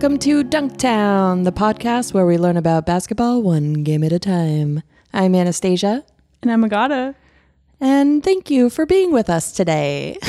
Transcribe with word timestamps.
Welcome 0.00 0.18
to 0.20 0.42
Dunktown, 0.42 1.44
the 1.44 1.52
podcast 1.52 2.14
where 2.14 2.24
we 2.24 2.38
learn 2.38 2.56
about 2.56 2.86
basketball 2.86 3.42
one 3.42 3.74
game 3.84 4.02
at 4.02 4.12
a 4.12 4.18
time. 4.18 4.82
I'm 5.12 5.34
Anastasia, 5.34 6.06
And 6.40 6.50
I'm 6.50 6.64
Agata. 6.64 7.14
and 7.82 8.24
thank 8.24 8.50
you 8.50 8.70
for 8.70 8.86
being 8.86 9.12
with 9.12 9.28
us 9.28 9.52
today. 9.52 10.16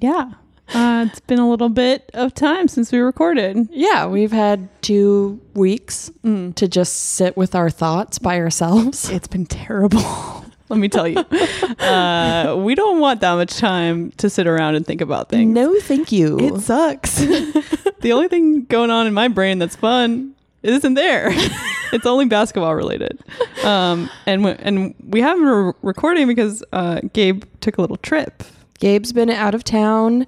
Yeah. 0.00 0.32
Uh, 0.72 1.04
it's 1.08 1.20
been 1.20 1.38
a 1.38 1.48
little 1.50 1.68
bit 1.68 2.10
of 2.14 2.32
time 2.34 2.66
since 2.66 2.90
we 2.90 2.98
recorded. 2.98 3.68
yeah, 3.70 4.06
we've 4.06 4.32
had 4.32 4.68
two 4.82 5.38
weeks 5.54 6.10
to 6.24 6.66
just 6.66 6.94
sit 6.94 7.36
with 7.36 7.54
our 7.54 7.68
thoughts 7.68 8.18
by 8.18 8.38
ourselves. 8.40 9.10
It's 9.10 9.28
been 9.28 9.44
terrible. 9.46 10.00
Let 10.72 10.78
me 10.78 10.88
tell 10.88 11.06
you. 11.06 11.18
Uh, 11.18 12.56
we 12.64 12.74
don't 12.74 12.98
want 12.98 13.20
that 13.20 13.34
much 13.34 13.58
time 13.58 14.10
to 14.12 14.30
sit 14.30 14.46
around 14.46 14.74
and 14.74 14.86
think 14.86 15.02
about 15.02 15.28
things. 15.28 15.52
No, 15.54 15.78
thank 15.80 16.10
you. 16.10 16.40
It 16.40 16.62
sucks. 16.62 17.16
the 18.00 18.10
only 18.10 18.28
thing 18.28 18.64
going 18.64 18.90
on 18.90 19.06
in 19.06 19.12
my 19.12 19.28
brain 19.28 19.58
that's 19.58 19.76
fun 19.76 20.34
isn't 20.62 20.94
there. 20.94 21.28
it's 21.92 22.06
only 22.06 22.24
basketball 22.24 22.74
related. 22.74 23.22
Um, 23.62 24.08
and, 24.24 24.44
w- 24.44 24.56
and 24.60 24.94
we 25.06 25.20
haven't 25.20 25.44
been 25.44 25.74
recording 25.82 26.26
because 26.26 26.64
uh, 26.72 27.02
Gabe 27.12 27.44
took 27.60 27.76
a 27.76 27.82
little 27.82 27.98
trip. 27.98 28.42
Gabe's 28.78 29.12
been 29.12 29.28
out 29.28 29.54
of 29.54 29.64
town, 29.64 30.26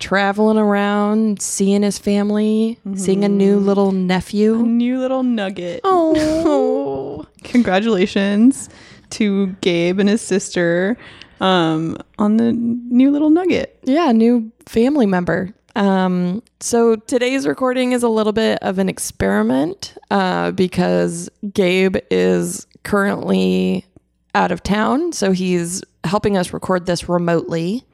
traveling 0.00 0.58
around, 0.58 1.40
seeing 1.40 1.80
his 1.82 1.98
family, 1.98 2.78
seeing 2.94 3.24
a 3.24 3.28
new 3.28 3.58
little 3.58 3.90
nephew. 3.90 4.56
New 4.66 4.98
little 4.98 5.22
nugget. 5.22 5.80
Oh, 5.82 7.26
congratulations 7.42 8.68
to 9.10 9.48
Gabe 9.60 9.98
and 10.00 10.08
his 10.08 10.20
sister 10.20 10.96
um, 11.40 11.96
on 12.18 12.36
the 12.36 12.52
new 12.52 13.10
little 13.10 13.30
nugget. 13.30 13.78
yeah, 13.84 14.12
new 14.12 14.50
family 14.66 15.06
member. 15.06 15.54
Um, 15.76 16.42
so 16.60 16.96
today's 16.96 17.46
recording 17.46 17.92
is 17.92 18.02
a 18.02 18.08
little 18.08 18.32
bit 18.32 18.58
of 18.62 18.78
an 18.80 18.88
experiment 18.88 19.96
uh, 20.10 20.50
because 20.50 21.30
Gabe 21.52 21.96
is 22.10 22.66
currently 22.82 23.86
out 24.34 24.50
of 24.50 24.62
town, 24.62 25.12
so 25.12 25.30
he's 25.32 25.82
helping 26.04 26.36
us 26.36 26.52
record 26.52 26.86
this 26.86 27.08
remotely. 27.08 27.84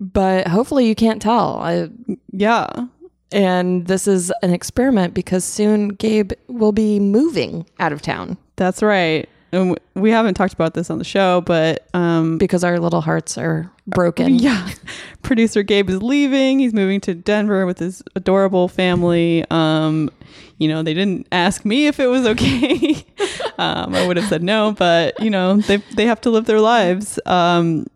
But 0.00 0.48
hopefully, 0.48 0.86
you 0.88 0.94
can't 0.94 1.20
tell. 1.22 1.58
I, 1.58 1.88
Yeah. 2.32 2.68
and 3.30 3.86
this 3.86 4.08
is 4.08 4.32
an 4.42 4.52
experiment 4.52 5.12
because 5.14 5.44
soon 5.44 5.88
Gabe 5.88 6.32
will 6.48 6.72
be 6.72 6.98
moving 6.98 7.66
out 7.78 7.92
of 7.92 8.00
town 8.02 8.36
That's 8.56 8.82
right. 8.82 9.28
And 9.54 9.78
we 9.94 10.10
haven't 10.10 10.34
talked 10.34 10.52
about 10.52 10.74
this 10.74 10.90
on 10.90 10.98
the 10.98 11.04
show, 11.04 11.40
but 11.40 11.88
um, 11.94 12.38
because 12.38 12.64
our 12.64 12.78
little 12.80 13.00
hearts 13.00 13.38
are 13.38 13.70
broken. 13.86 14.34
yeah, 14.38 14.70
producer 15.22 15.62
Gabe 15.62 15.88
is 15.90 16.02
leaving. 16.02 16.58
He's 16.58 16.74
moving 16.74 17.00
to 17.02 17.14
Denver 17.14 17.66
with 17.66 17.78
his 17.78 18.02
adorable 18.16 18.68
family. 18.68 19.44
Um, 19.50 20.10
you 20.58 20.68
know, 20.68 20.82
they 20.82 20.94
didn't 20.94 21.26
ask 21.32 21.64
me 21.64 21.86
if 21.86 22.00
it 22.00 22.06
was 22.06 22.26
okay. 22.26 23.04
um, 23.58 23.94
I 23.94 24.06
would 24.06 24.16
have 24.16 24.28
said 24.28 24.42
no, 24.42 24.72
but 24.72 25.18
you 25.20 25.30
know, 25.30 25.56
they 25.56 25.78
they 25.94 26.06
have 26.06 26.20
to 26.22 26.30
live 26.30 26.46
their 26.46 26.60
lives. 26.60 27.18
Um, 27.26 27.86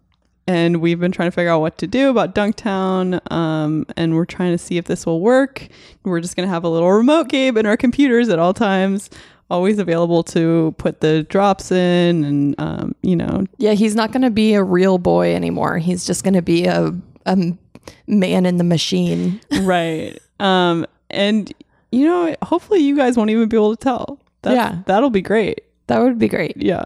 and 0.47 0.80
we've 0.80 0.98
been 0.98 1.12
trying 1.12 1.28
to 1.28 1.34
figure 1.34 1.50
out 1.50 1.60
what 1.60 1.76
to 1.76 1.86
do 1.86 2.08
about 2.08 2.34
Dunktown. 2.34 3.20
Um, 3.30 3.84
and 3.98 4.14
we're 4.14 4.24
trying 4.24 4.52
to 4.52 4.58
see 4.58 4.78
if 4.78 4.86
this 4.86 5.04
will 5.04 5.20
work. 5.20 5.68
We're 6.04 6.20
just 6.20 6.36
gonna 6.36 6.48
have 6.48 6.64
a 6.64 6.68
little 6.68 6.91
remote 6.91 7.28
Gabe 7.28 7.58
in 7.58 7.66
our 7.66 7.76
computers 7.76 8.30
at 8.30 8.38
all 8.38 8.54
times. 8.54 9.10
Always 9.50 9.78
available 9.78 10.22
to 10.25 10.75
put 10.76 11.00
the 11.00 11.22
drops 11.22 11.72
in, 11.72 12.22
and 12.25 12.54
um, 12.60 12.94
you 13.03 13.16
know, 13.16 13.47
Yeah, 13.56 13.72
he's 13.72 13.94
not 13.94 14.12
going 14.12 14.22
to 14.22 14.31
be 14.31 14.53
a 14.54 14.62
real 14.62 14.98
boy 14.98 15.34
anymore. 15.34 15.78
He's 15.78 16.04
just 16.04 16.22
going 16.22 16.34
to 16.34 16.42
be 16.42 16.66
a, 16.66 16.92
a 17.25 17.36
man 18.06 18.44
in 18.47 18.59
the 18.59 18.64
machine. 18.64 19.41
right 19.62 20.19
um 20.41 20.86
and 21.10 21.53
you 21.91 22.04
know 22.06 22.36
hopefully 22.42 22.81
you 22.81 22.94
guys 22.94 23.16
won't 23.16 23.31
even 23.31 23.48
be 23.48 23.56
able 23.56 23.75
to 23.75 23.82
tell 23.82 24.20
That's, 24.42 24.54
Yeah. 24.54 24.82
that'll 24.86 25.09
be 25.10 25.22
great 25.22 25.62
That 25.88 26.00
would 26.03 26.19
be 26.19 26.28
great. 26.28 26.56
yeah 26.59 26.84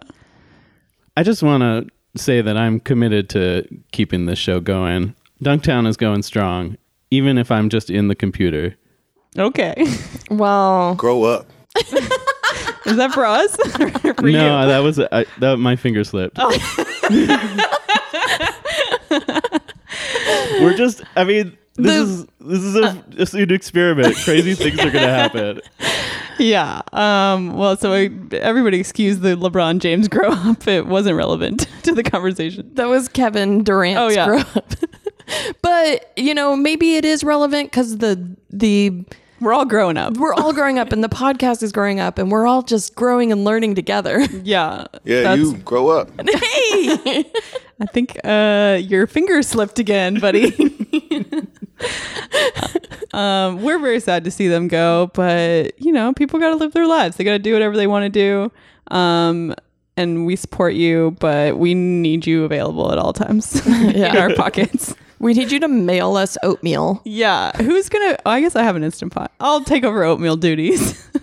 I 1.17 1.23
just 1.25 1.43
want 1.43 1.63
to 1.63 1.87
say 2.19 2.41
that 2.41 2.57
I'm 2.57 2.79
committed 2.81 3.29
to 3.31 3.67
keeping 3.91 4.25
this 4.27 4.39
show 4.39 4.61
going. 4.61 5.15
Dunktown 5.45 5.87
is 5.89 5.97
going 5.99 6.23
strong, 6.23 6.79
even 7.11 7.37
if 7.37 7.51
I'm 7.51 7.69
just 7.69 7.91
in 7.91 8.07
the 8.09 8.15
computer. 8.15 8.77
okay 9.37 9.75
Well, 10.31 10.95
Grow 10.95 11.25
up. 11.25 11.47
is 12.87 12.97
that 12.97 13.13
for 13.13 13.25
us 13.25 13.55
for 13.77 13.87
no, 14.23 14.29
you? 14.29 14.67
that 14.69 14.79
was 14.81 14.99
I, 14.99 15.25
that 15.39 15.59
my 15.59 15.77
finger 15.77 16.05
slipped. 16.05 16.39
We're 20.61 20.77
just. 20.77 21.03
I 21.17 21.25
mean, 21.25 21.57
this 21.75 21.87
The- 21.87 22.03
is 22.03 22.27
this 22.41 22.61
is 22.63 22.77
a, 22.77 23.05
just 23.11 23.35
an 23.35 23.53
experiment. 23.53 24.17
Crazy 24.25 24.55
things 24.55 24.79
are 24.79 24.91
gonna 24.91 25.07
happen. 25.07 25.61
yeah 26.39 26.81
um 26.95 27.57
well 27.57 27.77
so 27.77 27.93
I, 27.93 28.09
everybody 28.33 28.81
excuse 28.81 29.19
the 29.21 29.37
lebron 29.37 29.79
james 29.81 30.09
grow 30.09 30.31
up 30.31 30.67
it 30.67 30.87
wasn't 30.87 31.17
relevant 31.17 31.69
to 31.83 31.95
the 31.95 32.03
conversation 32.03 32.71
that 32.75 32.89
was 32.89 33.07
Kevin 33.09 33.63
Durant's 33.63 34.01
Oh, 34.01 34.09
yeah. 34.09 34.27
grow 34.27 34.39
up. 34.39 34.73
but, 35.61 36.11
you 36.17 36.33
know, 36.35 36.57
maybe 36.57 36.97
it 36.97 37.05
is 37.05 37.23
relevant 37.23 37.71
because 37.71 37.99
the, 37.99 38.35
the, 38.51 39.05
we're 39.43 39.53
all 39.53 39.65
growing 39.67 39.97
up 39.99 40.17
we're 40.17 40.33
all 40.35 40.53
growing 40.53 40.79
up 40.79 40.93
and 40.93 41.03
the 41.05 41.09
podcast 41.09 41.63
is 41.63 41.73
growing 41.73 42.01
up 42.01 42.17
and 42.19 42.31
we're 42.31 42.47
all 42.47 42.63
just 42.63 42.95
growing 42.95 43.31
and 43.33 43.45
learning 43.45 43.75
together. 43.75 44.21
yeah 44.43 44.87
Yeah, 45.05 45.23
That's- 45.23 45.39
you 45.39 45.57
grow 45.59 45.89
up. 45.89 46.09
hey! 46.21 47.25
i 47.81 47.87
think 47.87 48.17
uh 48.25 48.79
your 48.81 49.07
finger 49.07 49.43
slipped 49.43 49.79
again 49.79 50.19
buddy 50.21 50.53
um, 53.13 53.63
we're 53.63 53.79
very 53.79 54.01
sad 54.01 54.25
to 54.25 54.31
see 54.31 54.49
them 54.49 54.69
go, 54.69 55.11
but 55.15 55.79
you 55.81 55.93
know, 55.93 56.13
people 56.13 56.39
got 56.39 56.51
to 56.51 56.57
live 56.57 56.73
their 56.73 56.87
lives. 56.87 57.17
They 57.17 57.25
got 57.25 57.33
to 57.33 57.39
do 57.39 57.53
whatever 57.53 57.77
they 57.77 57.87
want 57.87 58.05
to 58.05 58.09
do. 58.09 58.95
Um, 58.95 59.55
and 59.97 60.25
we 60.27 60.37
support 60.37 60.75
you, 60.75 61.17
but 61.21 61.59
we 61.59 61.75
need 61.75 62.27
you 62.27 62.45
available 62.45 62.93
at 62.93 62.99
all 62.99 63.13
times 63.13 63.67
in 63.67 64.17
our 64.17 64.35
pockets. 64.35 64.95
We 65.23 65.33
need 65.33 65.51
you 65.51 65.61
to 65.61 65.69
mail 65.69 66.17
us 66.17 66.37
oatmeal. 66.43 67.01
Yeah. 67.05 67.53
Who's 67.57 67.89
going 67.89 68.11
to, 68.11 68.19
oh, 68.27 68.31
I 68.31 68.41
guess 68.43 68.55
I 68.57 68.63
have 68.63 68.77
an 68.77 68.85
instant 68.85 69.13
pot. 69.13 69.33
I'll 69.41 69.65
take 69.65 69.85
over 69.85 70.03
oatmeal 70.05 70.37
duties. 70.37 71.09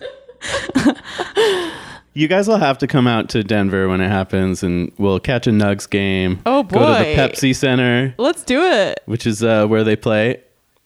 You 2.16 2.28
guys 2.28 2.48
will 2.48 2.58
have 2.58 2.80
to 2.80 2.88
come 2.88 3.06
out 3.08 3.30
to 3.30 3.44
Denver 3.44 3.88
when 3.88 4.02
it 4.02 4.10
happens, 4.10 4.64
and 4.64 4.92
we'll 4.98 5.20
catch 5.20 5.46
a 5.48 5.52
Nugs 5.52 5.88
game. 5.90 6.42
Oh, 6.46 6.64
boy! 6.64 6.80
Go 6.80 6.98
to 6.98 7.04
the 7.04 7.16
Pepsi 7.16 7.56
Center, 7.56 8.16
Let's 8.18 8.44
do 8.44 8.62
it. 8.64 9.00
which 9.06 9.28
is 9.28 9.44
uh, 9.44 9.68
where 9.68 9.84
they 9.84 9.96
play. 9.96 10.42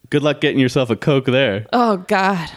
Good 0.10 0.22
luck 0.22 0.42
getting 0.42 0.60
yourself 0.60 0.90
a 0.92 0.96
Coke 0.96 1.26
there. 1.26 1.66
Oh, 1.74 1.98
God. 1.98 2.50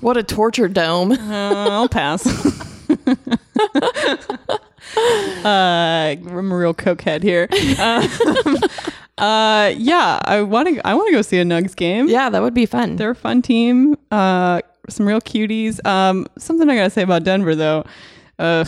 What 0.00 0.16
a 0.16 0.22
torture 0.22 0.68
dome. 0.68 1.12
Uh, 1.32 1.68
I'll 1.70 1.88
pass. 1.88 2.26
uh, 5.46 5.46
I'm 5.46 6.52
a 6.52 6.56
real 6.56 6.74
cokehead 6.74 7.22
here. 7.22 7.48
Um, 7.80 8.58
uh, 9.22 9.72
yeah, 9.76 10.18
I 10.24 10.42
want 10.42 10.68
to. 10.68 10.86
I 10.86 10.94
want 10.94 11.08
to 11.08 11.12
go 11.12 11.22
see 11.22 11.38
a 11.38 11.44
Nugs 11.44 11.76
game. 11.76 12.08
Yeah, 12.08 12.28
that 12.30 12.42
would 12.42 12.54
be 12.54 12.66
fun. 12.66 12.96
they're 12.96 13.10
a 13.10 13.14
fun 13.14 13.40
team. 13.42 13.96
Uh, 14.10 14.60
some 14.88 15.06
real 15.06 15.20
cuties. 15.20 15.84
Um, 15.86 16.26
something 16.38 16.68
I 16.68 16.74
gotta 16.76 16.90
say 16.90 17.02
about 17.02 17.22
Denver 17.24 17.54
though. 17.54 17.84
Uh, 18.38 18.64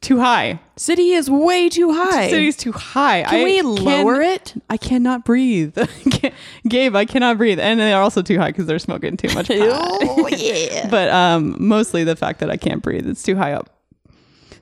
too 0.00 0.18
high. 0.20 0.60
City 0.76 1.10
is 1.10 1.28
way 1.28 1.68
too 1.68 1.92
high. 1.92 2.30
City's 2.30 2.56
too 2.56 2.72
high. 2.72 3.22
Can 3.24 3.40
I 3.40 3.44
we 3.44 3.56
can- 3.56 3.74
lower 3.84 4.20
it? 4.20 4.54
I 4.70 4.76
cannot 4.76 5.24
breathe. 5.24 5.76
Gabe, 6.68 6.94
I 6.94 7.04
cannot 7.04 7.36
breathe, 7.38 7.58
and 7.58 7.78
they're 7.80 8.00
also 8.00 8.22
too 8.22 8.38
high 8.38 8.48
because 8.50 8.66
they're 8.66 8.78
smoking 8.78 9.16
too 9.16 9.32
much. 9.34 9.50
Oh 9.54 10.28
yeah. 10.36 10.88
but 10.88 11.08
um, 11.10 11.56
mostly 11.58 12.04
the 12.04 12.16
fact 12.16 12.40
that 12.40 12.50
I 12.50 12.56
can't 12.56 12.82
breathe. 12.82 13.08
It's 13.08 13.22
too 13.22 13.36
high 13.36 13.52
up. 13.52 13.70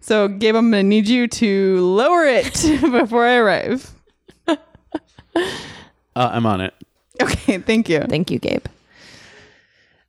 So, 0.01 0.29
Gabe, 0.29 0.55
I'm 0.57 0.71
gonna 0.71 0.83
need 0.83 1.09
you 1.09 1.27
to 1.29 1.81
lower 1.81 2.25
it 2.27 2.53
before 2.93 3.25
I 3.27 3.37
arrive. 3.37 3.93
Uh, 6.15 6.31
I'm 6.33 6.47
on 6.47 6.63
it. 6.63 6.73
Okay, 7.21 7.59
thank 7.59 7.91
you. 7.91 8.01
Thank 8.01 8.31
you, 8.31 8.39
Gabe. 8.39 8.65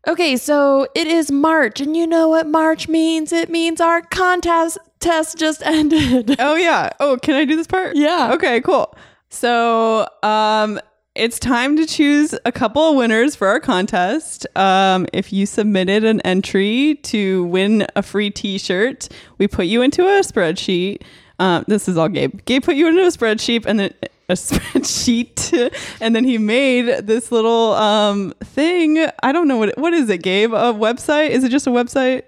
Okay, 0.07 0.38
so 0.38 0.88
it 0.95 1.06
is 1.06 1.29
March, 1.29 1.81
and 1.81 1.97
you 1.97 2.07
know 2.07 2.29
what 2.29 2.47
March 2.47 2.88
means? 2.88 3.33
It 3.33 3.50
means 3.50 3.81
our 3.81 4.01
contest 4.01 4.77
test 5.01 5.38
just 5.38 5.62
ended. 5.65 6.38
Oh 6.39 6.56
yeah. 6.56 6.91
Oh, 7.01 7.18
can 7.21 7.35
I 7.35 7.44
do 7.44 7.57
this 7.57 7.68
part? 7.68 7.97
Yeah. 7.97 8.31
Okay, 8.35 8.62
cool. 8.62 8.95
So, 9.29 10.07
um 10.24 10.79
it's 11.18 11.39
time 11.39 11.75
to 11.77 11.85
choose 11.88 12.35
a 12.45 12.51
couple 12.51 12.91
of 12.91 12.95
winners 12.95 13.35
for 13.35 13.47
our 13.47 13.59
contest. 13.59 14.45
Um, 14.56 15.07
if 15.13 15.33
you 15.33 15.47
submitted 15.47 16.03
an 16.03 16.21
entry 16.21 17.00
to 17.06 17.45
win 17.45 17.88
a 17.95 18.03
free 18.03 18.29
T-shirt, 18.29 19.09
we 19.39 19.47
put 19.47 19.65
you 19.65 19.81
into 19.81 20.03
a 20.03 20.21
spreadsheet. 20.21 21.01
Um, 21.39 21.66
this 21.68 21.88
is 21.88 21.98
all 21.98 22.10
Gabe. 22.10 22.44
Gabe 22.45 22.63
put 22.63 22.75
you 22.75 22.88
into 22.88 23.04
a 23.04 23.07
spreadsheet 23.07 23.66
and 23.66 23.80
then 23.80 23.94
a 24.30 24.34
spreadsheet, 24.34 25.74
and 26.01 26.16
then 26.16 26.24
he 26.24 26.38
made 26.38 27.06
this 27.07 27.31
little 27.31 27.74
um, 27.74 28.34
thing. 28.44 29.06
I 29.24 29.31
don't 29.31 29.48
know 29.48 29.57
what 29.57 29.78
what 29.78 29.94
is 29.94 30.10
it, 30.10 30.24
Gabe? 30.24 30.54
A 30.54 30.74
website? 30.74 31.30
Is 31.30 31.44
it 31.44 31.50
just 31.50 31.68
a 31.68 31.72
website? 31.72 32.24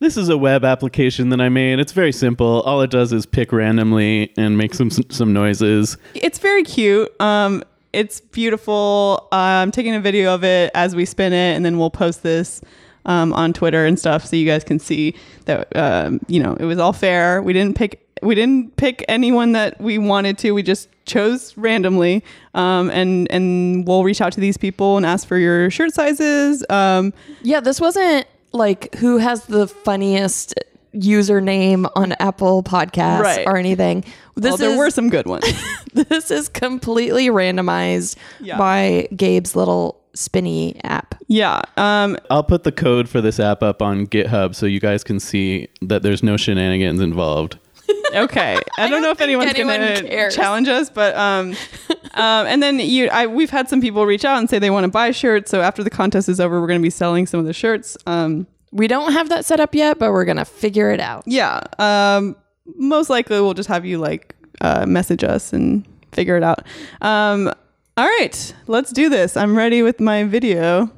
This 0.00 0.16
is 0.16 0.28
a 0.28 0.36
web 0.36 0.64
application 0.64 1.28
that 1.28 1.40
I 1.40 1.48
made. 1.48 1.78
It's 1.78 1.92
very 1.92 2.10
simple. 2.10 2.62
All 2.62 2.80
it 2.80 2.90
does 2.90 3.12
is 3.12 3.24
pick 3.24 3.52
randomly 3.52 4.32
and 4.36 4.58
make 4.58 4.74
some 4.74 4.90
some 4.90 5.32
noises. 5.32 5.96
It's 6.14 6.40
very 6.40 6.64
cute. 6.64 7.08
Um, 7.20 7.62
it's 7.92 8.20
beautiful. 8.20 9.28
Uh, 9.30 9.36
I'm 9.36 9.70
taking 9.70 9.94
a 9.94 10.00
video 10.00 10.34
of 10.34 10.44
it 10.44 10.72
as 10.74 10.96
we 10.96 11.04
spin 11.04 11.32
it, 11.32 11.54
and 11.54 11.64
then 11.64 11.78
we'll 11.78 11.90
post 11.90 12.22
this 12.22 12.60
um, 13.06 13.32
on 13.32 13.52
Twitter 13.52 13.84
and 13.86 13.98
stuff, 13.98 14.24
so 14.24 14.36
you 14.36 14.46
guys 14.46 14.64
can 14.64 14.78
see 14.78 15.14
that 15.46 15.74
um, 15.76 16.20
you 16.28 16.42
know 16.42 16.54
it 16.54 16.64
was 16.64 16.78
all 16.78 16.92
fair. 16.92 17.42
We 17.42 17.52
didn't 17.52 17.76
pick 17.76 17.98
we 18.22 18.34
didn't 18.36 18.76
pick 18.76 19.04
anyone 19.08 19.52
that 19.52 19.80
we 19.80 19.98
wanted 19.98 20.38
to. 20.38 20.52
We 20.52 20.62
just 20.62 20.88
chose 21.06 21.56
randomly, 21.56 22.22
um, 22.54 22.90
and 22.90 23.30
and 23.32 23.86
we'll 23.86 24.04
reach 24.04 24.20
out 24.20 24.32
to 24.34 24.40
these 24.40 24.56
people 24.56 24.96
and 24.96 25.04
ask 25.04 25.26
for 25.26 25.36
your 25.38 25.70
shirt 25.70 25.92
sizes. 25.94 26.64
Um, 26.70 27.12
Yeah, 27.42 27.60
this 27.60 27.80
wasn't 27.80 28.26
like 28.52 28.94
who 28.96 29.16
has 29.18 29.46
the 29.46 29.66
funniest 29.66 30.54
username 30.94 31.90
on 31.96 32.12
Apple 32.20 32.62
Podcasts 32.62 33.20
Right. 33.22 33.46
or 33.46 33.56
anything. 33.56 34.04
This 34.36 34.50
well, 34.50 34.56
there 34.58 34.70
is 34.72 34.78
were 34.78 34.90
some 34.90 35.08
good 35.10 35.26
ones. 35.26 35.44
this 35.94 36.30
is 36.30 36.48
completely 36.48 37.28
randomized 37.28 38.16
Yeah. 38.40 38.58
by 38.58 39.08
Gabe's 39.16 39.56
little 39.56 40.00
spinny 40.14 40.78
app. 40.84 41.11
Yeah. 41.32 41.62
Um, 41.78 42.18
I'll 42.30 42.44
put 42.44 42.64
the 42.64 42.72
code 42.72 43.08
for 43.08 43.22
this 43.22 43.40
app 43.40 43.62
up 43.62 43.80
on 43.80 44.06
GitHub 44.06 44.54
so 44.54 44.66
you 44.66 44.80
guys 44.80 45.02
can 45.02 45.18
see 45.18 45.68
that 45.80 46.02
there's 46.02 46.22
no 46.22 46.36
shenanigans 46.36 47.00
involved. 47.00 47.58
okay. 48.14 48.58
I, 48.76 48.90
don't, 48.90 49.00
know 49.00 49.10
if 49.10 49.22
anyone's 49.22 49.54
anyone 49.54 49.78
gonna 49.78 50.30
challenge 50.30 50.68
us, 50.68 50.90
but 50.90 51.16
um, 51.16 51.50
um, 52.14 52.46
and 52.46 52.62
then 52.62 52.78
you, 52.80 53.08
I, 53.08 53.26
we've 53.26 53.48
had 53.48 53.70
some 53.70 53.80
people 53.80 54.04
reach 54.04 54.26
out 54.26 54.38
and 54.38 54.50
say 54.50 54.58
they 54.58 54.68
want 54.68 54.84
to 54.84 54.90
buy 54.90 55.10
shirts. 55.10 55.50
So 55.50 55.62
after 55.62 55.82
the 55.82 55.88
contest 55.88 56.28
is 56.28 56.38
over, 56.38 56.60
we're 56.60 56.66
going 56.66 56.80
to 56.80 56.84
be 56.84 56.90
selling 56.90 57.26
some 57.26 57.40
of 57.40 57.46
the 57.46 57.54
shirts. 57.54 57.96
Um, 58.06 58.46
We 58.70 58.86
don't 58.86 59.12
have 59.12 59.30
that 59.30 59.46
set 59.46 59.58
up 59.58 59.74
yet, 59.74 59.98
but 59.98 60.12
we're 60.12 60.26
gonna 60.26 60.44
figure 60.44 60.90
it 60.90 61.00
out. 61.00 61.24
yeah. 61.26 61.60
Um, 61.78 62.36
most 62.76 63.08
likely 63.08 63.40
we'll 63.40 63.54
just 63.54 63.70
have 63.70 63.86
you 63.86 63.98
like 63.98 64.36
uh, 64.60 64.84
message 64.86 65.24
us 65.24 65.54
and 65.54 65.86
figure 66.12 66.36
it 66.36 66.42
out. 66.42 66.66
Um, 67.00 67.50
all 67.96 68.06
right, 68.06 68.54
let's 68.66 68.92
do 68.92 69.08
this. 69.08 69.36
I'm 69.36 69.56
ready 69.56 69.82
with 69.82 69.98
my 69.98 70.24
video. 70.24 70.90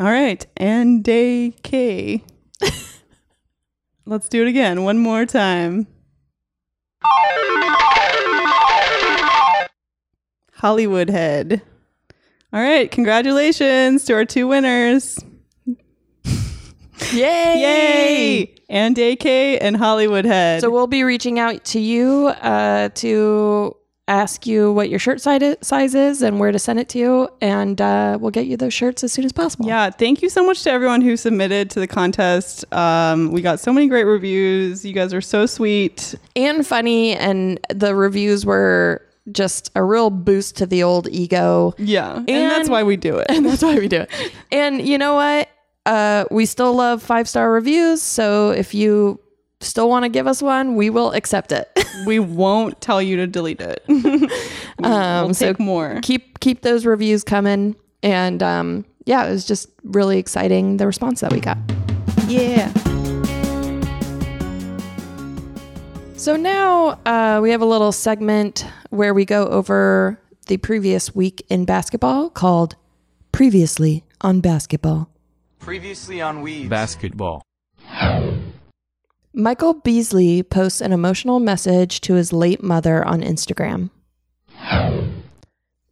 All 0.00 0.06
right, 0.06 0.46
and 0.56 1.02
day 1.02 1.54
K. 1.62 2.22
let's 4.06 4.28
do 4.28 4.42
it 4.42 4.48
again 4.48 4.84
one 4.84 4.98
more 4.98 5.26
time. 5.26 5.88
Hollywood 10.52 11.10
head. 11.10 11.62
All 12.52 12.60
right, 12.60 12.90
congratulations 12.90 14.04
to 14.04 14.14
our 14.14 14.24
two 14.24 14.46
winners. 14.46 15.18
Yay! 17.12 17.60
Yay! 17.60 18.54
And 18.68 18.98
AK 18.98 19.26
and 19.26 19.76
Hollywood 19.76 20.24
Head. 20.24 20.60
So 20.60 20.70
we'll 20.70 20.86
be 20.86 21.04
reaching 21.04 21.38
out 21.38 21.64
to 21.66 21.80
you 21.80 22.28
uh, 22.28 22.90
to 22.96 23.76
ask 24.08 24.46
you 24.46 24.72
what 24.72 24.88
your 24.88 24.98
shirt 24.98 25.20
size 25.20 25.56
size 25.60 25.94
is 25.94 26.22
and 26.22 26.40
where 26.40 26.50
to 26.50 26.58
send 26.58 26.80
it 26.80 26.88
to, 26.90 26.98
you, 26.98 27.28
and 27.40 27.80
uh, 27.80 28.18
we'll 28.20 28.30
get 28.30 28.46
you 28.46 28.56
those 28.56 28.74
shirts 28.74 29.04
as 29.04 29.12
soon 29.12 29.24
as 29.24 29.32
possible. 29.32 29.66
yeah, 29.66 29.90
thank 29.90 30.22
you 30.22 30.28
so 30.28 30.44
much 30.44 30.62
to 30.64 30.70
everyone 30.70 31.00
who 31.00 31.16
submitted 31.16 31.70
to 31.70 31.80
the 31.80 31.86
contest. 31.86 32.64
Um, 32.72 33.30
we 33.30 33.42
got 33.42 33.60
so 33.60 33.72
many 33.72 33.86
great 33.86 34.04
reviews. 34.04 34.84
You 34.84 34.92
guys 34.92 35.14
are 35.14 35.20
so 35.20 35.46
sweet. 35.46 36.14
and 36.34 36.66
funny, 36.66 37.14
and 37.14 37.60
the 37.72 37.94
reviews 37.94 38.44
were 38.44 39.04
just 39.30 39.70
a 39.74 39.84
real 39.84 40.10
boost 40.10 40.56
to 40.56 40.66
the 40.66 40.82
old 40.82 41.08
ego. 41.08 41.74
Yeah, 41.78 42.16
and, 42.16 42.28
that's 42.28 42.68
why 42.68 42.82
we 42.82 42.96
do 42.96 43.18
it. 43.18 43.26
and 43.28 43.44
that's 43.46 43.62
why 43.62 43.78
we 43.78 43.88
do 43.88 44.00
it. 44.00 44.10
And 44.50 44.86
you 44.86 44.98
know 44.98 45.14
what? 45.14 45.48
Uh, 45.86 46.24
we 46.30 46.44
still 46.44 46.74
love 46.74 47.02
five 47.02 47.28
star 47.28 47.50
reviews. 47.50 48.02
So 48.02 48.50
if 48.50 48.74
you 48.74 49.20
still 49.60 49.88
want 49.88 50.04
to 50.04 50.08
give 50.08 50.26
us 50.26 50.40
one, 50.42 50.76
we 50.76 50.90
will 50.90 51.12
accept 51.12 51.52
it. 51.52 51.68
we 52.06 52.18
won't 52.18 52.80
tell 52.80 53.02
you 53.02 53.16
to 53.16 53.26
delete 53.26 53.60
it. 53.60 53.82
we, 53.88 54.28
Um, 54.84 55.28
will 55.28 55.34
so 55.34 55.48
take 55.48 55.58
more. 55.58 55.98
keep 56.02 56.38
keep 56.40 56.62
those 56.62 56.86
reviews 56.86 57.24
coming. 57.24 57.74
And 58.02 58.42
um, 58.42 58.84
yeah, 59.06 59.26
it 59.26 59.30
was 59.30 59.44
just 59.44 59.68
really 59.82 60.18
exciting 60.18 60.76
the 60.76 60.86
response 60.86 61.20
that 61.20 61.32
we 61.32 61.40
got. 61.40 61.58
Yeah. 62.28 62.72
So 66.16 66.36
now 66.36 66.98
uh, 67.06 67.40
we 67.42 67.50
have 67.50 67.60
a 67.60 67.64
little 67.64 67.92
segment 67.92 68.66
where 68.90 69.14
we 69.14 69.24
go 69.24 69.46
over 69.46 70.20
the 70.46 70.56
previous 70.56 71.14
week 71.14 71.44
in 71.48 71.64
basketball 71.64 72.28
called 72.30 72.74
Previously 73.32 74.04
on 74.20 74.40
Basketball. 74.40 75.08
Previously 75.60 76.20
on 76.20 76.42
Weeds. 76.42 76.68
Basketball. 76.68 77.42
Michael 79.40 79.74
Beasley 79.74 80.42
posts 80.42 80.80
an 80.80 80.92
emotional 80.92 81.38
message 81.38 82.00
to 82.00 82.14
his 82.14 82.32
late 82.32 82.60
mother 82.60 83.06
on 83.06 83.20
Instagram. 83.20 83.90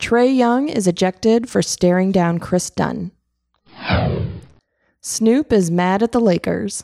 Trae 0.00 0.36
Young 0.36 0.68
is 0.68 0.88
ejected 0.88 1.48
for 1.48 1.62
staring 1.62 2.10
down 2.10 2.40
Kris 2.40 2.70
Dunn. 2.70 3.12
Snoop 5.00 5.52
is 5.52 5.70
mad 5.70 6.02
at 6.02 6.10
the 6.10 6.18
Lakers. 6.18 6.82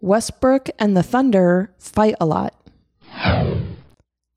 Westbrook 0.00 0.68
and 0.80 0.96
the 0.96 1.04
Thunder 1.04 1.72
fight 1.78 2.16
a 2.20 2.26
lot. 2.26 2.52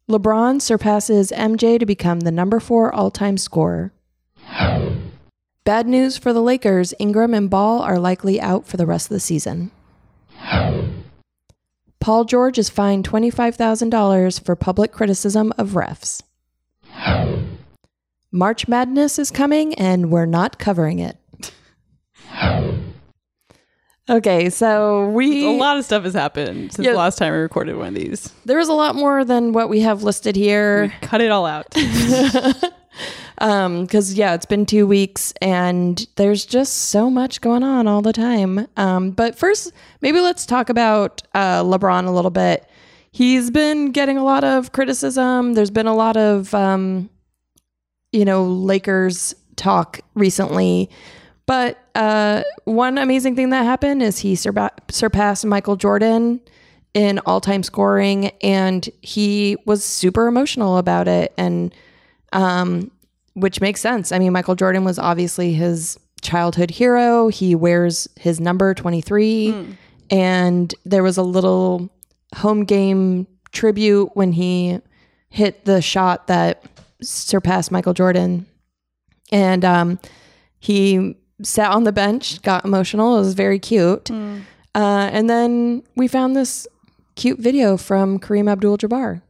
LeBron 0.08 0.62
surpasses 0.62 1.32
MJ 1.32 1.80
to 1.80 1.88
become 1.88 2.20
the 2.20 2.32
number 2.32 2.60
four 2.60 2.94
all 2.94 3.10
time 3.10 3.40
scorer. 3.40 3.94
Bad 5.64 5.88
news 5.88 6.20
for 6.20 6.34
the 6.34 6.44
Lakers 6.44 6.94
Ingram 7.00 7.34
and 7.34 7.50
Ball 7.50 7.82
are 7.82 7.98
likely 7.98 8.40
out 8.40 8.68
for 8.68 8.78
the 8.78 8.86
rest 8.86 9.08
of 9.08 9.16
the 9.16 9.20
season. 9.20 9.72
Paul 12.00 12.26
George 12.26 12.58
is 12.58 12.70
fined 12.70 13.08
$25,000 13.08 14.44
for 14.44 14.56
public 14.56 14.92
criticism 14.92 15.54
of 15.58 15.70
refs. 15.72 16.22
March 18.32 18.68
Madness 18.68 19.20
is 19.20 19.32
coming 19.32 19.74
and 19.76 20.10
we're 20.12 20.26
not 20.26 20.58
covering 20.60 21.00
it. 21.00 21.18
Okay, 24.10 24.50
so 24.50 25.08
we 25.10 25.46
A 25.48 25.52
lot 25.52 25.78
of 25.78 25.86
stuff 25.86 26.04
has 26.04 26.14
happened 26.16 26.74
since 26.74 26.84
Yeah. 26.86 26.94
the 26.94 26.98
last 26.98 27.18
time 27.20 27.32
we 27.32 27.38
recorded 27.40 27.78
one 27.78 27.90
of 27.90 27.94
these. 27.94 28.34
there 28.46 28.58
was 28.58 28.68
a 28.68 28.74
lot 28.74 28.96
more 28.96 29.24
than 29.24 29.54
what 29.54 29.70
we 29.70 29.82
have 29.82 30.02
listed 30.02 30.36
here. 30.36 30.92
Cut 31.02 31.22
it 31.22 31.30
all 31.30 31.46
out. 31.46 31.68
Um, 33.40 33.84
because 33.84 34.14
yeah, 34.14 34.34
it's 34.34 34.46
been 34.46 34.66
two 34.66 34.86
weeks 34.86 35.34
and 35.42 36.06
there's 36.18 36.46
just 36.46 36.74
so 36.90 37.10
much 37.10 37.40
going 37.40 37.64
on 37.64 37.88
all 37.88 38.02
the 38.02 38.12
time. 38.14 38.68
Um, 38.76 39.12
but 39.12 39.38
first, 39.38 39.72
maybe 40.02 40.20
let's 40.20 40.46
talk 40.46 40.70
about 40.70 41.22
uh, 41.34 41.64
LeBron 41.64 42.06
a 42.06 42.12
little 42.12 42.32
bit. 42.32 42.70
He's 43.12 43.50
been 43.50 43.92
getting 43.92 44.18
a 44.18 44.24
lot 44.24 44.44
of 44.44 44.72
criticism. 44.72 45.54
There's 45.54 45.72
been 45.72 45.88
a 45.88 45.96
lot 45.96 46.18
of, 46.18 46.54
um, 46.54 47.10
you 48.12 48.26
know, 48.26 48.44
Lakers 48.44 49.34
talk 49.56 50.02
recently. 50.16 50.90
But 51.46 51.80
uh, 51.96 52.44
one 52.66 52.98
amazing 53.00 53.36
thing 53.36 53.50
that 53.50 53.64
happened 53.64 54.04
is 54.04 54.20
he 54.20 54.34
surpa- 54.34 54.70
surpassed 54.92 55.46
Michael 55.46 55.76
Jordan 55.76 56.42
in 56.94 57.20
all 57.26 57.42
time 57.42 57.64
scoring, 57.64 58.28
and 58.42 58.88
he 59.02 59.58
was 59.66 59.84
super 59.84 60.28
emotional 60.28 60.78
about 60.78 61.08
it. 61.08 61.34
And 61.38 61.74
um, 62.34 62.92
which 63.40 63.62
makes 63.62 63.82
sense. 63.82 64.12
I 64.12 64.20
mean, 64.20 64.34
Michael 64.34 64.56
Jordan 64.56 64.84
was 64.84 65.00
obviously 65.00 65.54
his 65.54 66.00
childhood 66.22 66.72
hero. 66.72 67.28
He 67.30 67.56
wears 67.56 68.08
his 68.18 68.40
number 68.40 68.74
23. 68.74 69.78
And 70.12 70.74
there 70.86 71.04
was 71.04 71.18
a 71.18 71.24
little 71.24 71.90
home 72.36 72.66
game 72.66 73.28
tribute 73.52 74.12
when 74.16 74.32
he 74.32 74.80
hit 75.30 75.66
the 75.66 75.82
shot 75.82 76.28
that 76.28 76.64
surpassed 77.02 77.72
Michael 77.72 77.94
Jordan. 77.94 78.46
And 79.32 79.64
um, 79.64 80.00
he 80.60 81.16
sat 81.44 81.72
on 81.72 81.84
the 81.84 81.92
bench, 81.92 82.42
got 82.42 82.66
emotional. 82.66 83.18
It 83.18 83.22
was 83.22 83.34
very 83.34 83.60
cute. 83.60 84.10
Uh, 84.12 85.10
and 85.14 85.30
then 85.30 85.84
we 85.96 86.08
found 86.08 86.36
this 86.36 86.68
cute 87.16 87.40
video 87.40 87.78
from 87.78 88.20
Kareem 88.20 88.50
Abdul 88.50 88.78
Jabbar. 88.78 89.22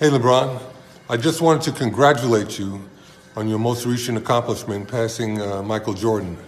Hey, 0.00 0.10
LeBron. 0.10 0.73
I 1.06 1.18
just 1.18 1.42
wanted 1.42 1.60
to 1.64 1.72
congratulate 1.72 2.58
you 2.58 2.80
on 3.36 3.46
your 3.46 3.58
most 3.58 3.84
recent 3.84 4.16
accomplishment, 4.16 4.88
passing 4.88 5.38
uh, 5.38 5.62
Michael 5.62 5.92
Jordan. 5.92 6.38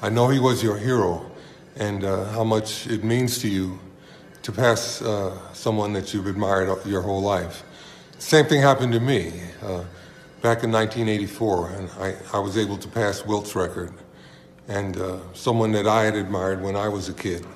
I 0.00 0.08
know 0.08 0.28
he 0.28 0.38
was 0.38 0.62
your 0.62 0.78
hero, 0.78 1.30
and 1.76 2.02
uh, 2.02 2.24
how 2.30 2.42
much 2.42 2.86
it 2.86 3.04
means 3.04 3.38
to 3.40 3.48
you 3.48 3.78
to 4.40 4.52
pass 4.52 5.02
uh, 5.02 5.36
someone 5.52 5.92
that 5.92 6.14
you've 6.14 6.28
admired 6.28 6.74
your 6.86 7.02
whole 7.02 7.20
life. 7.20 7.62
Same 8.18 8.46
thing 8.46 8.62
happened 8.62 8.94
to 8.94 9.00
me 9.00 9.34
uh, 9.60 9.84
back 10.40 10.64
in 10.64 10.72
1984, 10.72 11.70
and 11.72 11.90
I, 12.00 12.16
I 12.32 12.38
was 12.38 12.56
able 12.56 12.78
to 12.78 12.88
pass 12.88 13.22
Wilt's 13.26 13.54
record, 13.54 13.92
and 14.66 14.96
uh, 14.96 15.18
someone 15.34 15.72
that 15.72 15.86
I 15.86 16.04
had 16.04 16.14
admired 16.14 16.62
when 16.62 16.74
I 16.74 16.88
was 16.88 17.10
a 17.10 17.14
kid. 17.14 17.46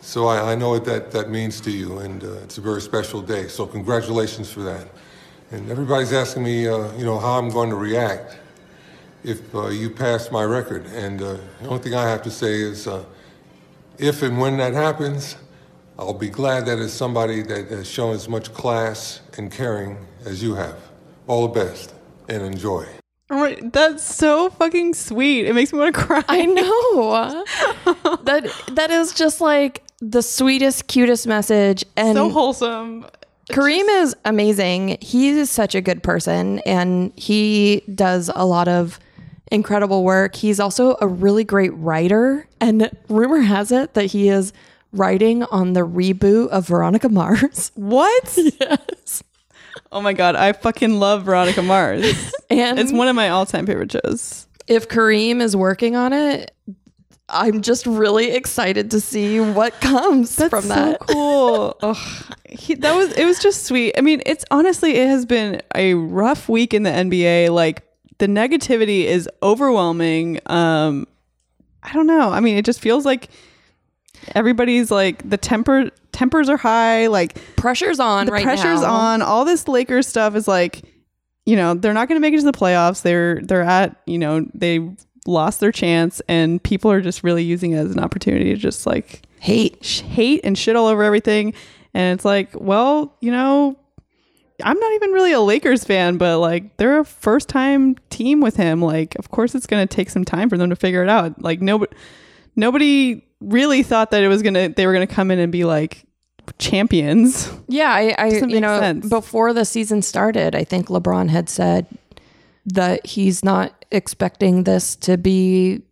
So 0.00 0.26
I, 0.26 0.52
I 0.52 0.54
know 0.56 0.70
what 0.70 0.84
that, 0.86 1.12
that 1.12 1.30
means 1.30 1.60
to 1.60 1.70
you, 1.70 1.98
and 1.98 2.24
uh, 2.24 2.32
it's 2.42 2.58
a 2.58 2.60
very 2.60 2.80
special 2.80 3.22
day. 3.22 3.46
So 3.46 3.64
congratulations 3.64 4.50
for 4.50 4.62
that. 4.62 4.88
And 5.52 5.68
everybody's 5.68 6.12
asking 6.12 6.44
me, 6.44 6.68
uh, 6.68 6.92
you 6.96 7.04
know, 7.04 7.18
how 7.18 7.38
I'm 7.38 7.48
going 7.48 7.70
to 7.70 7.76
react 7.76 8.36
if 9.24 9.54
uh, 9.54 9.68
you 9.68 9.90
pass 9.90 10.30
my 10.30 10.44
record. 10.44 10.86
And 10.86 11.20
uh, 11.20 11.38
the 11.60 11.68
only 11.68 11.82
thing 11.82 11.94
I 11.94 12.08
have 12.08 12.22
to 12.22 12.30
say 12.30 12.60
is, 12.60 12.86
uh, 12.86 13.04
if 13.98 14.22
and 14.22 14.38
when 14.38 14.58
that 14.58 14.74
happens, 14.74 15.36
I'll 15.98 16.14
be 16.14 16.30
glad 16.30 16.66
that 16.66 16.78
it's 16.78 16.92
somebody 16.92 17.42
that 17.42 17.68
has 17.68 17.88
shown 17.88 18.14
as 18.14 18.28
much 18.28 18.54
class 18.54 19.20
and 19.36 19.50
caring 19.50 19.98
as 20.24 20.42
you 20.42 20.54
have. 20.54 20.78
All 21.26 21.48
the 21.48 21.64
best 21.64 21.94
and 22.28 22.42
enjoy. 22.42 22.86
Oh 23.28 23.36
my, 23.36 23.58
that's 23.62 24.02
so 24.02 24.50
fucking 24.50 24.94
sweet. 24.94 25.46
It 25.46 25.54
makes 25.54 25.72
me 25.72 25.78
want 25.78 25.94
to 25.94 26.00
cry. 26.00 26.24
I 26.28 26.46
know. 26.46 27.44
that 28.24 28.50
that 28.72 28.90
is 28.90 29.14
just 29.14 29.40
like 29.40 29.84
the 30.00 30.22
sweetest, 30.22 30.86
cutest 30.88 31.26
message. 31.26 31.84
And 31.96 32.16
so 32.16 32.30
wholesome. 32.30 33.06
Kareem 33.50 34.02
is 34.02 34.14
amazing. 34.24 34.98
He 35.00 35.30
is 35.30 35.50
such 35.50 35.74
a 35.74 35.80
good 35.80 36.02
person 36.02 36.60
and 36.60 37.12
he 37.16 37.82
does 37.94 38.30
a 38.34 38.44
lot 38.46 38.68
of 38.68 38.98
incredible 39.50 40.04
work. 40.04 40.36
He's 40.36 40.60
also 40.60 40.96
a 41.00 41.08
really 41.08 41.42
great 41.42 41.70
writer. 41.74 42.46
And 42.60 42.90
rumor 43.08 43.40
has 43.40 43.72
it 43.72 43.94
that 43.94 44.06
he 44.06 44.28
is 44.28 44.52
writing 44.92 45.42
on 45.44 45.72
the 45.72 45.80
reboot 45.80 46.48
of 46.48 46.68
Veronica 46.68 47.08
Mars. 47.08 47.72
What? 47.80 48.36
Yes. 48.60 49.22
Oh 49.92 50.00
my 50.00 50.12
god, 50.12 50.36
I 50.36 50.52
fucking 50.52 51.00
love 51.00 51.24
Veronica 51.24 51.62
Mars. 51.62 52.32
And 52.50 52.78
it's 52.80 52.92
one 52.92 53.06
of 53.06 53.14
my 53.14 53.28
all-time 53.28 53.64
favorite 53.66 53.92
shows. 53.92 54.48
if 54.66 54.88
Kareem 54.88 55.40
is 55.40 55.54
working 55.56 55.94
on 55.94 56.12
it, 56.12 56.50
I'm 57.30 57.62
just 57.62 57.86
really 57.86 58.30
excited 58.32 58.90
to 58.92 59.00
see 59.00 59.40
what 59.40 59.80
comes 59.80 60.36
That's 60.36 60.50
from 60.50 60.62
so 60.62 60.68
that. 60.68 61.00
cool. 61.00 61.76
Ugh. 61.82 62.34
He, 62.48 62.74
that 62.74 62.94
was 62.96 63.12
it 63.12 63.24
was 63.24 63.38
just 63.38 63.64
sweet. 63.66 63.94
I 63.96 64.00
mean, 64.00 64.22
it's 64.26 64.44
honestly 64.50 64.96
it 64.96 65.08
has 65.08 65.24
been 65.24 65.62
a 65.74 65.94
rough 65.94 66.48
week 66.48 66.74
in 66.74 66.82
the 66.82 66.90
NBA. 66.90 67.50
Like 67.50 67.82
the 68.18 68.26
negativity 68.26 69.04
is 69.04 69.28
overwhelming. 69.42 70.40
Um 70.46 71.06
I 71.82 71.92
don't 71.92 72.06
know. 72.06 72.30
I 72.30 72.40
mean, 72.40 72.56
it 72.56 72.64
just 72.64 72.80
feels 72.80 73.04
like 73.06 73.28
everybody's 74.34 74.90
like 74.90 75.28
the 75.28 75.36
temper 75.36 75.90
tempers 76.12 76.48
are 76.48 76.56
high, 76.56 77.06
like 77.06 77.38
Pressure's 77.56 78.00
on 78.00 78.26
the 78.26 78.32
right 78.32 78.44
pressure's 78.44 78.82
now. 78.82 78.92
on. 78.92 79.22
All 79.22 79.44
this 79.44 79.68
Lakers 79.68 80.06
stuff 80.06 80.34
is 80.34 80.46
like, 80.48 80.82
you 81.46 81.56
know, 81.56 81.74
they're 81.74 81.94
not 81.94 82.08
going 82.08 82.16
to 82.16 82.20
make 82.20 82.34
it 82.34 82.38
to 82.38 82.44
the 82.44 82.52
playoffs. 82.52 83.02
They're 83.02 83.40
they're 83.42 83.62
at, 83.62 83.96
you 84.06 84.18
know, 84.18 84.46
they 84.54 84.90
lost 85.30 85.60
their 85.60 85.72
chance, 85.72 86.20
and 86.28 86.62
people 86.62 86.90
are 86.90 87.00
just 87.00 87.24
really 87.24 87.44
using 87.44 87.72
it 87.72 87.78
as 87.78 87.90
an 87.90 88.00
opportunity 88.00 88.50
to 88.50 88.56
just 88.56 88.86
like 88.86 89.22
Hate. 89.40 89.84
sh- 89.84 90.00
hate 90.00 90.40
and 90.44 90.56
shit 90.58 90.76
all 90.76 90.86
over 90.86 91.02
everything. 91.02 91.54
And 91.94 92.14
it's 92.14 92.24
like, 92.24 92.50
well, 92.54 93.16
you 93.20 93.32
know, 93.32 93.76
I'm 94.62 94.78
not 94.78 94.92
even 94.92 95.10
really 95.12 95.32
a 95.32 95.40
Lakers 95.40 95.84
fan, 95.84 96.18
but 96.18 96.38
like 96.38 96.76
they're 96.76 97.00
a 97.00 97.04
first 97.04 97.48
time 97.48 97.96
team 98.10 98.40
with 98.40 98.56
him. 98.56 98.82
Like, 98.82 99.16
of 99.18 99.30
course, 99.30 99.54
it's 99.54 99.66
going 99.66 99.86
to 99.86 99.92
take 99.92 100.10
some 100.10 100.24
time 100.24 100.50
for 100.50 100.58
them 100.58 100.70
to 100.70 100.76
figure 100.76 101.02
it 101.02 101.08
out. 101.08 101.40
Like, 101.42 101.62
nobody, 101.62 101.92
nobody 102.56 103.24
really 103.40 103.82
thought 103.82 104.10
that 104.10 104.22
it 104.22 104.28
was 104.28 104.42
gonna 104.42 104.68
they 104.68 104.86
were 104.86 104.92
gonna 104.92 105.06
come 105.06 105.30
in 105.30 105.38
and 105.38 105.50
be 105.50 105.64
like 105.64 106.04
champions. 106.58 107.50
Yeah, 107.68 107.90
I, 107.90 108.14
I 108.18 108.26
you 108.28 108.60
know, 108.60 108.78
sense. 108.80 109.08
before 109.08 109.52
the 109.52 109.64
season 109.64 110.02
started, 110.02 110.54
I 110.54 110.64
think 110.64 110.88
LeBron 110.88 111.28
had 111.30 111.48
said 111.48 111.86
that 112.66 113.06
he's 113.06 113.44
not 113.44 113.79
expecting 113.90 114.64
this 114.64 114.96
to 114.96 115.16
be 115.16 115.82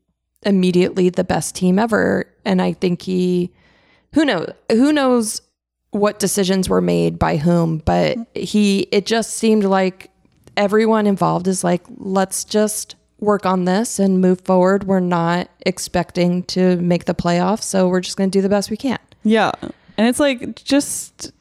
immediately 0.43 1.09
the 1.09 1.25
best 1.25 1.55
team 1.55 1.79
ever, 1.79 2.27
and 2.45 2.63
I 2.63 2.73
think 2.73 3.03
he, 3.03 3.53
who 4.15 4.25
knows, 4.25 4.53
who 4.71 4.93
knows 4.93 5.43
what 5.91 6.19
decisions 6.19 6.69
were 6.69 6.81
made 6.81 7.19
by 7.19 7.37
whom, 7.37 7.79
but 7.79 8.19
he, 8.35 8.81
it 8.93 9.07
just 9.07 9.35
seemed 9.35 9.65
like 9.65 10.11
everyone 10.57 11.07
involved 11.07 11.49
is 11.49 11.65
like, 11.65 11.83
let's 11.97 12.45
just 12.45 12.95
work 13.21 13.47
on 13.47 13.65
this 13.65 13.99
and 13.99 14.21
move 14.21 14.41
forward. 14.43 14.85
We're 14.85 15.01
not 15.01 15.51
expecting 15.67 16.45
to 16.45 16.77
make 16.77 17.07
the 17.07 17.15
playoffs, 17.15 17.63
so 17.63 17.89
we're 17.89 18.01
just 18.01 18.17
going 18.17 18.31
to 18.31 18.39
do 18.39 18.43
the 18.43 18.49
best 18.49 18.71
we 18.71 18.77
can. 18.77 18.99
Yeah. 19.25 19.53
And 19.97 20.07
it's 20.07 20.21
like 20.21 20.55
just 20.63 21.33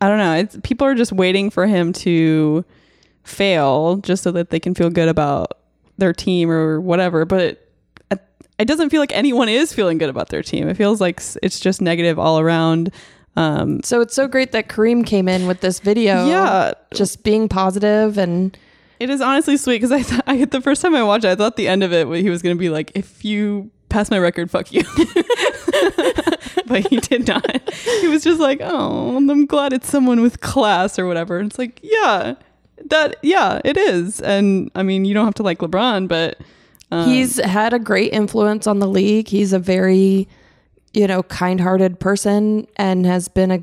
I 0.00 0.08
don't 0.08 0.18
know, 0.18 0.34
it's 0.34 0.58
people 0.62 0.86
are 0.86 0.94
just 0.94 1.12
waiting 1.12 1.50
for 1.50 1.66
him 1.66 1.92
to 1.94 2.64
fail 3.24 3.96
just 3.96 4.22
so 4.22 4.30
that 4.32 4.50
they 4.50 4.60
can 4.60 4.74
feel 4.74 4.90
good 4.90 5.08
about 5.08 5.58
their 5.98 6.12
team 6.12 6.50
or 6.50 6.80
whatever, 6.80 7.24
but 7.24 7.40
it, 7.40 7.62
it 8.58 8.64
doesn't 8.66 8.90
feel 8.90 9.00
like 9.00 9.12
anyone 9.12 9.48
is 9.48 9.72
feeling 9.72 9.98
good 9.98 10.08
about 10.08 10.28
their 10.30 10.42
team. 10.42 10.68
It 10.68 10.76
feels 10.76 11.00
like 11.00 11.20
it's 11.42 11.60
just 11.60 11.80
negative 11.82 12.18
all 12.18 12.38
around. 12.38 12.90
Um 13.36 13.80
So 13.82 14.00
it's 14.00 14.14
so 14.14 14.26
great 14.26 14.52
that 14.52 14.68
Kareem 14.68 15.04
came 15.04 15.28
in 15.28 15.46
with 15.46 15.60
this 15.60 15.78
video. 15.80 16.26
Yeah. 16.26 16.72
Just 16.94 17.22
being 17.22 17.48
positive 17.48 18.16
and 18.16 18.56
It 18.98 19.10
is 19.10 19.20
honestly 19.20 19.58
sweet 19.58 19.82
because 19.82 19.92
I 19.92 20.22
I 20.26 20.44
the 20.46 20.62
first 20.62 20.80
time 20.80 20.94
I 20.94 21.02
watched 21.02 21.24
it, 21.26 21.32
I 21.32 21.34
thought 21.34 21.56
the 21.56 21.68
end 21.68 21.82
of 21.82 21.92
it 21.92 22.08
he 22.22 22.30
was 22.30 22.40
going 22.40 22.56
to 22.56 22.60
be 22.60 22.70
like, 22.70 22.92
"If 22.94 23.26
you 23.26 23.70
pass 23.90 24.10
my 24.10 24.18
record, 24.18 24.50
fuck 24.50 24.72
you," 24.72 24.82
but 26.66 26.86
he 26.88 26.98
did 27.00 27.28
not. 27.28 27.70
He 28.00 28.08
was 28.08 28.24
just 28.24 28.40
like, 28.40 28.60
"Oh, 28.62 29.16
I'm 29.16 29.46
glad 29.46 29.72
it's 29.72 29.88
someone 29.90 30.22
with 30.22 30.40
class 30.40 30.98
or 30.98 31.06
whatever." 31.06 31.38
And 31.38 31.50
it's 31.50 31.58
like, 31.58 31.78
yeah, 31.82 32.34
that 32.84 33.16
yeah, 33.22 33.60
it 33.64 33.76
is. 33.76 34.20
And 34.20 34.70
I 34.74 34.82
mean, 34.82 35.04
you 35.04 35.14
don't 35.14 35.24
have 35.24 35.34
to 35.34 35.42
like 35.42 35.58
LeBron, 35.58 36.08
but 36.08 36.38
um, 36.90 37.08
he's 37.08 37.36
had 37.36 37.72
a 37.72 37.78
great 37.78 38.12
influence 38.12 38.66
on 38.66 38.78
the 38.78 38.86
league. 38.86 39.28
He's 39.28 39.52
a 39.52 39.58
very, 39.58 40.28
you 40.92 41.06
know, 41.06 41.22
kind-hearted 41.24 41.98
person 42.00 42.66
and 42.76 43.06
has 43.06 43.28
been 43.28 43.50
a 43.50 43.62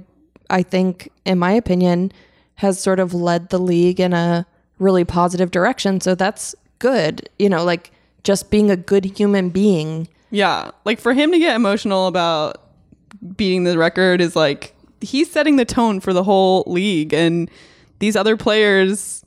I 0.50 0.62
think 0.62 1.12
in 1.26 1.40
my 1.40 1.52
opinion 1.52 2.12
has 2.56 2.80
sort 2.80 3.00
of 3.00 3.14
led 3.14 3.50
the 3.50 3.60
league 3.60 4.00
in 4.00 4.14
a 4.14 4.46
really 4.78 5.06
positive 5.06 5.52
direction. 5.52 6.02
So 6.02 6.16
that's 6.16 6.56
good. 6.80 7.30
You 7.40 7.50
know, 7.50 7.64
like 7.64 7.92
just 8.24 8.52
being 8.52 8.70
a 8.70 8.78
good 8.78 9.06
human 9.06 9.50
being. 9.50 10.08
Yeah, 10.32 10.72
like 10.86 11.00
for 11.00 11.14
him 11.14 11.32
to 11.32 11.40
get 11.40 11.56
emotional 11.56 12.08
about 12.08 12.62
beating 13.38 13.64
the 13.64 13.78
record 13.78 14.20
is 14.20 14.36
like 14.36 14.76
he's 15.02 15.32
setting 15.32 15.56
the 15.58 15.66
tone 15.66 16.00
for 16.00 16.14
the 16.14 16.24
whole 16.24 16.64
league, 16.68 17.14
and 17.14 17.50
these 18.04 18.18
other 18.18 18.36
players 18.36 19.24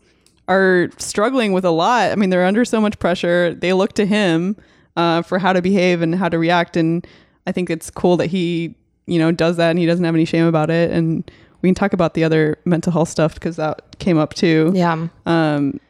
are 0.49 0.90
struggling 0.99 1.54
with 1.54 1.64
a 1.64 1.71
lot. 1.71 2.12
I 2.12 2.14
mean, 2.14 2.28
they're 2.28 2.45
under 2.45 2.62
so 2.62 2.78
much 2.78 2.99
pressure. 2.99 3.54
They 3.54 3.73
look 3.73 3.95
to 3.95 4.04
him 4.04 4.54
uh, 4.97 5.23
for 5.23 5.38
how 5.38 5.54
to 5.54 5.62
behave 5.62 6.02
and 6.02 6.14
how 6.14 6.28
to 6.28 6.38
react, 6.38 6.76
and 6.76 7.06
I 7.47 7.52
think 7.52 7.71
it's 7.71 7.90
cool 7.90 8.18
that 8.18 8.26
he, 8.26 8.75
you 9.06 9.18
know, 9.18 9.33
does 9.33 9.56
that 9.56 9.71
and 9.71 9.78
he 9.78 9.87
doesn't 9.87 10.04
have 10.04 10.14
any 10.14 10.26
shame 10.26 10.45
about 10.45 10.68
it. 10.68 10.90
And 10.90 11.30
we 11.62 11.71
can 11.71 11.75
talk 11.75 11.95
about 11.95 12.12
the 12.12 12.23
other 12.23 12.59
mental 12.66 12.92
health 12.92 13.09
stuff 13.09 13.33
because 13.33 13.56
that 13.56 13.99
came 13.99 14.18
up 14.18 14.35
too. 14.35 14.73
Yeah. 14.75 15.09
Um, 15.25 15.80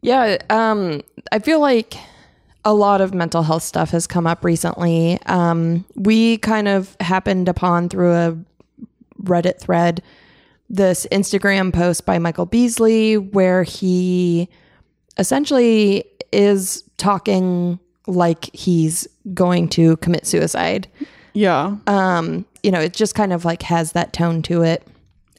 Yeah, 0.00 0.38
um, 0.50 1.02
I 1.32 1.40
feel 1.40 1.58
like 1.58 1.94
a 2.64 2.72
lot 2.72 3.00
of 3.00 3.12
mental 3.12 3.42
health 3.42 3.64
stuff 3.64 3.90
has 3.90 4.06
come 4.06 4.28
up 4.28 4.44
recently. 4.44 5.18
Um, 5.26 5.84
we 5.96 6.38
kind 6.38 6.68
of 6.68 6.96
happened 7.00 7.48
upon 7.48 7.88
through 7.88 8.12
a 8.12 8.38
Reddit 9.20 9.58
thread 9.58 10.00
this 10.70 11.06
Instagram 11.10 11.72
post 11.74 12.06
by 12.06 12.18
Michael 12.18 12.46
Beasley 12.46 13.18
where 13.18 13.64
he 13.64 14.48
essentially 15.18 16.04
is 16.32 16.84
talking 16.96 17.78
like 18.06 18.54
he's 18.54 19.06
going 19.34 19.68
to 19.70 19.96
commit 19.98 20.26
suicide. 20.26 20.88
yeah. 21.34 21.76
Um, 21.86 22.46
you 22.62 22.70
know, 22.70 22.80
it 22.80 22.92
just 22.94 23.14
kind 23.14 23.32
of 23.32 23.44
like 23.44 23.62
has 23.62 23.92
that 23.92 24.12
tone 24.12 24.42
to 24.42 24.62
it. 24.62 24.86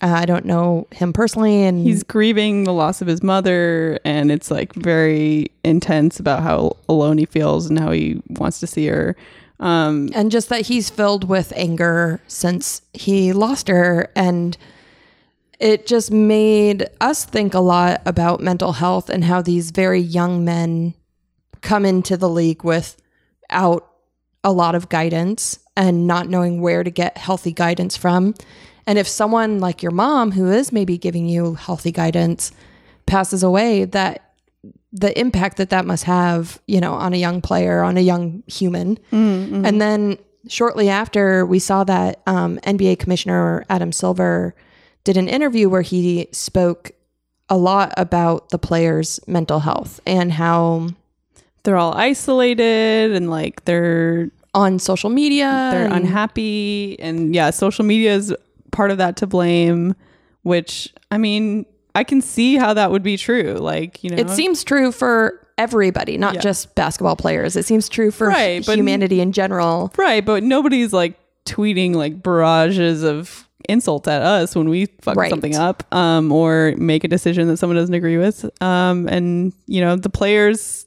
Uh, 0.02 0.08
I 0.08 0.26
don't 0.26 0.46
know 0.46 0.88
him 0.92 1.14
personally, 1.14 1.64
and 1.64 1.80
he's 1.80 2.02
grieving 2.04 2.64
the 2.64 2.74
loss 2.74 3.02
of 3.02 3.08
his 3.08 3.22
mother 3.22 4.00
and 4.04 4.32
it's 4.32 4.50
like 4.50 4.74
very 4.74 5.48
intense 5.64 6.20
about 6.20 6.42
how 6.42 6.78
alone 6.90 7.20
he 7.20 7.26
feels 7.26 7.68
and 7.68 7.78
how 7.78 7.92
he 7.92 8.20
wants 8.28 8.60
to 8.62 8.68
see 8.68 8.88
her 8.88 9.16
um 9.60 10.10
and 10.16 10.32
just 10.32 10.50
that 10.50 10.62
he's 10.62 10.90
filled 10.90 11.30
with 11.30 11.54
anger 11.56 12.20
since 12.26 12.82
he 12.94 13.32
lost 13.32 13.68
her 13.68 14.10
and 14.16 14.58
it 15.62 15.86
just 15.86 16.12
made 16.12 16.90
us 17.00 17.24
think 17.24 17.54
a 17.54 17.60
lot 17.60 18.02
about 18.06 18.42
mental 18.42 18.74
health 18.74 19.10
and 19.10 19.24
how 19.24 19.42
these 19.42 19.72
very 19.72 20.00
young 20.00 20.44
men 20.44 20.94
come 21.62 21.86
into 21.86 22.18
the 22.18 22.30
league 22.30 22.64
without 22.64 23.88
a 24.44 24.52
lot 24.52 24.76
of 24.76 24.90
guidance 24.90 25.60
and 25.78 26.08
not 26.08 26.28
knowing 26.28 26.62
where 26.62 26.84
to 26.84 26.90
get 26.90 27.18
healthy 27.18 27.54
guidance 27.54 27.96
from 27.96 28.34
and 28.88 28.98
if 28.98 29.08
someone 29.08 29.60
like 29.60 29.84
your 29.84 29.92
mom 29.92 30.32
who 30.32 30.52
is 30.52 30.72
maybe 30.72 30.98
giving 30.98 31.28
you 31.28 31.54
healthy 31.54 31.92
guidance 31.92 32.52
passes 33.06 33.44
away 33.44 33.86
that 33.86 34.32
the 34.92 35.18
impact 35.20 35.58
that 35.58 35.70
that 35.70 35.86
must 35.86 36.04
have, 36.04 36.60
you 36.68 36.82
know, 36.82 36.94
on 36.94 37.14
a 37.14 37.18
young 37.18 37.42
player, 37.42 37.82
on 37.82 37.98
a 37.98 38.02
young 38.02 38.44
human. 38.48 38.98
And 39.66 39.82
then 39.82 40.18
shortly 40.50 40.90
after, 40.90 41.46
we 41.46 41.60
saw 41.60 41.84
that 41.86 42.22
um, 42.28 42.58
NBA 42.64 43.00
Commissioner 43.00 43.64
Adam 43.70 43.92
Silver 43.94 44.54
did 45.04 45.18
an 45.18 45.28
interview 45.28 45.70
where 45.70 45.82
he 45.82 46.28
spoke 46.32 46.92
a 47.50 47.58
lot 47.58 47.94
about 47.98 48.50
the 48.50 48.58
players' 48.58 49.20
mental 49.28 49.60
health 49.60 50.00
and 50.06 50.32
how 50.32 50.88
they're 51.64 51.78
all 51.78 51.94
isolated 51.94 53.12
and 53.12 53.30
like 53.30 53.66
they're 53.66 54.30
on 54.54 54.80
social 54.80 55.10
media 55.10 55.70
they're 55.72 55.86
and- 55.86 55.94
unhappy 55.94 56.98
and 57.00 57.34
yeah 57.36 57.50
social 57.50 57.86
media 57.86 58.14
is 58.16 58.36
part 58.72 58.92
of 58.92 58.98
that 58.98 59.16
to 59.18 59.26
blame 59.28 59.96
which 60.44 60.94
i 61.12 61.18
mean 61.18 61.66
i 61.96 62.04
can 62.04 62.20
see 62.22 62.56
how 62.58 62.74
that 62.74 62.92
would 62.92 63.04
be 63.04 63.16
true 63.16 63.54
like 63.60 64.04
you 64.04 64.10
know 64.10 64.18
It 64.18 64.30
seems 64.30 64.64
true 64.64 64.92
for 64.92 65.46
everybody, 65.58 66.18
not 66.18 66.34
Yeah. 66.36 66.42
just 66.42 66.74
basketball 66.74 67.16
players. 67.16 67.56
It 67.56 67.66
seems 67.66 67.88
true 67.88 68.10
for 68.10 68.28
Right, 68.28 68.66
but- 68.66 68.78
humanity 68.78 69.22
in 69.22 69.32
general. 69.32 69.92
right 69.98 70.26
but 70.26 70.42
nobody's 70.44 70.92
like 70.92 71.20
tweeting 71.46 71.94
like 71.96 72.24
barrages 72.24 73.04
of 73.04 73.48
insults 73.70 74.08
at 74.08 74.22
us 74.22 74.56
when 74.56 74.70
we 74.70 74.88
fuck 75.02 75.16
Right. 75.16 75.30
something 75.30 75.56
up 75.56 75.84
um, 75.94 76.32
or 76.32 76.74
make 76.78 77.04
a 77.04 77.08
decision 77.08 77.48
that 77.48 77.58
someone 77.58 77.78
doesn't 77.78 77.94
agree 77.96 78.18
with. 78.18 78.50
Um, 78.62 79.08
and, 79.08 79.54
you 79.68 79.82
know, 79.82 79.96
the 79.96 80.10
players 80.10 80.86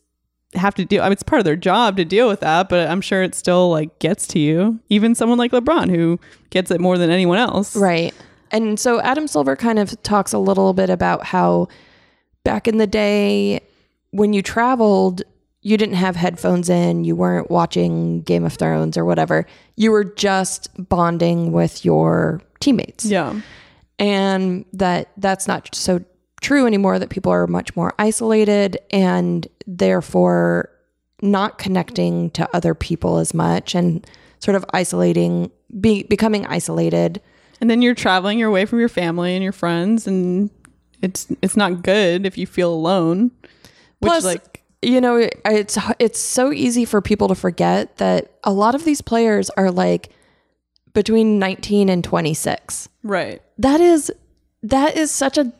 have 0.54 0.74
to 0.76 0.84
deal. 0.84 1.02
I 1.02 1.06
mean, 1.06 1.12
it's 1.14 1.22
part 1.22 1.40
of 1.40 1.44
their 1.44 1.56
job 1.56 1.96
to 1.96 2.04
deal 2.04 2.28
with 2.28 2.40
that, 2.40 2.68
but 2.68 2.88
I'm 2.88 3.00
sure 3.00 3.22
it 3.22 3.34
still 3.34 3.70
like 3.70 3.98
gets 3.98 4.26
to 4.28 4.38
you. 4.38 4.78
Even 4.88 5.14
someone 5.14 5.38
like 5.38 5.52
LeBron 5.52 5.90
who 5.90 6.18
gets 6.50 6.70
it 6.70 6.80
more 6.80 6.96
than 6.98 7.10
anyone 7.10 7.38
else. 7.38 7.74
Right. 7.74 8.14
And 8.50 8.78
so 8.78 9.00
Adam 9.00 9.26
Silver 9.26 9.56
kind 9.56 9.78
of 9.80 10.00
talks 10.02 10.32
a 10.32 10.38
little 10.38 10.72
bit 10.72 10.90
about 10.90 11.24
how 11.24 11.66
back 12.44 12.68
in 12.68 12.78
the 12.78 12.86
day 12.86 13.60
when 14.10 14.32
you 14.32 14.42
traveled, 14.42 15.22
you 15.64 15.76
didn't 15.76 15.96
have 15.96 16.14
headphones 16.14 16.68
in, 16.70 17.04
you 17.04 17.16
weren't 17.16 17.50
watching 17.50 18.20
Game 18.22 18.44
of 18.44 18.52
Thrones 18.52 18.96
or 18.96 19.04
whatever. 19.04 19.46
You 19.74 19.90
were 19.90 20.04
just 20.04 20.68
bonding 20.88 21.50
with 21.52 21.84
your 21.84 22.40
teammates. 22.60 23.04
Yeah. 23.04 23.40
and 23.98 24.64
that 24.72 25.10
that's 25.16 25.48
not 25.48 25.74
so 25.74 26.04
true 26.40 26.66
anymore 26.66 26.98
that 26.98 27.08
people 27.10 27.32
are 27.32 27.46
much 27.46 27.74
more 27.74 27.92
isolated 27.98 28.78
and 28.90 29.48
therefore 29.66 30.68
not 31.22 31.56
connecting 31.58 32.30
to 32.32 32.48
other 32.54 32.74
people 32.74 33.16
as 33.18 33.32
much 33.32 33.74
and 33.74 34.06
sort 34.40 34.54
of 34.54 34.64
isolating 34.74 35.50
be, 35.80 36.02
becoming 36.04 36.44
isolated 36.46 37.20
And 37.60 37.70
then 37.70 37.80
you're 37.80 37.94
traveling, 37.94 38.38
you're 38.38 38.50
away 38.50 38.66
from 38.66 38.78
your 38.80 38.90
family 38.90 39.34
and 39.34 39.42
your 39.42 39.52
friends, 39.52 40.06
and 40.06 40.50
it's 41.00 41.28
it's 41.40 41.56
not 41.56 41.82
good 41.82 42.26
if 42.26 42.36
you 42.36 42.46
feel 42.46 42.70
alone. 42.72 43.30
Which 44.00 44.10
Plus, 44.10 44.24
like 44.24 44.53
you 44.86 45.00
know 45.00 45.28
it's 45.44 45.78
it's 45.98 46.18
so 46.20 46.52
easy 46.52 46.84
for 46.84 47.00
people 47.00 47.28
to 47.28 47.34
forget 47.34 47.96
that 47.98 48.32
a 48.44 48.52
lot 48.52 48.74
of 48.74 48.84
these 48.84 49.00
players 49.00 49.50
are 49.50 49.70
like 49.70 50.10
between 50.92 51.38
19 51.38 51.88
and 51.88 52.04
26 52.04 52.88
right. 53.02 53.42
that 53.58 53.80
is 53.80 54.12
that 54.62 54.96
is 54.96 55.10
such 55.10 55.36
a 55.38 55.52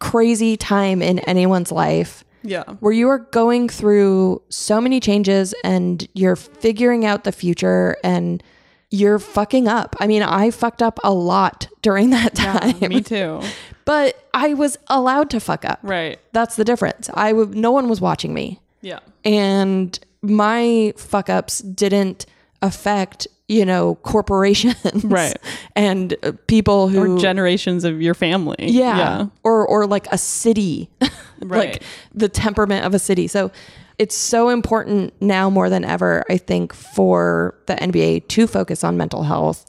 crazy 0.00 0.56
time 0.56 1.02
in 1.02 1.18
anyone's 1.20 1.70
life 1.72 2.24
Yeah. 2.42 2.64
where 2.80 2.92
you 2.92 3.08
are 3.08 3.18
going 3.18 3.68
through 3.68 4.42
so 4.48 4.80
many 4.80 5.00
changes 5.00 5.54
and 5.64 6.06
you're 6.14 6.36
figuring 6.36 7.04
out 7.04 7.24
the 7.24 7.32
future 7.32 7.96
and 8.04 8.42
you're 8.90 9.18
fucking 9.18 9.68
up. 9.68 9.94
I 10.00 10.06
mean, 10.06 10.22
I 10.22 10.50
fucked 10.50 10.80
up 10.80 10.98
a 11.04 11.12
lot 11.12 11.68
during 11.82 12.08
that 12.16 12.34
time, 12.34 12.78
Me 12.80 13.02
too. 13.02 13.42
but 13.84 14.16
I 14.32 14.54
was 14.54 14.78
allowed 14.86 15.28
to 15.30 15.40
fuck 15.40 15.66
up. 15.66 15.80
Right. 15.82 16.18
That's 16.32 16.56
the 16.56 16.64
difference. 16.64 17.10
I 17.12 17.32
w- 17.32 17.52
no 17.54 17.70
one 17.70 17.88
was 17.90 18.00
watching 18.00 18.32
me, 18.32 18.60
Yeah. 18.80 19.00
and 19.24 19.98
my 20.22 20.92
fuck 20.96 21.28
ups 21.30 21.60
didn't 21.60 22.26
affect 22.62 23.26
you 23.48 23.64
know 23.64 23.94
corporations, 23.96 24.76
Right. 25.04 25.36
and 25.74 26.14
people 26.48 26.88
who 26.88 27.14
Or 27.16 27.18
generations 27.18 27.84
of 27.84 28.02
your 28.02 28.14
family. 28.14 28.56
yeah. 28.58 28.96
Yeah. 28.98 29.26
Or 29.44 29.66
or 29.66 29.86
like 29.86 30.06
a 30.12 30.18
city. 30.18 30.90
Right. 31.40 31.70
like 31.74 31.82
the 32.12 32.28
temperament 32.28 32.84
of 32.84 32.94
a 32.94 32.98
city. 32.98 33.28
So 33.28 33.52
it's 33.96 34.16
so 34.16 34.48
important 34.48 35.14
now 35.22 35.48
more 35.48 35.70
than 35.70 35.84
ever, 35.84 36.24
I 36.28 36.36
think, 36.36 36.74
for 36.74 37.54
the 37.66 37.74
NBA 37.76 38.26
to 38.28 38.48
focus 38.48 38.82
on 38.82 38.96
mental 38.96 39.22
health. 39.22 39.64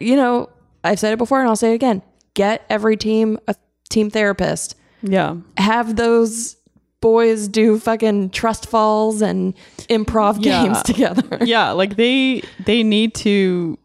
You 0.00 0.16
know, 0.16 0.50
I've 0.82 0.98
said 0.98 1.12
it 1.12 1.18
before 1.18 1.38
and 1.38 1.48
I'll 1.48 1.54
say 1.54 1.70
it 1.70 1.74
again. 1.76 2.02
Get 2.34 2.64
every 2.68 2.96
team 2.96 3.38
a 3.46 3.54
team 3.88 4.10
therapist. 4.10 4.74
Yeah. 5.00 5.36
Have 5.58 5.94
those 5.94 6.56
boys 7.02 7.46
do 7.48 7.78
fucking 7.78 8.30
trust 8.30 8.66
falls 8.66 9.20
and 9.20 9.52
improv 9.90 10.38
Yeah. 10.40 10.62
games 10.64 10.82
together. 10.90 11.36
Yeah. 11.42 11.72
Like 11.72 11.96
they 11.96 12.42
they 12.64 12.82
need 12.82 13.14
to 13.16 13.78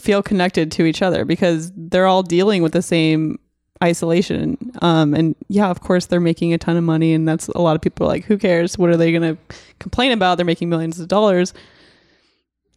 feel 0.00 0.22
connected 0.22 0.72
to 0.72 0.84
each 0.86 1.02
other 1.02 1.24
because 1.26 1.70
they're 1.76 2.06
all 2.06 2.22
dealing 2.22 2.62
with 2.62 2.72
the 2.72 2.80
same 2.82 3.38
isolation. 3.84 4.56
Um 4.80 5.12
and 5.12 5.36
yeah, 5.48 5.68
of 5.68 5.80
course 5.80 6.06
they're 6.06 6.20
making 6.20 6.54
a 6.54 6.58
ton 6.58 6.76
of 6.78 6.84
money 6.84 7.12
and 7.12 7.28
that's 7.28 7.48
a 7.48 7.58
lot 7.60 7.76
of 7.76 7.82
people 7.82 8.06
are 8.06 8.08
like, 8.08 8.24
who 8.24 8.38
cares? 8.38 8.78
What 8.78 8.88
are 8.90 8.96
they 8.96 9.12
gonna 9.12 9.36
complain 9.78 10.12
about? 10.12 10.36
They're 10.36 10.46
making 10.46 10.70
millions 10.70 10.98
of 10.98 11.08
dollars. 11.08 11.52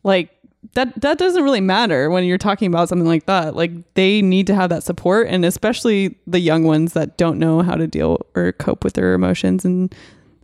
Like 0.04 0.35
that 0.76 1.02
that 1.02 1.18
doesn't 1.18 1.44
really 1.44 1.62
matter 1.62 2.10
when 2.10 2.24
you're 2.24 2.38
talking 2.38 2.68
about 2.68 2.90
something 2.90 3.08
like 3.08 3.26
that. 3.26 3.56
Like 3.56 3.72
they 3.96 4.22
need 4.22 4.48
to 4.48 4.56
have 4.56 4.70
that 4.70 4.84
support 4.84 5.28
and 5.28 5.44
especially 5.44 6.18
the 6.28 6.40
young 6.40 6.64
ones 6.64 6.94
that 6.94 7.18
don't 7.18 7.40
know 7.40 7.62
how 7.62 7.76
to 7.76 7.88
deal 7.88 8.26
or 8.36 8.52
cope 8.54 8.84
with 8.84 8.94
their 8.94 9.14
emotions 9.14 9.66
and 9.66 9.94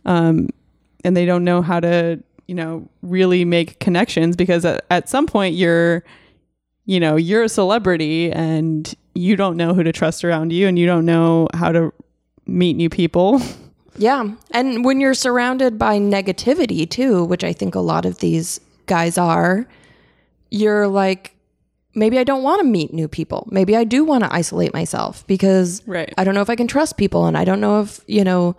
um 0.04 0.48
and 1.04 1.16
they 1.16 1.24
don't 1.26 1.44
know 1.44 1.62
how 1.62 1.80
to, 1.80 2.22
you 2.46 2.54
know, 2.54 2.88
really 3.02 3.44
make 3.44 3.78
connections 3.78 4.36
because 4.36 4.64
at, 4.64 4.84
at 4.90 5.08
some 5.08 5.26
point 5.26 5.54
you're 5.54 6.04
you 6.84 6.98
know, 6.98 7.14
you're 7.16 7.44
a 7.44 7.48
celebrity 7.48 8.32
and 8.32 8.92
you 9.14 9.36
don't 9.36 9.56
know 9.56 9.72
who 9.72 9.84
to 9.84 9.92
trust 9.92 10.24
around 10.24 10.52
you 10.52 10.66
and 10.66 10.78
you 10.78 10.86
don't 10.86 11.04
know 11.04 11.46
how 11.54 11.70
to 11.70 11.92
meet 12.46 12.74
new 12.74 12.90
people. 12.90 13.40
Yeah. 13.98 14.32
And 14.52 14.86
when 14.86 15.00
you're 15.00 15.12
surrounded 15.12 15.78
by 15.78 15.98
negativity 15.98 16.88
too, 16.88 17.24
which 17.24 17.44
I 17.44 17.52
think 17.52 17.74
a 17.74 17.80
lot 17.80 18.06
of 18.06 18.20
these 18.20 18.58
guys 18.86 19.18
are, 19.18 19.66
you're 20.52 20.86
like, 20.86 21.34
maybe 21.94 22.18
I 22.18 22.24
don't 22.24 22.42
want 22.42 22.60
to 22.60 22.66
meet 22.66 22.92
new 22.92 23.08
people. 23.08 23.48
Maybe 23.50 23.74
I 23.76 23.84
do 23.84 24.04
want 24.04 24.22
to 24.24 24.32
isolate 24.32 24.72
myself 24.74 25.26
because 25.26 25.82
Right. 25.86 26.12
I 26.18 26.24
don't 26.24 26.34
know 26.34 26.42
if 26.42 26.50
I 26.50 26.56
can 26.56 26.68
trust 26.68 26.96
people 26.96 27.26
and 27.26 27.36
I 27.36 27.44
don't 27.44 27.60
know 27.60 27.80
if, 27.80 28.00
you 28.06 28.22
know, 28.24 28.54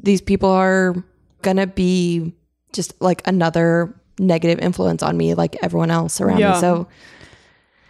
these 0.00 0.20
people 0.20 0.48
are 0.50 0.94
going 1.42 1.58
to 1.58 1.66
be 1.66 2.32
just 2.72 2.94
like 3.00 3.20
another 3.26 3.94
negative 4.18 4.58
influence 4.58 5.02
on 5.02 5.16
me 5.16 5.34
like 5.34 5.56
everyone 5.62 5.90
else 5.90 6.20
around 6.20 6.38
Yeah. 6.40 6.52
me. 6.54 6.60
So, 6.60 6.86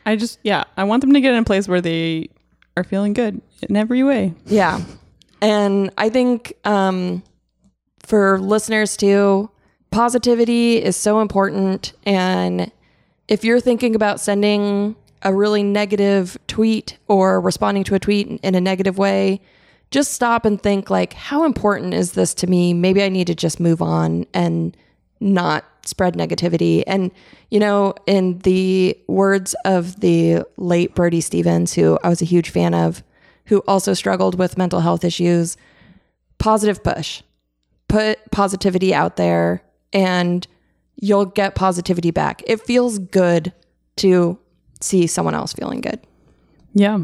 I 0.05 0.17
just 0.17 0.39
yeah, 0.43 0.65
I 0.77 0.85
want 0.85 1.01
them 1.03 1.13
to 1.13 1.21
get 1.21 1.33
in 1.33 1.39
a 1.39 1.45
place 1.45 1.69
where 1.69 1.81
they 1.81 2.29
are 2.77 2.83
feeling 2.85 3.13
good 3.13 3.41
in 3.69 3.77
every 3.77 4.03
way. 4.03 4.35
Yeah. 4.47 4.81
And 5.41 5.91
I 5.99 6.09
think 6.09 6.55
um, 6.65 7.23
for 8.01 8.41
listeners 8.41 8.97
too, 8.97 9.49
positivity 9.91 10.83
is 10.83 10.97
so 10.97 11.21
important. 11.21 11.93
And 12.05 12.71
if 13.29 13.45
you're 13.45 13.61
thinking 13.61 13.95
about 13.95 14.21
sending 14.21 14.97
a 15.23 15.35
really 15.35 15.63
negative 15.63 16.37
tweet 16.49 16.99
or 17.09 17.41
responding 17.41 17.85
to 17.85 17.95
a 17.95 17.99
tweet 17.99 18.29
in 18.43 18.55
a 18.55 18.61
negative 18.61 18.99
way, 18.99 19.41
just 19.91 20.13
stop 20.13 20.45
and 20.45 20.61
think 20.61 20.91
like, 20.91 21.13
how 21.13 21.45
important 21.45 21.95
is 21.95 22.13
this 22.13 22.35
to 22.35 22.47
me? 22.47 22.75
Maybe 22.75 23.03
I 23.03 23.09
need 23.09 23.27
to 23.29 23.35
just 23.35 23.61
move 23.61 23.83
on 23.83 24.27
and 24.35 24.77
not 25.21 25.65
spread 25.85 26.15
negativity. 26.15 26.83
And, 26.87 27.11
you 27.51 27.61
know, 27.61 27.95
in 28.07 28.39
the 28.39 28.99
words 29.07 29.55
of 29.65 30.01
the 30.01 30.45
late 30.57 30.95
Brody 30.95 31.21
Stevens, 31.21 31.75
who 31.75 31.99
I 32.03 32.09
was 32.09 32.23
a 32.23 32.27
huge 32.27 32.51
fan 32.51 32.75
of, 32.75 33.03
who 33.47 33.59
also 33.69 33.93
struggled 33.93 34.39
with 34.39 34.59
mental 34.59 34.81
health 34.81 35.05
issues, 35.05 35.57
positive 36.39 36.83
push. 36.83 37.23
Put 37.89 38.19
positivity 38.31 38.95
out 38.95 39.17
there 39.17 39.63
and 39.93 40.47
you'll 41.03 41.27
get 41.27 41.57
positivity 41.57 42.13
back. 42.13 42.43
It 42.47 42.61
feels 42.61 42.99
good 43.01 43.53
to 43.97 44.39
see 44.81 45.07
someone 45.07 45.35
else 45.35 45.53
feeling 45.53 45.81
good. 45.83 46.01
Yeah. 46.73 47.01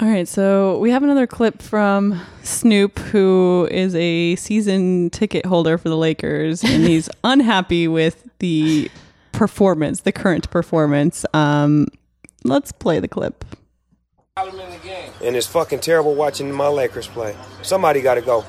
All 0.00 0.08
right, 0.08 0.26
so 0.26 0.78
we 0.78 0.90
have 0.90 1.04
another 1.04 1.28
clip 1.28 1.62
from 1.62 2.20
Snoop, 2.42 2.98
who 2.98 3.68
is 3.70 3.94
a 3.94 4.34
season 4.34 5.10
ticket 5.10 5.46
holder 5.46 5.78
for 5.78 5.88
the 5.88 5.96
Lakers, 5.96 6.64
and 6.64 6.82
he's 6.86 7.08
unhappy 7.22 7.86
with 7.86 8.28
the 8.40 8.90
performance, 9.30 10.00
the 10.00 10.10
current 10.10 10.50
performance. 10.50 11.24
Um, 11.32 11.86
let's 12.42 12.72
play 12.72 12.98
the 12.98 13.08
clip. 13.08 13.44
And 15.22 15.36
it's 15.36 15.46
fucking 15.46 15.78
terrible 15.78 16.16
watching 16.16 16.50
my 16.50 16.66
Lakers 16.66 17.06
play. 17.06 17.36
Somebody 17.62 18.00
got 18.00 18.14
to 18.14 18.22
go. 18.22 18.40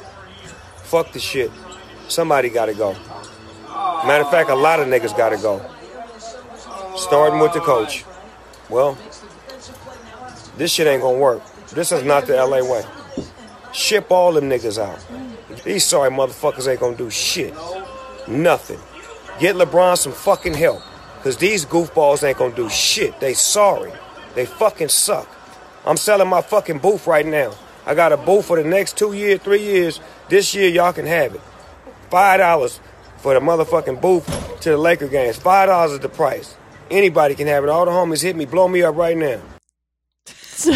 Fuck 0.78 1.12
the 1.12 1.20
shit. 1.20 1.52
Somebody 2.08 2.50
got 2.50 2.66
to 2.66 2.74
go. 2.74 2.96
Matter 4.06 4.26
of 4.26 4.32
fact, 4.32 4.50
a 4.50 4.56
lot 4.56 4.82
of 4.82 4.88
niggas 4.88 5.16
got 5.16 5.30
to 5.30 5.38
go. 5.38 5.66
Starting 6.98 7.40
with 7.40 7.54
the 7.54 7.62
coach. 7.62 8.04
Well, 8.70 8.98
this 10.58 10.72
shit 10.74 10.88
ain't 10.88 11.02
gonna 11.02 11.18
work. 11.18 11.42
This 11.70 11.92
is 11.94 12.04
not 12.04 12.28
the 12.28 12.36
LA 12.36 12.62
way. 12.62 12.84
Ship 13.72 14.06
all 14.12 14.34
them 14.34 14.50
niggas 14.50 14.78
out. 14.78 15.00
These 15.64 15.86
sorry 15.86 16.12
motherfuckers 16.12 16.68
ain't 16.68 16.82
gonna 16.82 16.98
do 16.98 17.10
shit. 17.10 17.54
Nothing. 18.28 18.80
Get 19.40 19.56
LeBron 19.56 19.98
some 19.98 20.12
fucking 20.12 20.54
help. 20.54 20.82
Cause 21.24 21.38
these 21.38 21.66
goofballs 21.66 22.28
ain't 22.28 22.38
gonna 22.38 22.54
do 22.54 22.70
shit. 22.70 23.18
They 23.22 23.34
sorry. 23.34 23.94
They 24.36 24.46
fucking 24.46 24.90
suck. 24.90 25.30
I'm 25.86 25.98
selling 25.98 26.28
my 26.28 26.42
fucking 26.42 26.80
booth 26.80 27.08
right 27.08 27.26
now. 27.26 27.54
I 27.86 27.96
got 27.96 28.12
a 28.12 28.18
booth 28.18 28.46
for 28.46 28.62
the 28.62 28.68
next 28.68 28.98
two 28.98 29.14
years, 29.14 29.40
three 29.40 29.64
years. 29.64 30.02
This 30.28 30.54
year 30.54 30.68
y'all 30.68 30.94
can 30.94 31.06
have 31.06 31.36
it. 31.36 31.42
Five 32.10 32.40
dollars 32.40 32.80
for 33.24 33.34
the 33.34 33.40
motherfucking 33.40 34.02
booth 34.02 34.60
to 34.60 34.72
the 34.72 34.78
Laker 34.78 35.08
games. 35.08 35.38
Five 35.38 35.70
dollars 35.70 35.94
is 35.94 36.00
the 36.00 36.10
price. 36.10 36.58
Anybody 36.92 37.36
can 37.36 37.48
have 37.48 37.64
it. 37.64 37.70
All 37.70 37.86
the 37.86 37.92
homies 37.92 38.22
hit 38.22 38.36
me, 38.36 38.44
blow 38.44 38.68
me 38.68 38.84
up 38.84 38.96
right 38.96 39.18
now. 39.18 39.42
So 40.54 40.72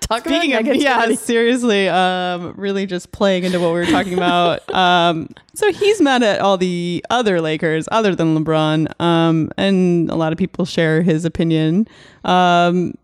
talk 0.00 0.24
Speaking 0.24 0.52
about 0.52 0.68
of 0.68 0.76
yeah, 0.76 1.14
seriously, 1.14 1.88
um, 1.88 2.54
really 2.56 2.86
just 2.86 3.12
playing 3.12 3.44
into 3.44 3.60
what 3.60 3.68
we 3.68 3.78
were 3.78 3.86
talking 3.86 4.14
about. 4.14 4.62
Um, 4.74 5.28
so 5.54 5.72
he's 5.72 6.02
mad 6.02 6.22
at 6.22 6.40
all 6.40 6.58
the 6.58 7.02
other 7.08 7.40
Lakers 7.40 7.88
other 7.92 8.14
than 8.14 8.36
LeBron, 8.36 9.00
um, 9.00 9.50
and 9.56 10.10
a 10.10 10.16
lot 10.16 10.32
of 10.32 10.38
people 10.38 10.64
share 10.64 11.02
his 11.02 11.24
opinion. 11.24 11.86
Um, 12.24 12.94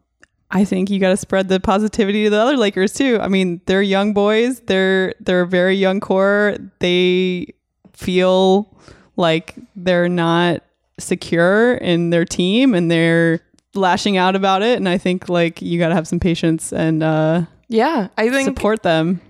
I 0.50 0.64
think 0.64 0.90
you 0.90 0.98
got 0.98 1.10
to 1.10 1.16
spread 1.16 1.48
the 1.48 1.60
positivity 1.60 2.24
to 2.24 2.30
the 2.30 2.40
other 2.40 2.56
Lakers 2.56 2.92
too. 2.92 3.18
I 3.22 3.28
mean, 3.28 3.62
they're 3.66 3.80
young 3.80 4.12
boys. 4.12 4.60
They're 4.60 5.14
they're 5.20 5.42
a 5.42 5.46
very 5.46 5.76
young 5.76 6.00
core. 6.00 6.56
They 6.80 7.54
feel 8.02 8.68
like 9.16 9.54
they're 9.76 10.08
not 10.08 10.62
secure 10.98 11.74
in 11.74 12.10
their 12.10 12.24
team, 12.24 12.74
and 12.74 12.90
they're 12.90 13.40
lashing 13.74 14.16
out 14.16 14.36
about 14.36 14.62
it. 14.62 14.76
And 14.76 14.88
I 14.88 14.98
think 14.98 15.28
like 15.28 15.62
you 15.62 15.78
got 15.78 15.88
to 15.88 15.94
have 15.94 16.08
some 16.08 16.20
patience 16.20 16.72
and 16.72 17.02
uh, 17.02 17.42
yeah, 17.68 18.08
I 18.18 18.30
think 18.30 18.46
support 18.46 18.82
them. 18.82 19.20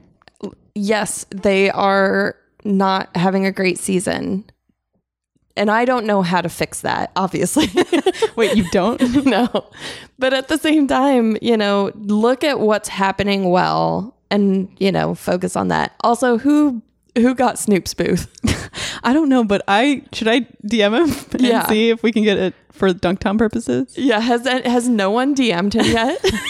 yes, 0.74 1.26
they 1.30 1.70
are 1.70 2.36
not 2.64 3.14
having 3.16 3.46
a 3.46 3.52
great 3.52 3.78
season. 3.78 4.44
And 5.54 5.70
I 5.70 5.84
don't 5.84 6.06
know 6.06 6.22
how 6.22 6.40
to 6.40 6.48
fix 6.48 6.80
that, 6.80 7.12
obviously. 7.14 7.66
Wait, 8.36 8.56
you 8.56 8.64
don't? 8.70 9.00
no. 9.26 9.66
But 10.18 10.32
at 10.32 10.48
the 10.48 10.56
same 10.56 10.86
time, 10.86 11.36
you 11.42 11.58
know, 11.58 11.92
look 11.94 12.42
at 12.42 12.58
what's 12.58 12.88
happening 12.88 13.50
well 13.50 14.16
and, 14.30 14.74
you 14.78 14.90
know, 14.90 15.14
focus 15.14 15.54
on 15.54 15.68
that. 15.68 15.94
Also, 16.00 16.38
who 16.38 16.80
who 17.16 17.34
got 17.34 17.58
Snoop's 17.58 17.94
booth? 17.94 18.28
I 19.04 19.12
don't 19.12 19.28
know, 19.28 19.44
but 19.44 19.62
I 19.68 20.04
should 20.12 20.28
I 20.28 20.40
DM 20.66 20.94
him 21.08 21.26
and 21.32 21.40
Yeah. 21.40 21.66
see 21.66 21.90
if 21.90 22.02
we 22.02 22.12
can 22.12 22.22
get 22.22 22.38
it 22.38 22.54
for 22.70 22.90
Dunktown 22.90 23.38
purposes. 23.38 23.96
yeah, 23.98 24.20
has 24.20 24.46
has 24.46 24.88
no 24.88 25.10
one 25.10 25.34
DM'd 25.34 25.74
him 25.74 25.84
yet? 25.86 26.24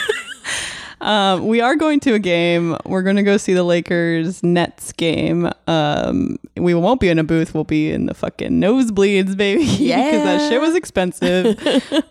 Um, 1.00 1.48
we 1.48 1.60
are 1.60 1.74
going 1.74 1.98
to 1.98 2.14
a 2.14 2.20
game. 2.20 2.76
We're 2.86 3.02
going 3.02 3.16
to 3.16 3.24
go 3.24 3.36
see 3.36 3.54
the 3.54 3.64
Lakers 3.64 4.40
Nets 4.44 4.92
game. 4.92 5.50
Um, 5.66 6.36
we 6.56 6.74
won't 6.74 7.00
be 7.00 7.08
in 7.08 7.18
a 7.18 7.24
booth. 7.24 7.54
We'll 7.54 7.64
be 7.64 7.90
in 7.90 8.06
the 8.06 8.14
fucking 8.14 8.52
nosebleeds, 8.52 9.36
baby. 9.36 9.64
Yeah, 9.64 10.04
because 10.04 10.22
that 10.22 10.48
shit 10.48 10.60
was 10.60 10.76
expensive. 10.76 11.58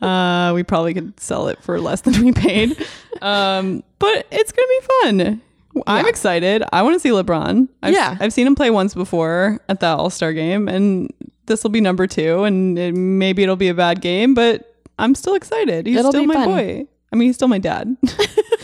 uh, 0.03 0.51
we 0.53 0.63
probably 0.63 0.93
could 0.93 1.17
sell 1.21 1.47
it 1.47 1.63
for 1.63 1.79
less 1.79 2.01
than 2.01 2.21
we 2.21 2.33
paid. 2.33 2.75
Um, 3.21 3.81
but 3.97 4.27
it's 4.29 4.51
gonna 4.51 4.67
be 4.67 4.87
fun. 5.03 5.41
I'm 5.87 6.05
Yeah. 6.05 6.09
excited. 6.09 6.63
I 6.73 6.81
want 6.81 6.95
to 6.95 6.99
see 6.99 7.09
LeBron. 7.09 7.67
I've, 7.83 7.93
Yeah. 7.93 8.17
I've 8.19 8.33
seen 8.33 8.45
him 8.47 8.55
play 8.55 8.69
once 8.69 8.93
before 8.93 9.59
at 9.69 9.79
the 9.79 9.87
All 9.87 10.09
Star 10.09 10.33
game, 10.33 10.67
and 10.67 11.09
this 11.45 11.63
will 11.63 11.71
be 11.71 11.81
number 11.81 12.07
two. 12.07 12.43
And 12.43 12.77
it, 12.77 12.93
maybe 12.95 13.43
it'll 13.43 13.55
be 13.55 13.69
a 13.69 13.73
bad 13.73 14.01
game, 14.01 14.33
but 14.33 14.75
I'm 14.99 15.15
still 15.15 15.35
excited. 15.35 15.87
He's 15.87 15.97
It'll 15.97 16.11
still 16.11 16.25
my 16.25 16.33
fun. 16.33 16.47
boy. 16.47 16.85
I 17.11 17.15
mean, 17.15 17.27
he's 17.29 17.35
still 17.35 17.47
my 17.47 17.57
dad. 17.59 17.95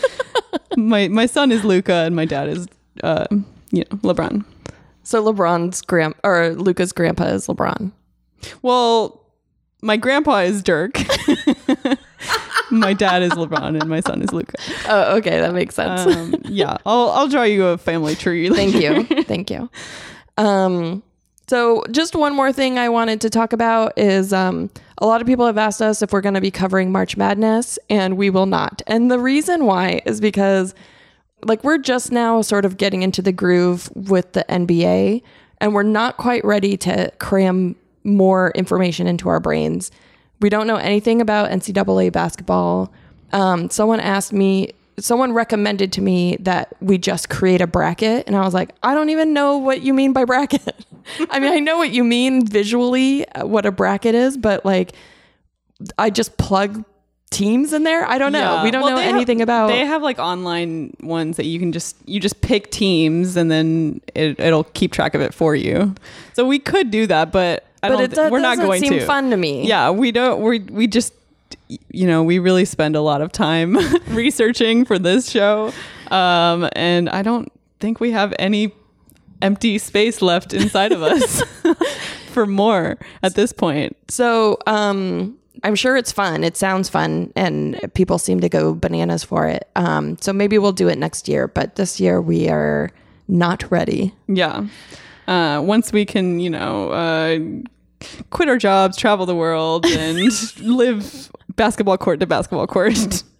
my 0.76 1.08
my 1.08 1.26
son 1.26 1.50
is 1.52 1.64
Luka, 1.64 1.92
and 2.06 2.14
my 2.16 2.24
dad 2.24 2.48
is 2.48 2.66
uh, 3.02 3.26
you 3.72 3.84
know 3.90 3.96
LeBron. 3.98 4.44
so 5.02 5.22
LeBron's 5.24 5.82
grand 5.82 6.14
or 6.24 6.50
Luka's 6.50 6.92
grandpa 6.92 7.24
is 7.24 7.46
LeBron. 7.46 7.92
Well, 8.62 9.24
my 9.82 9.96
grandpa 9.96 10.38
is 10.40 10.62
Dirk. 10.62 10.92
my 12.70 12.92
dad 12.92 13.22
is 13.22 13.32
LeBron, 13.32 13.80
and 13.80 13.88
my 13.88 14.00
son 14.00 14.22
is 14.22 14.32
Luka. 14.32 14.54
Oh, 14.88 15.16
okay, 15.16 15.40
that 15.40 15.52
makes 15.54 15.74
sense. 15.74 16.14
Um, 16.14 16.34
yeah, 16.44 16.78
I'll 16.86 17.10
I'll 17.10 17.28
draw 17.28 17.42
you 17.42 17.66
a 17.66 17.78
family 17.78 18.14
tree. 18.14 18.48
Thank 18.48 18.74
later. 18.74 19.00
you. 19.14 19.22
Thank 19.24 19.50
you. 19.50 19.68
Um, 20.36 21.02
so 21.46 21.82
just 21.90 22.14
one 22.14 22.34
more 22.34 22.52
thing 22.52 22.78
I 22.78 22.88
wanted 22.88 23.20
to 23.22 23.30
talk 23.30 23.52
about 23.52 23.98
is 23.98 24.32
um, 24.32 24.70
a 24.98 25.06
lot 25.06 25.20
of 25.20 25.26
people 25.26 25.46
have 25.46 25.58
asked 25.58 25.80
us 25.82 26.02
if 26.02 26.12
we're 26.12 26.20
going 26.20 26.34
to 26.34 26.40
be 26.40 26.50
covering 26.50 26.92
March 26.92 27.16
Madness, 27.16 27.78
and 27.88 28.16
we 28.16 28.30
will 28.30 28.46
not. 28.46 28.82
And 28.86 29.10
the 29.10 29.18
reason 29.18 29.64
why 29.64 30.00
is 30.04 30.20
because 30.20 30.74
like 31.44 31.62
we're 31.64 31.78
just 31.78 32.12
now 32.12 32.42
sort 32.42 32.64
of 32.64 32.76
getting 32.76 33.02
into 33.02 33.22
the 33.22 33.32
groove 33.32 33.90
with 33.94 34.32
the 34.32 34.44
NBA, 34.48 35.22
and 35.60 35.74
we're 35.74 35.82
not 35.82 36.16
quite 36.16 36.44
ready 36.44 36.76
to 36.78 37.10
cram 37.18 37.76
more 38.04 38.52
information 38.54 39.06
into 39.06 39.28
our 39.28 39.40
brains. 39.40 39.90
We 40.40 40.48
don't 40.48 40.66
know 40.66 40.76
anything 40.76 41.20
about 41.20 41.50
NCAA 41.50 42.12
basketball. 42.12 42.92
Um, 43.32 43.70
someone 43.70 44.00
asked 44.00 44.32
me, 44.32 44.72
someone 44.98 45.32
recommended 45.32 45.92
to 45.94 46.00
me 46.00 46.36
that 46.40 46.74
we 46.80 46.98
just 46.98 47.28
create 47.28 47.60
a 47.60 47.66
bracket, 47.66 48.26
and 48.26 48.36
I 48.36 48.40
was 48.42 48.54
like, 48.54 48.70
I 48.82 48.94
don't 48.94 49.10
even 49.10 49.32
know 49.32 49.58
what 49.58 49.82
you 49.82 49.92
mean 49.94 50.12
by 50.12 50.24
bracket. 50.24 50.84
I 51.30 51.38
mean, 51.40 51.52
I 51.52 51.58
know 51.58 51.78
what 51.78 51.90
you 51.90 52.04
mean 52.04 52.46
visually, 52.46 53.26
uh, 53.30 53.46
what 53.46 53.66
a 53.66 53.72
bracket 53.72 54.14
is, 54.14 54.36
but 54.36 54.64
like, 54.64 54.92
I 55.98 56.10
just 56.10 56.36
plug 56.38 56.84
teams 57.30 57.72
in 57.72 57.82
there. 57.84 58.06
I 58.06 58.18
don't 58.18 58.32
know. 58.32 58.38
Yeah. 58.56 58.64
We 58.64 58.70
don't 58.70 58.82
Well, 58.82 58.92
know 58.92 58.96
they 58.96 59.04
have- 59.04 59.14
anything 59.14 59.42
about. 59.42 59.68
They 59.68 59.84
have 59.84 60.02
like 60.02 60.18
online 60.18 60.96
ones 61.00 61.36
that 61.36 61.44
you 61.46 61.58
can 61.58 61.72
just 61.72 61.94
you 62.06 62.20
just 62.20 62.40
pick 62.40 62.70
teams 62.70 63.36
and 63.36 63.50
then 63.50 64.00
it, 64.14 64.40
it'll 64.40 64.64
keep 64.64 64.92
track 64.92 65.14
of 65.14 65.20
it 65.20 65.34
for 65.34 65.54
you. 65.54 65.94
So 66.32 66.46
we 66.46 66.58
could 66.58 66.90
do 66.90 67.06
that, 67.06 67.30
but 67.30 67.64
I 67.82 67.88
but 67.88 67.94
don't. 67.96 68.02
it 68.04 68.14
do- 68.14 68.30
we're 68.30 68.40
not 68.40 68.58
going 68.58 68.80
seem 68.80 68.92
to. 68.94 69.06
fun 69.06 69.30
to 69.30 69.36
me. 69.36 69.66
Yeah, 69.66 69.90
we 69.90 70.12
don't. 70.12 70.40
We 70.42 70.60
we 70.60 70.86
just 70.86 71.12
you 71.68 72.06
know 72.06 72.22
we 72.22 72.38
really 72.38 72.64
spend 72.64 72.96
a 72.96 73.00
lot 73.00 73.20
of 73.20 73.32
time 73.32 73.76
researching 74.08 74.84
for 74.84 74.98
this 74.98 75.30
show, 75.30 75.72
um, 76.10 76.68
and 76.72 77.08
I 77.08 77.22
don't 77.22 77.52
think 77.80 78.00
we 78.00 78.10
have 78.12 78.34
any 78.38 78.72
empty 79.40 79.78
space 79.78 80.20
left 80.20 80.52
inside 80.52 80.90
of 80.92 81.02
us 81.02 81.42
for 82.32 82.46
more 82.46 82.98
at 83.22 83.34
this 83.36 83.52
point. 83.52 83.96
So 84.08 84.58
um, 84.66 85.38
I'm 85.62 85.76
sure 85.76 85.96
it's 85.96 86.10
fun. 86.10 86.42
It 86.42 86.56
sounds 86.56 86.88
fun, 86.88 87.32
and 87.36 87.78
people 87.94 88.18
seem 88.18 88.40
to 88.40 88.48
go 88.48 88.74
bananas 88.74 89.22
for 89.22 89.46
it. 89.46 89.68
Um, 89.76 90.16
so 90.20 90.32
maybe 90.32 90.58
we'll 90.58 90.72
do 90.72 90.88
it 90.88 90.98
next 90.98 91.28
year. 91.28 91.46
But 91.46 91.76
this 91.76 92.00
year 92.00 92.20
we 92.20 92.48
are 92.48 92.90
not 93.28 93.70
ready. 93.70 94.14
Yeah. 94.26 94.66
Uh, 95.28 95.60
once 95.60 95.92
we 95.92 96.04
can, 96.04 96.40
you 96.40 96.50
know, 96.50 96.90
uh, 96.90 97.38
quit 98.30 98.48
our 98.48 98.58
jobs, 98.58 98.96
travel 98.96 99.26
the 99.26 99.36
world, 99.36 99.86
and 99.98 100.18
live 100.60 101.30
basketball 101.54 101.98
court 101.98 102.18
to 102.20 102.26
basketball 102.26 102.66
court. 102.66 103.22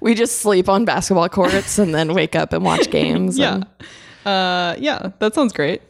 We 0.00 0.14
just 0.14 0.40
sleep 0.40 0.68
on 0.68 0.84
basketball 0.84 1.28
courts 1.28 1.78
and 1.78 1.94
then 1.94 2.14
wake 2.14 2.36
up 2.36 2.52
and 2.52 2.64
watch 2.64 2.90
games. 2.90 3.38
yeah. 3.38 3.62
Uh, 4.24 4.76
yeah, 4.78 5.10
that 5.18 5.34
sounds 5.34 5.52
great. 5.52 5.82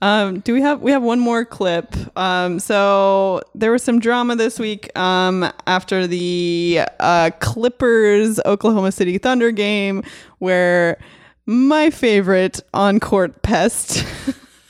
Um, 0.00 0.40
do 0.40 0.54
we 0.54 0.60
have 0.60 0.80
we 0.80 0.92
have 0.92 1.02
one 1.02 1.18
more 1.18 1.44
clip? 1.44 1.92
Um, 2.16 2.60
so 2.60 3.42
there 3.56 3.72
was 3.72 3.82
some 3.82 3.98
drama 3.98 4.36
this 4.36 4.60
week 4.60 4.96
um, 4.96 5.50
after 5.66 6.06
the 6.06 6.82
uh, 7.00 7.30
Clippers 7.40 8.38
Oklahoma 8.46 8.92
City 8.92 9.18
Thunder 9.18 9.50
game, 9.50 10.04
where 10.38 10.98
my 11.48 11.88
favorite 11.88 12.60
on 12.74 13.00
court 13.00 13.40
pest, 13.42 14.04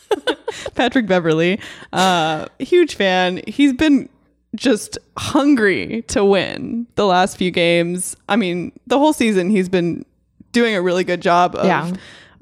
Patrick 0.76 1.06
Beverley, 1.08 1.58
uh, 1.92 2.46
huge 2.60 2.94
fan. 2.94 3.40
He's 3.48 3.72
been 3.72 4.08
just 4.54 4.96
hungry 5.16 6.02
to 6.08 6.24
win 6.24 6.86
the 6.94 7.04
last 7.04 7.36
few 7.36 7.50
games. 7.50 8.16
I 8.28 8.36
mean, 8.36 8.72
the 8.86 8.96
whole 8.98 9.12
season 9.12 9.50
he's 9.50 9.68
been 9.68 10.04
doing 10.52 10.74
a 10.76 10.80
really 10.80 11.02
good 11.04 11.20
job 11.20 11.56
of 11.56 11.66
Yeah. 11.66 11.92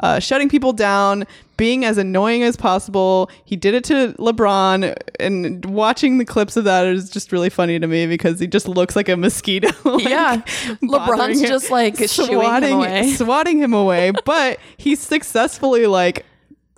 uh, 0.00 0.18
shutting 0.20 0.48
people 0.50 0.72
down, 0.74 1.24
being 1.56 1.84
as 1.84 1.98
annoying 1.98 2.42
as 2.42 2.56
possible. 2.56 3.30
He 3.44 3.56
did 3.56 3.74
it 3.74 3.84
to 3.84 4.14
LeBron, 4.18 4.94
and 5.18 5.64
watching 5.64 6.18
the 6.18 6.24
clips 6.24 6.56
of 6.56 6.64
that 6.64 6.86
is 6.86 7.08
just 7.10 7.32
really 7.32 7.50
funny 7.50 7.78
to 7.78 7.86
me 7.86 8.06
because 8.06 8.38
he 8.40 8.46
just 8.46 8.68
looks 8.68 8.94
like 8.96 9.08
a 9.08 9.16
mosquito. 9.16 9.68
like, 9.90 10.04
Yeah. 10.04 10.42
LeBron's 10.82 11.40
him, 11.40 11.48
just, 11.48 11.70
like, 11.70 11.96
shooing 12.08 12.62
him 12.62 12.72
away. 12.72 13.12
swatting 13.16 13.58
him 13.58 13.72
away. 13.72 14.12
But 14.24 14.58
he's 14.76 15.00
successfully 15.00 15.86
like 15.86 16.24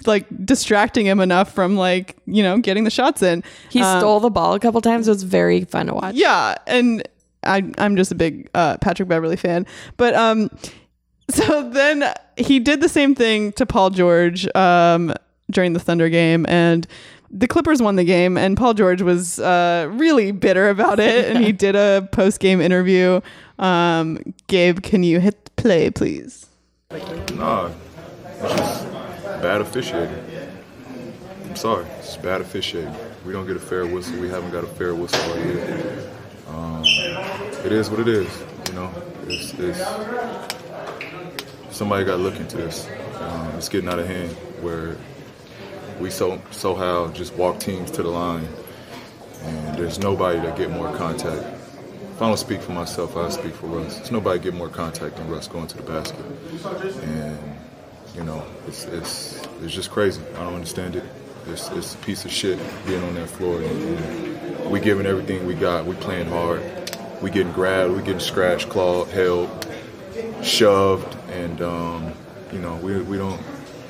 like 0.07 0.27
distracting 0.47 1.07
him 1.07 1.19
enough 1.19 1.53
from 1.53 1.77
like 1.77 2.17
you 2.25 2.41
know 2.43 2.59
getting 2.59 2.85
the 2.85 2.91
shots 2.91 3.21
in. 3.23 3.43
He 3.69 3.81
Um, 3.83 3.99
stole 4.01 4.21
the 4.21 4.31
ball 4.31 4.55
a 4.55 4.61
couple 4.61 4.81
times. 4.81 5.09
It 5.09 5.11
was 5.11 5.25
very 5.25 5.65
fun 5.65 5.87
to 5.87 5.95
watch. 5.95 6.15
yeah, 6.15 6.55
and 6.69 7.03
I 7.43 7.69
I'm 7.79 7.97
just 7.97 8.13
a 8.13 8.15
big 8.15 8.49
uh, 8.55 8.77
Patrick 8.79 9.09
Beverley 9.09 9.37
fan, 9.37 9.67
but 9.97 10.15
um, 10.15 10.51
so 11.31 11.69
then 11.71 12.13
he 12.37 12.59
did 12.61 12.81
the 12.81 12.89
same 12.89 13.15
thing 13.15 13.53
to 13.53 13.67
Paul 13.67 13.91
George 13.91 14.47
um 14.55 15.15
during 15.51 15.73
the 15.73 15.81
Thunder 15.81 16.09
game, 16.09 16.45
and 16.49 16.87
the 17.31 17.47
Clippers 17.47 17.81
won 17.81 17.97
the 17.97 18.05
game, 18.05 18.37
and 18.37 18.57
Paul 18.57 18.75
George 18.75 19.03
was 19.03 19.39
uh 19.39 19.89
really 19.93 20.31
bitter 20.33 20.69
about 20.69 21.01
it, 21.01 21.25
and 21.31 21.45
he 21.45 21.53
did 21.65 21.77
a 21.77 22.09
post 22.13 22.41
game 22.41 22.61
interview. 22.61 23.21
Um, 23.59 24.35
Gabe, 24.47 24.83
can 24.83 25.03
you 25.03 25.21
hit 25.21 25.51
play, 25.57 25.91
please? 25.91 26.47
Nah, 27.35 27.71
it's 28.41 28.55
just 28.55 28.85
bad 29.43 29.61
officiating. 29.61 30.25
I'm 31.45 31.57
sorry, 31.57 31.87
it's 31.99 32.17
bad 32.17 32.41
officiating. 32.41 32.95
We 33.27 33.33
don't 33.33 33.47
get 33.47 33.57
a 33.57 33.61
fair 33.61 33.87
whistle. 33.87 34.19
We 34.21 34.29
haven't 34.29 34.53
got 34.53 34.65
a 34.65 34.69
fair 34.69 34.95
whistle 34.95 35.21
all 35.31 35.39
year. 35.39 36.11
Um, 36.49 36.83
it 37.65 37.73
is 37.73 37.91
what 37.91 38.01
it 38.01 38.09
is. 38.09 38.29
You 38.69 38.75
know, 38.75 38.91
it's, 39.27 39.53
it's 39.55 39.81
somebody 41.71 42.05
got 42.05 42.17
to 42.17 42.23
look 42.23 42.37
into 42.37 42.57
this. 42.57 42.89
Um, 43.21 43.51
it's 43.57 43.69
getting 43.69 43.89
out 43.89 43.99
of 43.99 44.07
hand 44.07 44.31
where 44.61 44.97
we 46.01 46.11
so 46.11 46.41
somehow 46.51 47.13
just 47.13 47.35
walk 47.35 47.59
teams 47.61 47.91
to 47.93 48.03
the 48.03 48.09
line, 48.09 48.49
and 49.43 49.79
there's 49.79 49.99
nobody 49.99 50.39
that 50.41 50.57
get 50.57 50.71
more 50.71 50.95
contact 50.97 51.59
if 52.19 52.23
I 52.23 52.27
don't 52.27 52.37
speak 52.37 52.61
for 52.63 52.73
myself, 52.73 53.17
I 53.17 53.29
speak 53.29 53.55
for 53.55 53.69
Russ. 53.69 53.95
There's 53.95 54.11
nobody 54.11 54.41
get 54.41 54.53
more 54.53 54.69
contact 54.69 55.19
than 55.19 55.29
Russ 55.29 55.47
going 55.47 55.69
to 55.69 55.77
the 55.77 55.85
basket, 55.85 56.19
and 57.05 57.39
you 58.13 58.25
know, 58.25 58.45
it's 58.67 58.87
it's 58.87 59.41
it's 59.63 59.73
just 59.73 59.93
crazy. 59.93 60.21
I 60.35 60.41
don't 60.41 60.55
understand 60.55 60.97
it. 60.97 61.05
It's, 61.47 61.69
it's 61.69 61.95
a 61.95 61.99
piece 61.99 62.25
of 62.25 62.33
shit 62.33 62.59
being 62.89 63.05
on 63.05 63.15
that 63.15 63.29
floor. 63.29 63.63
And, 63.63 64.69
we 64.69 64.81
giving 64.81 65.07
everything 65.07 65.47
we 65.47 65.55
got. 65.55 65.87
We 65.87 65.95
playing 65.95 66.27
hard. 66.27 66.61
We 67.23 67.31
getting 67.31 67.53
grabbed. 67.53 67.95
We 67.95 68.03
getting 68.03 68.19
scratched, 68.19 68.69
clawed, 68.69 69.09
held, 69.11 69.49
shoved, 70.43 71.17
and 71.39 71.63
um, 71.63 72.13
you 72.53 72.59
know, 72.59 72.77
we 72.77 73.01
we 73.03 73.17
don't. 73.17 73.41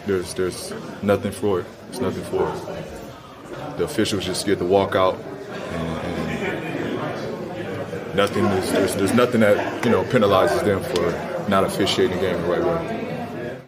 There's 0.06 0.34
there's 0.34 0.72
nothing 1.02 1.32
for 1.32 1.60
it. 1.60 1.66
There's 1.86 2.00
nothing 2.00 2.24
for 2.24 2.48
it. 2.48 3.78
The 3.78 3.84
officials 3.84 4.24
just 4.24 4.46
get 4.46 4.58
to 4.58 4.64
walk 4.64 4.94
out, 4.94 5.16
and, 5.16 6.30
and 6.30 8.16
nothing. 8.16 8.44
Is, 8.44 8.72
there's 8.72 8.94
there's 8.96 9.14
nothing 9.14 9.40
that 9.40 9.84
you 9.84 9.90
know 9.90 10.04
penalizes 10.04 10.64
them 10.64 10.82
for 10.82 11.48
not 11.48 11.64
officiating 11.64 12.16
the 12.16 12.22
game 12.22 12.40
the 12.42 12.48
right 12.48 12.64
way. 12.64 13.60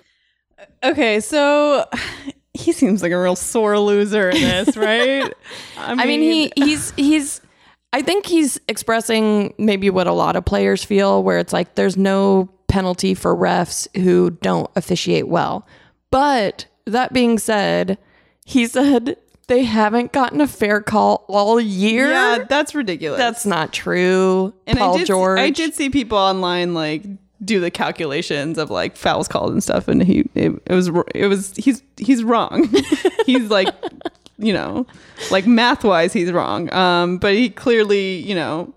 Okay, 0.83 1.21
so 1.21 1.87
he 2.55 2.73
seems 2.73 3.03
like 3.03 3.13
a 3.13 3.21
real 3.21 3.37
sore 3.37 3.79
loser 3.79 4.31
in 4.31 4.41
this, 4.41 4.77
right? 4.77 5.33
I 5.77 6.07
mean, 6.07 6.21
he 6.21 6.53
he's 6.57 6.93
he's 6.93 7.41
I 7.93 8.03
think 8.03 8.27
he's 8.27 8.61
expressing 8.69 9.55
maybe 9.59 9.91
what 9.91 10.07
a 10.07 10.13
lot 10.13 10.37
of 10.37 10.45
players 10.45 10.85
feel 10.85 11.23
where 11.23 11.39
it's 11.39 11.53
like 11.53 11.75
there's 11.75 11.97
no 11.97 12.49
penalty 12.71 13.15
for 13.15 13.37
refs 13.37 13.89
who 14.01 14.31
don't 14.31 14.71
officiate 14.77 15.29
well. 15.29 15.67
But 16.11 16.67
that 16.87 17.13
being 17.13 17.39
said, 17.39 17.99
he 18.45 18.67
said 18.67 19.17
they 19.49 19.65
haven't 19.65 20.13
gotten 20.13 20.41
a 20.41 20.47
fair 20.47 20.81
call 20.81 21.25
all 21.29 21.61
year. 21.61 22.09
yeah, 22.09 22.45
that's 22.49 22.75
ridiculous. 22.75 23.19
That's 23.19 23.45
not 23.45 23.73
true. 23.73 24.55
and 24.67 24.79
Paul 24.79 24.95
I 24.95 24.99
did, 24.99 25.07
George. 25.07 25.41
I 25.41 25.51
did 25.51 25.75
see 25.75 25.91
people 25.91 26.17
online 26.17 26.73
like 26.73 27.03
do 27.45 27.59
the 27.59 27.71
calculations 27.71 28.59
of 28.59 28.71
like 28.71 28.97
fouls 28.97 29.27
called 29.27 29.53
and 29.53 29.63
stuff, 29.63 29.89
and 29.89 30.03
he 30.03 30.29
it, 30.35 30.53
it 30.67 30.75
was 30.75 30.89
it 31.15 31.27
was 31.27 31.55
he's 31.57 31.83
he's 31.97 32.23
wrong. 32.23 32.69
he's 33.27 33.51
like 33.51 33.75
you 34.39 34.53
know 34.53 34.87
like 35.31 35.47
math 35.47 35.85
wise 35.85 36.13
he's 36.13 36.31
wrong. 36.31 36.73
Um, 36.73 37.19
but 37.19 37.35
he 37.35 37.51
clearly 37.51 38.17
you 38.19 38.35
know 38.35 38.73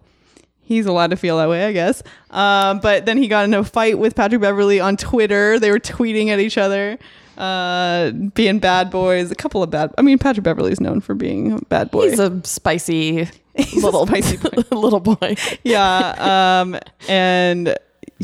he's 0.64 0.86
allowed 0.86 1.12
to 1.12 1.16
feel 1.16 1.38
that 1.38 1.50
way, 1.50 1.66
I 1.66 1.72
guess. 1.72 2.02
Um, 2.30 2.80
but 2.80 3.06
then 3.06 3.18
he 3.18 3.28
got 3.28 3.46
in 3.46 3.54
a 3.54 3.64
fight 3.64 4.00
with 4.00 4.16
Patrick 4.16 4.42
Beverley 4.42 4.80
on 4.80 4.98
Twitter. 4.98 5.60
They 5.60 5.72
were 5.72 5.80
tweeting 5.80 6.30
at 6.30 6.40
each 6.40 6.58
other, 6.58 6.98
uh, 7.38 8.12
being 8.12 8.60
bad 8.60 8.90
boys. 8.90 9.32
A 9.32 9.36
couple 9.36 9.62
of 9.64 9.70
bad. 9.70 9.94
I 9.98 10.02
mean, 10.02 10.18
Patrick 10.18 10.44
Beverley's 10.44 10.80
known 10.80 11.02
for 11.02 11.14
being 11.16 11.54
a 11.54 11.60
bad 11.66 11.92
boy. 11.92 12.10
He's 12.10 12.20
a 12.20 12.42
spicy 12.44 13.28
He's 13.56 13.84
a 13.84 13.86
little 13.86 14.08
spicy 14.08 14.38
boy. 14.38 14.50
little 14.76 15.00
boy. 15.00 15.36
yeah. 15.64 16.62
Um, 16.62 16.80
and 17.08 17.76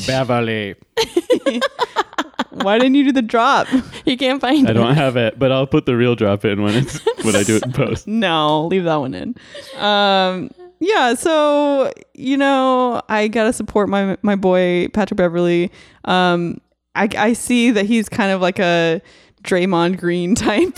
Beverley. 0.08 0.75
why 2.49 2.80
didn't 2.80 2.95
you 2.95 3.06
do 3.06 3.12
the 3.12 3.21
drop? 3.21 3.67
You 4.06 4.17
can't 4.17 4.41
find 4.41 4.67
I 4.67 4.71
it. 4.71 4.78
I 4.78 4.80
don't 4.80 4.95
have 4.95 5.17
it, 5.17 5.38
but 5.38 5.52
I'll 5.52 5.67
put 5.67 5.86
the 5.86 5.95
real 5.95 6.15
drop 6.15 6.45
in 6.45 6.62
when 6.63 6.75
it's 6.75 6.99
when 7.23 7.36
I 7.36 7.43
do 7.43 7.58
it 7.58 7.63
in 7.63 7.73
post. 7.73 8.08
No, 8.08 8.65
leave 8.67 8.86
that 8.86 8.95
one 8.95 9.13
in. 9.13 9.36
Um, 9.78 10.49
yeah, 10.80 11.13
so 11.13 11.92
you 12.13 12.38
know, 12.38 13.02
I 13.10 13.28
gotta 13.28 13.54
support 13.54 13.89
my 13.89 14.18
my 14.22 14.36
boy 14.36 14.88
Patrick 14.94 15.18
Beverley. 15.18 15.72
Um, 16.06 16.60
I 16.96 17.10
I 17.18 17.34
see 17.34 17.72
that 17.72 17.86
he's 17.86 18.10
kind 18.10 18.32
of 18.32 18.42
like 18.42 18.60
a 18.60 19.02
Draymond 19.44 20.00
Green 20.00 20.36
type, 20.36 20.78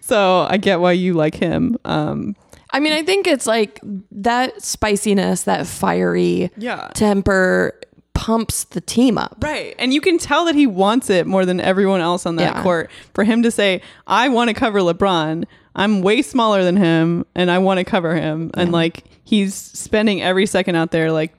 so 0.00 0.46
I 0.48 0.56
get 0.56 0.80
why 0.80 0.92
you 0.92 1.14
like 1.14 1.34
him. 1.34 1.76
Um, 1.84 2.36
I 2.72 2.80
mean, 2.80 2.92
I 2.92 3.02
think 3.02 3.26
it's 3.26 3.46
like 3.46 3.80
that 4.12 4.62
spiciness, 4.62 5.42
that 5.44 5.66
fiery 5.66 6.50
Yeah. 6.56 6.88
temper 6.94 7.78
pumps 8.14 8.64
the 8.64 8.80
team 8.80 9.16
up. 9.18 9.36
Right. 9.40 9.74
And 9.78 9.92
you 9.94 10.00
can 10.00 10.18
tell 10.18 10.44
that 10.44 10.54
he 10.54 10.66
wants 10.66 11.10
it 11.10 11.26
more 11.26 11.44
than 11.46 11.58
everyone 11.58 12.00
else 12.00 12.26
on 12.26 12.36
that 12.36 12.56
Yeah. 12.56 12.62
court. 12.62 12.90
For 13.14 13.24
him 13.24 13.42
to 13.42 13.50
say, 13.50 13.80
I 14.06 14.28
want 14.28 14.48
to 14.48 14.54
cover 14.54 14.80
LeBron, 14.80 15.44
I'm 15.74 16.02
way 16.02 16.22
smaller 16.22 16.64
than 16.64 16.76
him 16.76 17.24
and 17.34 17.50
I 17.50 17.58
want 17.58 17.78
to 17.78 17.84
cover 17.84 18.14
him. 18.14 18.50
And 18.54 18.72
like 18.72 19.04
he's 19.24 19.54
spending 19.54 20.22
every 20.22 20.46
second 20.46 20.76
out 20.76 20.90
there, 20.90 21.12
like 21.12 21.34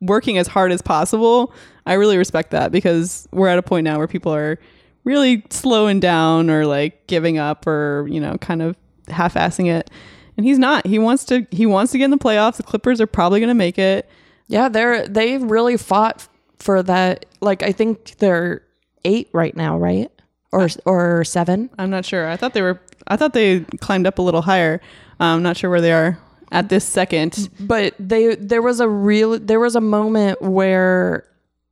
working 0.00 0.38
as 0.38 0.46
hard 0.46 0.72
as 0.72 0.82
possible. 0.82 1.52
I 1.86 1.94
really 1.94 2.16
respect 2.16 2.50
that 2.52 2.72
because 2.72 3.28
we're 3.32 3.48
at 3.48 3.58
a 3.58 3.62
point 3.62 3.84
now 3.84 3.98
where 3.98 4.08
people 4.08 4.34
are 4.34 4.58
really 5.04 5.44
slowing 5.50 6.00
down 6.00 6.50
or 6.50 6.66
like 6.66 7.06
giving 7.06 7.38
up 7.38 7.66
or, 7.66 8.06
you 8.10 8.20
know, 8.20 8.36
kind 8.38 8.62
of 8.62 8.76
half 9.08 9.34
assing 9.34 9.66
it. 9.66 9.90
And 10.36 10.44
he's 10.46 10.58
not. 10.58 10.86
He 10.86 10.98
wants 10.98 11.24
to 11.26 11.46
he 11.50 11.66
wants 11.66 11.92
to 11.92 11.98
get 11.98 12.06
in 12.06 12.10
the 12.10 12.18
playoffs. 12.18 12.56
The 12.56 12.64
Clippers 12.64 13.00
are 13.00 13.06
probably 13.06 13.40
gonna 13.40 13.54
make 13.54 13.78
it. 13.78 14.08
Yeah, 14.48 14.68
they're 14.68 15.06
they 15.06 15.38
really 15.38 15.76
fought 15.76 16.26
for 16.58 16.82
that. 16.82 17.26
Like 17.40 17.62
I 17.62 17.72
think 17.72 18.16
they're 18.18 18.62
eight 19.04 19.28
right 19.32 19.56
now, 19.56 19.78
right? 19.78 20.10
Or 20.50 20.68
or 20.84 21.24
seven. 21.24 21.70
I'm 21.78 21.90
not 21.90 22.04
sure. 22.04 22.28
I 22.28 22.36
thought 22.36 22.54
they 22.54 22.62
were. 22.62 22.80
I 23.08 23.16
thought 23.16 23.32
they 23.32 23.60
climbed 23.80 24.06
up 24.06 24.18
a 24.18 24.22
little 24.22 24.42
higher. 24.42 24.80
I'm 25.20 25.42
not 25.42 25.56
sure 25.56 25.70
where 25.70 25.80
they 25.80 25.92
are 25.92 26.18
at 26.52 26.68
this 26.68 26.84
second. 26.84 27.48
But 27.60 27.94
they 27.98 28.34
there 28.36 28.62
was 28.62 28.80
a 28.80 28.88
real 28.88 29.38
there 29.38 29.60
was 29.60 29.76
a 29.76 29.80
moment 29.80 30.40
where 30.42 31.26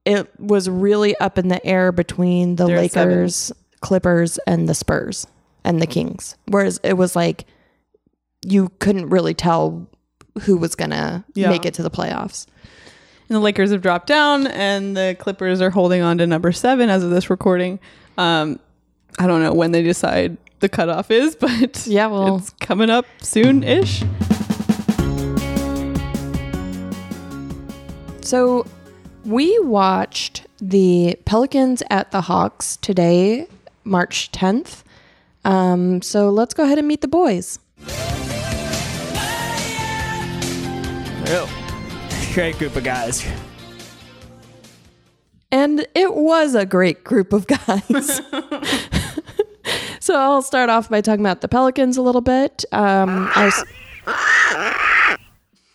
it 0.04 0.28
was 0.40 0.68
really 0.68 1.16
up 1.18 1.38
in 1.38 1.48
the 1.48 1.64
air 1.64 1.92
between 1.92 2.56
the 2.56 2.66
They're 2.66 2.78
at 2.78 2.90
seven. 2.92 3.14
Lakers, 3.18 3.52
Clippers, 3.80 4.38
and 4.46 4.68
the 4.68 4.74
Spurs 4.74 5.26
and 5.64 5.80
the 5.80 5.86
Kings. 5.86 6.36
Whereas 6.48 6.80
it 6.82 6.94
was 6.94 7.14
like 7.14 7.44
you 8.44 8.70
couldn't 8.80 9.08
really 9.10 9.34
tell 9.34 9.86
who 10.42 10.56
was 10.56 10.74
gonna 10.74 11.24
Yeah. 11.34 11.50
make 11.50 11.64
it 11.64 11.74
to 11.74 11.82
the 11.82 11.90
playoffs. 11.90 12.46
And 13.28 13.36
the 13.36 13.40
Lakers 13.40 13.70
have 13.70 13.80
dropped 13.82 14.08
down, 14.08 14.46
and 14.48 14.96
the 14.96 15.16
Clippers 15.18 15.60
are 15.60 15.70
holding 15.70 16.02
on 16.02 16.18
to 16.18 16.26
number 16.26 16.52
seven 16.52 16.90
as 16.90 17.02
of 17.04 17.10
this 17.10 17.30
recording. 17.30 17.78
Um, 18.18 18.58
I 19.18 19.26
don't 19.26 19.42
know 19.42 19.54
when 19.54 19.72
they 19.72 19.82
decide 19.82 20.36
the 20.62 20.70
cutoff 20.70 21.10
is, 21.10 21.36
but 21.40 21.86
Yeah, 21.86 22.06
well- 22.06 22.36
it's 22.38 22.50
coming 22.60 22.88
up 22.88 23.04
soon 23.20 23.62
ish. 23.62 24.02
So 28.22 28.64
we 29.26 29.58
watched 29.58 30.46
the 30.58 31.18
Pelicans 31.26 31.82
at 31.90 32.12
the 32.12 32.22
Hawks 32.22 32.76
today, 32.78 33.46
March 33.84 34.32
10th. 34.32 34.84
Um, 35.44 36.00
so 36.00 36.30
let's 36.30 36.54
go 36.54 36.62
ahead 36.64 36.78
and 36.78 36.88
meet 36.88 37.02
the 37.02 37.08
boys. 37.08 37.58
Real 41.28 41.48
great 42.32 42.58
group 42.58 42.76
of 42.76 42.84
guys. 42.84 43.26
And 45.50 45.86
it 45.94 46.14
was 46.14 46.54
a 46.54 46.64
great 46.64 47.04
group 47.04 47.32
of 47.34 47.46
guys. 47.46 48.22
so 50.02 50.18
I'll 50.18 50.42
start 50.42 50.68
off 50.68 50.88
by 50.90 51.00
talking 51.00 51.20
about 51.24 51.40
the 51.42 51.48
Pelicans 51.48 51.96
a 51.96 52.02
little 52.02 52.20
bit. 52.20 52.64
Um, 52.72 53.30
I 53.36 53.44
was- 53.44 53.64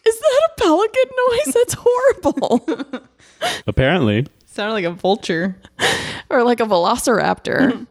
Is 0.05 0.19
that 0.19 0.49
a 0.49 0.61
pelican 0.61 1.03
noise? 1.29 1.53
That's 1.53 1.75
horrible. 1.77 3.01
Apparently, 3.67 4.25
Sounded 4.45 4.73
like 4.73 4.85
a 4.85 4.91
vulture. 4.91 5.55
or 6.29 6.43
like 6.43 6.59
a 6.59 6.65
velociraptor. 6.65 7.85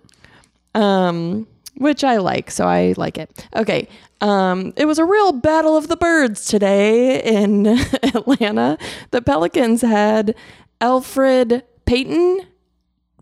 um, 0.75 1.47
which 1.77 2.03
I 2.05 2.17
like, 2.17 2.51
so 2.51 2.67
I 2.67 2.95
like 2.97 3.19
it. 3.19 3.47
Okay. 3.55 3.89
Um, 4.23 4.73
it 4.77 4.87
was 4.87 4.99
a 4.99 5.05
real 5.05 5.33
battle 5.33 5.77
of 5.77 5.89
the 5.89 5.97
birds 5.97 6.47
today 6.47 7.23
in 7.23 7.67
Atlanta. 7.67 8.79
The 9.11 9.21
Pelicans 9.23 9.83
had 9.83 10.35
Elfrid 10.81 11.63
Payton, 11.85 12.47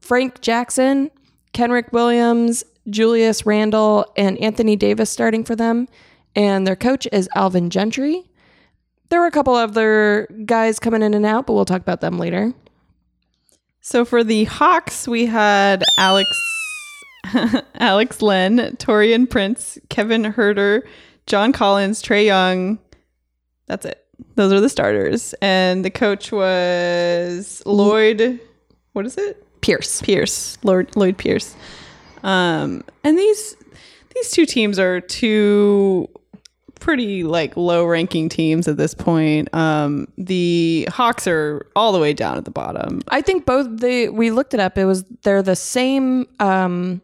Frank 0.01 0.41
Jackson, 0.41 1.11
Kenrich 1.53 1.91
Williams, 1.93 2.63
Julius 2.89 3.47
Randle, 3.47 4.07
and 4.17 4.39
Anthony 4.39 4.77
Davis 4.77 5.11
starting 5.11 5.45
for 5.45 5.57
them. 5.57 5.89
And 6.37 6.67
their 6.67 6.77
coach 6.77 7.07
is 7.13 7.29
Alvin 7.35 7.71
Gentry. 7.71 8.31
There 9.09 9.21
were 9.21 9.27
a 9.27 9.31
couple 9.31 9.55
other 9.55 10.27
guys 10.45 10.79
coming 10.79 11.03
in 11.03 11.15
and 11.15 11.25
out, 11.25 11.47
but 11.47 11.53
we'll 11.53 11.65
talk 11.65 11.81
about 11.81 12.01
them 12.01 12.19
later. 12.19 12.53
So 13.81 14.05
for 14.05 14.25
the 14.25 14.45
Hawks, 14.45 15.07
we 15.07 15.27
had 15.27 15.83
Alex 15.99 16.29
Alex 17.77 18.21
Len, 18.21 18.77
Taurean 18.77 19.29
Prince, 19.29 19.79
Kevin 19.89 20.25
Huerter, 20.25 20.83
John 21.27 21.53
Collins, 21.53 22.03
Trae 22.03 22.27
Young. 22.27 22.79
That's 23.67 23.87
it. 23.87 24.05
Those 24.35 24.53
are 24.53 24.61
the 24.61 24.69
starters. 24.69 25.35
And 25.41 25.85
the 25.85 25.91
coach 25.91 26.33
was 26.33 27.63
Lloyd 27.65 28.41
what 28.95 29.07
is 29.07 29.19
it? 29.19 29.45
Pierce. 29.61 30.01
Pierce. 30.03 30.57
Lord 30.63 30.95
Lloyd 30.97 31.19
Pierce. 31.19 31.55
Um 32.25 32.83
and 33.05 33.17
these 33.17 33.57
these 34.15 34.31
two 34.31 34.47
teams 34.47 34.79
are 34.79 35.01
two 35.01 36.09
pretty 36.81 37.23
like 37.23 37.57
low 37.57 37.85
ranking 37.85 38.29
teams 38.29 38.67
at 38.69 38.77
this 38.77 38.95
point. 38.95 39.49
Um 39.55 40.09
the 40.19 40.89
Hawks 40.91 41.27
are 41.27 41.67
all 41.77 41.93
the 41.93 42.01
way 42.01 42.13
down 42.13 42.37
at 42.37 42.45
the 42.45 42.51
bottom. 42.51 43.01
I 43.09 43.21
think 43.21 43.47
both 43.47 43.69
they 43.71 44.09
we 44.09 44.31
looked 44.31 44.55
it 44.55 44.61
up. 44.61 44.77
It 44.79 44.85
was 44.85 45.05
they're 45.23 45.43
the 45.43 45.57
same 45.57 46.27
um, 46.41 47.01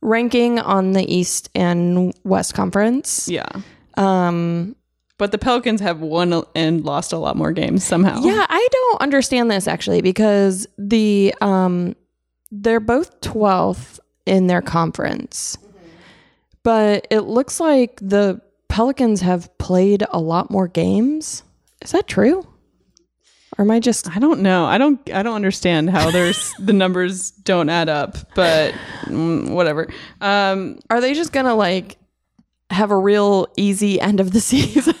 ranking 0.00 0.58
on 0.58 0.92
the 0.92 1.02
East 1.12 1.50
and 1.54 2.14
West 2.24 2.54
Conference. 2.54 3.28
Yeah. 3.28 3.48
Um, 3.96 4.76
but 5.18 5.32
the 5.32 5.38
Pelicans 5.38 5.80
have 5.80 6.00
won 6.00 6.42
and 6.54 6.84
lost 6.84 7.12
a 7.12 7.18
lot 7.18 7.36
more 7.36 7.52
games 7.52 7.82
somehow. 7.84 8.20
Yeah, 8.20 8.46
I 8.48 8.68
don't 8.70 9.00
understand 9.00 9.50
this 9.50 9.66
actually 9.66 10.02
because 10.02 10.66
the 10.78 11.34
um 11.40 11.96
they're 12.52 12.80
both 12.80 13.20
12th 13.20 13.98
in 14.26 14.46
their 14.48 14.62
conference. 14.62 15.56
But 16.62 17.06
it 17.10 17.20
looks 17.20 17.60
like 17.60 17.98
the 18.02 18.40
Pelicans 18.68 19.20
have 19.20 19.56
played 19.58 20.04
a 20.10 20.18
lot 20.18 20.50
more 20.50 20.66
games. 20.68 21.42
Is 21.80 21.92
that 21.92 22.08
true? 22.08 22.46
Or 23.56 23.62
am 23.64 23.70
I 23.70 23.80
just 23.80 24.14
I 24.14 24.18
don't 24.18 24.40
know. 24.40 24.66
I 24.66 24.76
don't. 24.76 24.98
I 25.10 25.22
don't 25.22 25.36
understand 25.36 25.88
how 25.90 26.10
there's 26.10 26.52
the 26.58 26.72
numbers 26.72 27.30
don't 27.30 27.68
add 27.70 27.88
up. 27.88 28.16
But 28.34 28.74
mm, 29.04 29.50
whatever. 29.50 29.88
Um, 30.20 30.80
are 30.90 31.00
they 31.00 31.14
just 31.14 31.32
going 31.32 31.46
to 31.46 31.54
like 31.54 31.96
have 32.70 32.90
a 32.90 32.98
real 32.98 33.46
easy 33.56 34.00
end 34.00 34.18
of 34.20 34.32
the 34.32 34.40
season? 34.52 34.94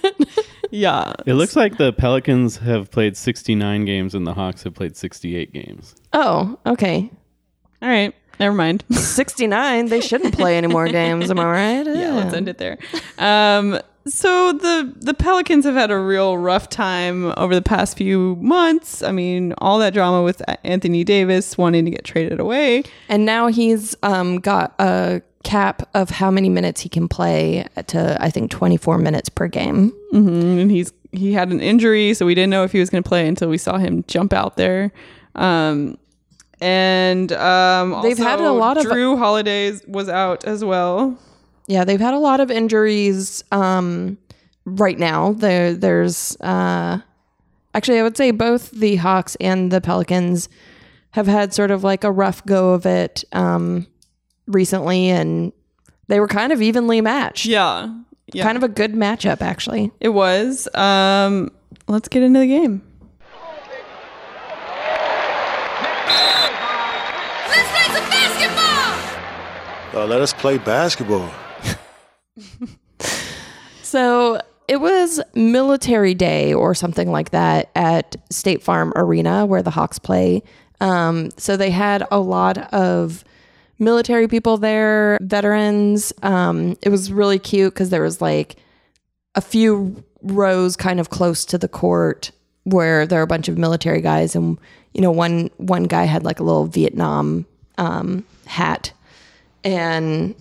yeah. 0.70 1.12
It 1.26 1.34
looks 1.34 1.56
like 1.56 1.76
the 1.76 1.92
Pelicans 1.92 2.56
have 2.58 2.90
played 2.90 3.16
69 3.16 3.84
games 3.84 4.14
and 4.14 4.26
the 4.26 4.32
Hawks 4.34 4.62
have 4.62 4.72
played 4.74 4.96
68 4.96 5.52
games. 5.52 5.94
oh, 6.12 6.58
okay. 6.64 7.10
All 7.82 7.88
right. 7.88 8.14
Never 8.38 8.54
mind. 8.54 8.84
69, 8.90 9.86
they 9.86 10.00
shouldn't 10.00 10.34
play 10.34 10.56
any 10.56 10.66
more 10.66 10.88
games, 10.88 11.30
am 11.30 11.38
I 11.38 11.44
right? 11.44 11.86
yeah, 11.86 12.12
let's 12.12 12.34
end 12.34 12.48
it 12.48 12.58
there. 12.58 12.78
Um, 13.18 13.80
so 14.06 14.52
the 14.52 14.92
the 14.96 15.14
Pelicans 15.14 15.64
have 15.64 15.74
had 15.74 15.90
a 15.90 15.98
real 15.98 16.38
rough 16.38 16.68
time 16.68 17.32
over 17.36 17.54
the 17.54 17.62
past 17.62 17.96
few 17.96 18.36
months. 18.36 19.02
I 19.02 19.10
mean, 19.10 19.52
all 19.58 19.78
that 19.80 19.94
drama 19.94 20.22
with 20.22 20.42
Anthony 20.62 21.02
Davis 21.02 21.58
wanting 21.58 21.84
to 21.86 21.90
get 21.90 22.04
traded 22.04 22.38
away. 22.38 22.84
And 23.08 23.24
now 23.24 23.48
he's 23.48 23.96
um, 24.02 24.38
got 24.38 24.74
a 24.78 25.22
cap 25.42 25.88
of 25.94 26.10
how 26.10 26.30
many 26.30 26.48
minutes 26.48 26.80
he 26.80 26.88
can 26.88 27.08
play 27.08 27.64
to 27.86 28.16
I 28.20 28.30
think 28.30 28.50
24 28.50 28.98
minutes 28.98 29.28
per 29.28 29.48
game. 29.48 29.92
Mm-hmm. 30.12 30.58
And 30.58 30.70
he's 30.70 30.92
he 31.12 31.32
had 31.32 31.50
an 31.50 31.60
injury, 31.60 32.14
so 32.14 32.26
we 32.26 32.34
didn't 32.34 32.50
know 32.50 32.64
if 32.64 32.72
he 32.72 32.80
was 32.80 32.90
going 32.90 33.02
to 33.02 33.08
play 33.08 33.26
until 33.26 33.48
we 33.48 33.58
saw 33.58 33.78
him 33.78 34.04
jump 34.06 34.32
out 34.32 34.56
there. 34.56 34.92
Um, 35.34 35.98
and 36.60 37.30
um, 37.32 38.00
They've 38.02 38.16
had 38.18 38.40
a 38.40 38.52
lot 38.52 38.76
of- 38.78 38.84
Jrue 38.86 39.18
Holidays 39.18 39.82
was 39.86 40.08
out 40.08 40.44
as 40.44 40.64
well. 40.64 41.18
Yeah, 41.68 41.84
they've 41.84 42.00
had 42.00 42.14
a 42.14 42.18
lot 42.18 42.40
of 42.40 42.50
injuries 42.50 43.42
um, 43.50 44.18
right 44.64 44.98
now. 44.98 45.32
There, 45.32 45.74
there's 45.74 46.36
uh, 46.40 46.98
actually, 47.74 47.98
I 47.98 48.02
would 48.04 48.16
say 48.16 48.30
both 48.30 48.70
the 48.70 48.96
Hawks 48.96 49.36
and 49.40 49.70
the 49.72 49.80
Pelicans 49.80 50.48
have 51.10 51.26
had 51.26 51.52
sort 51.52 51.70
of 51.72 51.82
like 51.82 52.04
a 52.04 52.12
rough 52.12 52.44
go 52.46 52.70
of 52.74 52.86
it 52.86 53.24
um, 53.32 53.86
recently, 54.46 55.08
and 55.08 55.52
they 56.08 56.20
were 56.20 56.28
kind 56.28 56.52
of 56.52 56.62
evenly 56.62 57.00
matched. 57.00 57.46
Yeah, 57.46 57.92
yeah, 58.32 58.44
Kind 58.44 58.56
of 58.56 58.62
a 58.62 58.68
good 58.68 58.92
matchup, 58.94 59.40
actually. 59.40 59.90
it 59.98 60.10
was. 60.10 60.68
Um, 60.74 61.50
let's 61.88 62.08
get 62.08 62.22
into 62.22 62.38
the 62.40 62.46
game. 62.46 62.82
Uh, 69.96 70.06
let 70.06 70.20
us 70.20 70.32
play 70.32 70.58
basketball. 70.58 71.30
So 73.86 74.40
it 74.66 74.80
was 74.80 75.20
Military 75.34 76.12
Day 76.12 76.52
or 76.52 76.74
something 76.74 77.10
like 77.10 77.30
that 77.30 77.70
at 77.76 78.16
State 78.30 78.62
Farm 78.62 78.92
Arena 78.96 79.46
where 79.46 79.62
the 79.62 79.70
Hawks 79.70 80.00
play. 80.00 80.42
Um, 80.80 81.30
so 81.36 81.56
they 81.56 81.70
had 81.70 82.04
a 82.10 82.18
lot 82.18 82.58
of 82.74 83.24
military 83.78 84.26
people 84.26 84.58
there, 84.58 85.18
veterans. 85.22 86.12
Um, 86.22 86.76
it 86.82 86.88
was 86.88 87.12
really 87.12 87.38
cute 87.38 87.74
because 87.74 87.90
there 87.90 88.02
was 88.02 88.20
like 88.20 88.56
a 89.36 89.40
few 89.40 90.04
rows 90.20 90.76
kind 90.76 90.98
of 90.98 91.08
close 91.08 91.44
to 91.44 91.56
the 91.56 91.68
court 91.68 92.32
where 92.64 93.06
there 93.06 93.20
are 93.20 93.22
a 93.22 93.28
bunch 93.28 93.48
of 93.48 93.56
military 93.56 94.00
guys, 94.00 94.34
and 94.34 94.58
you 94.94 95.00
know 95.00 95.12
one 95.12 95.48
one 95.58 95.84
guy 95.84 96.04
had 96.04 96.24
like 96.24 96.40
a 96.40 96.42
little 96.42 96.66
Vietnam 96.66 97.46
um, 97.78 98.24
hat, 98.46 98.92
and 99.66 100.34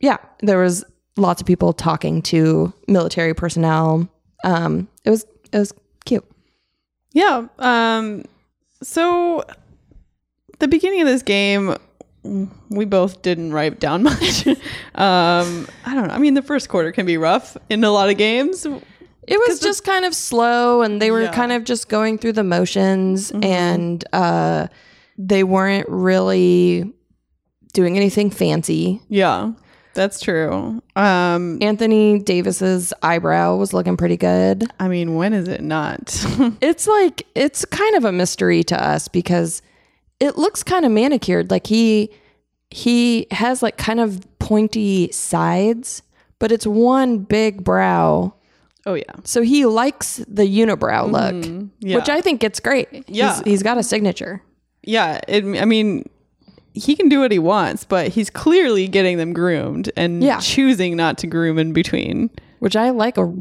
yeah, 0.00 0.18
there 0.40 0.58
was 0.58 0.84
lots 1.16 1.40
of 1.40 1.46
people 1.46 1.72
talking 1.72 2.22
to 2.22 2.72
military 2.88 3.34
personnel. 3.34 4.08
Um, 4.44 4.88
it 5.04 5.10
was 5.10 5.24
it 5.52 5.58
was 5.58 5.72
cute. 6.04 6.24
Yeah. 7.12 7.46
Um, 7.58 8.24
so 8.82 9.44
the 10.58 10.68
beginning 10.68 11.00
of 11.02 11.06
this 11.08 11.22
game, 11.22 11.76
we 12.70 12.84
both 12.84 13.22
didn't 13.22 13.52
write 13.52 13.80
down 13.80 14.02
much. 14.10 14.46
um, 14.46 14.56
I 14.94 15.94
don't 15.94 16.08
know. 16.08 16.14
I 16.14 16.18
mean, 16.18 16.34
the 16.34 16.42
first 16.42 16.68
quarter 16.68 16.92
can 16.92 17.06
be 17.06 17.16
rough 17.16 17.56
in 17.68 17.82
a 17.84 17.90
lot 17.90 18.10
of 18.10 18.16
games. 18.16 18.66
It 19.26 19.38
was 19.48 19.60
just 19.60 19.84
kind 19.84 20.04
of 20.04 20.14
slow, 20.14 20.82
and 20.82 21.00
they 21.00 21.10
were 21.10 21.20
Yeah. 21.22 21.26
Mm-hmm. 21.28 21.34
kind 21.40 21.52
of 21.52 21.64
just 21.64 21.88
going 21.88 22.18
through 22.18 22.32
the 22.32 22.44
motions, 22.44 23.30
and 23.42 24.02
uh, 24.12 24.66
they 25.18 25.44
weren't 25.44 25.88
really 25.88 26.92
doing 27.72 27.96
anything 27.96 28.30
fancy. 28.30 29.00
Yeah, 29.08 29.52
that's 29.94 30.20
true. 30.20 30.82
Um, 30.96 31.58
Anthony 31.60 32.20
Davis's 32.20 32.92
eyebrow 33.02 33.56
was 33.56 33.72
looking 33.72 33.96
pretty 33.96 34.16
good. 34.16 34.64
I 34.78 34.88
mean, 34.88 35.14
when 35.16 35.32
is 35.32 35.48
it 35.48 35.62
not? 35.62 36.24
It's 36.60 36.86
like 36.86 37.26
it's 37.34 37.64
kind 37.64 37.96
of 37.96 38.04
a 38.04 38.12
mystery 38.12 38.62
to 38.64 38.82
us 38.82 39.08
because 39.08 39.62
it 40.20 40.36
looks 40.36 40.62
kind 40.62 40.84
of 40.84 40.92
manicured. 40.92 41.50
Like 41.50 41.66
he 41.66 42.10
he 42.70 43.26
has 43.30 43.62
like 43.62 43.76
kind 43.76 44.00
of 44.00 44.24
pointy 44.38 45.10
sides, 45.12 46.02
but 46.38 46.52
it's 46.52 46.66
one 46.66 47.18
big 47.18 47.64
brow. 47.64 48.34
oh 48.86 48.94
yeah. 48.94 49.12
So 49.24 49.42
he 49.42 49.66
likes 49.66 50.16
the 50.28 50.44
unibrow 50.44 51.10
look, 51.10 51.68
yeah. 51.80 51.96
which 51.96 52.08
I 52.08 52.20
think 52.20 52.44
it's 52.44 52.60
great. 52.60 52.88
Yeah. 53.08 53.34
he's, 53.36 53.44
he's 53.44 53.62
got 53.62 53.78
a 53.78 53.82
signature. 53.82 54.42
Yeah. 54.82 55.20
It, 55.28 55.44
I 55.60 55.64
mean, 55.64 56.08
he 56.74 56.94
can 56.96 57.08
do 57.08 57.20
what 57.20 57.32
he 57.32 57.38
wants, 57.38 57.84
but 57.84 58.08
he's 58.08 58.30
clearly 58.30 58.86
getting 58.88 59.16
them 59.18 59.32
groomed 59.32 59.90
and 59.96 60.22
Yeah. 60.22 60.38
choosing 60.40 60.96
not 60.96 61.18
to 61.18 61.26
groom 61.26 61.58
in 61.58 61.72
between. 61.72 62.30
which 62.60 62.76
I 62.76 62.90
like 62.90 63.16
a 63.18 63.32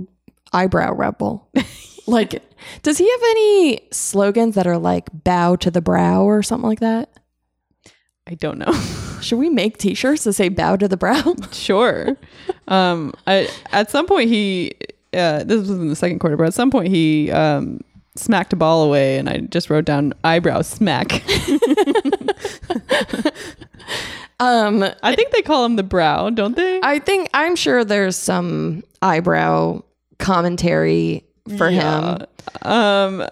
eyebrow 0.54 0.94
rebel. 0.94 1.48
like, 2.08 2.42
does 2.84 2.98
he 2.98 3.10
have 3.10 3.22
any 3.32 3.82
slogans 3.92 4.56
that 4.56 4.65
are 4.65 4.78
like 4.78 5.10
"bow 5.24 5.56
to 5.58 5.70
the 5.70 5.82
brow" 5.82 6.24
or 6.24 6.42
something 6.42 6.68
like 6.70 6.80
that? 6.80 7.10
I 8.28 8.36
don't 8.36 8.58
know. 8.60 8.72
Should 9.22 9.39
we 9.39 9.50
make 9.50 9.78
T-shirts 9.78 10.24
that 10.24 10.34
say 10.34 10.50
"bow 10.50 10.76
to 10.78 10.88
the 10.88 10.98
brow"? 10.98 11.36
sure. 11.52 12.15
Um, 12.68 13.13
I, 13.28 13.50
at 13.72 13.92
some 13.92 14.06
point 14.08 14.30
he, 14.30 14.72
uh, 15.13 15.44
this 15.44 15.60
was 15.60 15.70
in 15.72 15.89
the 15.89 15.96
second 15.96 16.20
quarter, 16.20 16.38
but 16.38 16.48
at 16.48 16.54
some 16.54 16.72
point 16.72 16.88
he 16.88 17.30
um, 17.32 17.82
smacked 18.19 18.53
a 18.53 18.55
ball 18.55 18.84
away, 18.84 19.17
and 19.17 19.29
I 19.29 19.38
just 19.38 19.69
wrote 19.69 19.86
down 19.86 20.13
eyebrow 20.23 20.62
smack. 20.62 21.12
um, 24.39 24.84
I 25.03 25.15
think 25.15 25.32
they 25.32 25.41
call 25.41 25.65
him 25.65 25.75
the 25.75 25.84
brow, 25.84 26.29
don't 26.29 26.55
they? 26.55 26.79
I 26.84 26.99
think 26.99 27.29
I'm 27.34 27.55
sure 27.55 27.84
there's 27.84 28.15
some 28.15 28.84
eyebrow 29.01 29.82
commentary 30.17 31.25
for 31.58 31.69
him. 31.69 32.19
Um, 32.62 33.27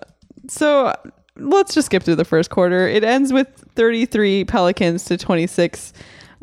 so 0.48 0.94
let's 1.36 1.74
just 1.74 1.88
skip 1.88 2.04
through 2.04 2.16
the 2.16 2.26
first 2.26 2.50
quarter. 2.50 2.88
It 2.88 3.04
ends 3.04 3.32
with 3.32 3.48
33 3.76 4.46
Pelicans 4.46 5.06
to 5.06 5.18
26. 5.18 5.94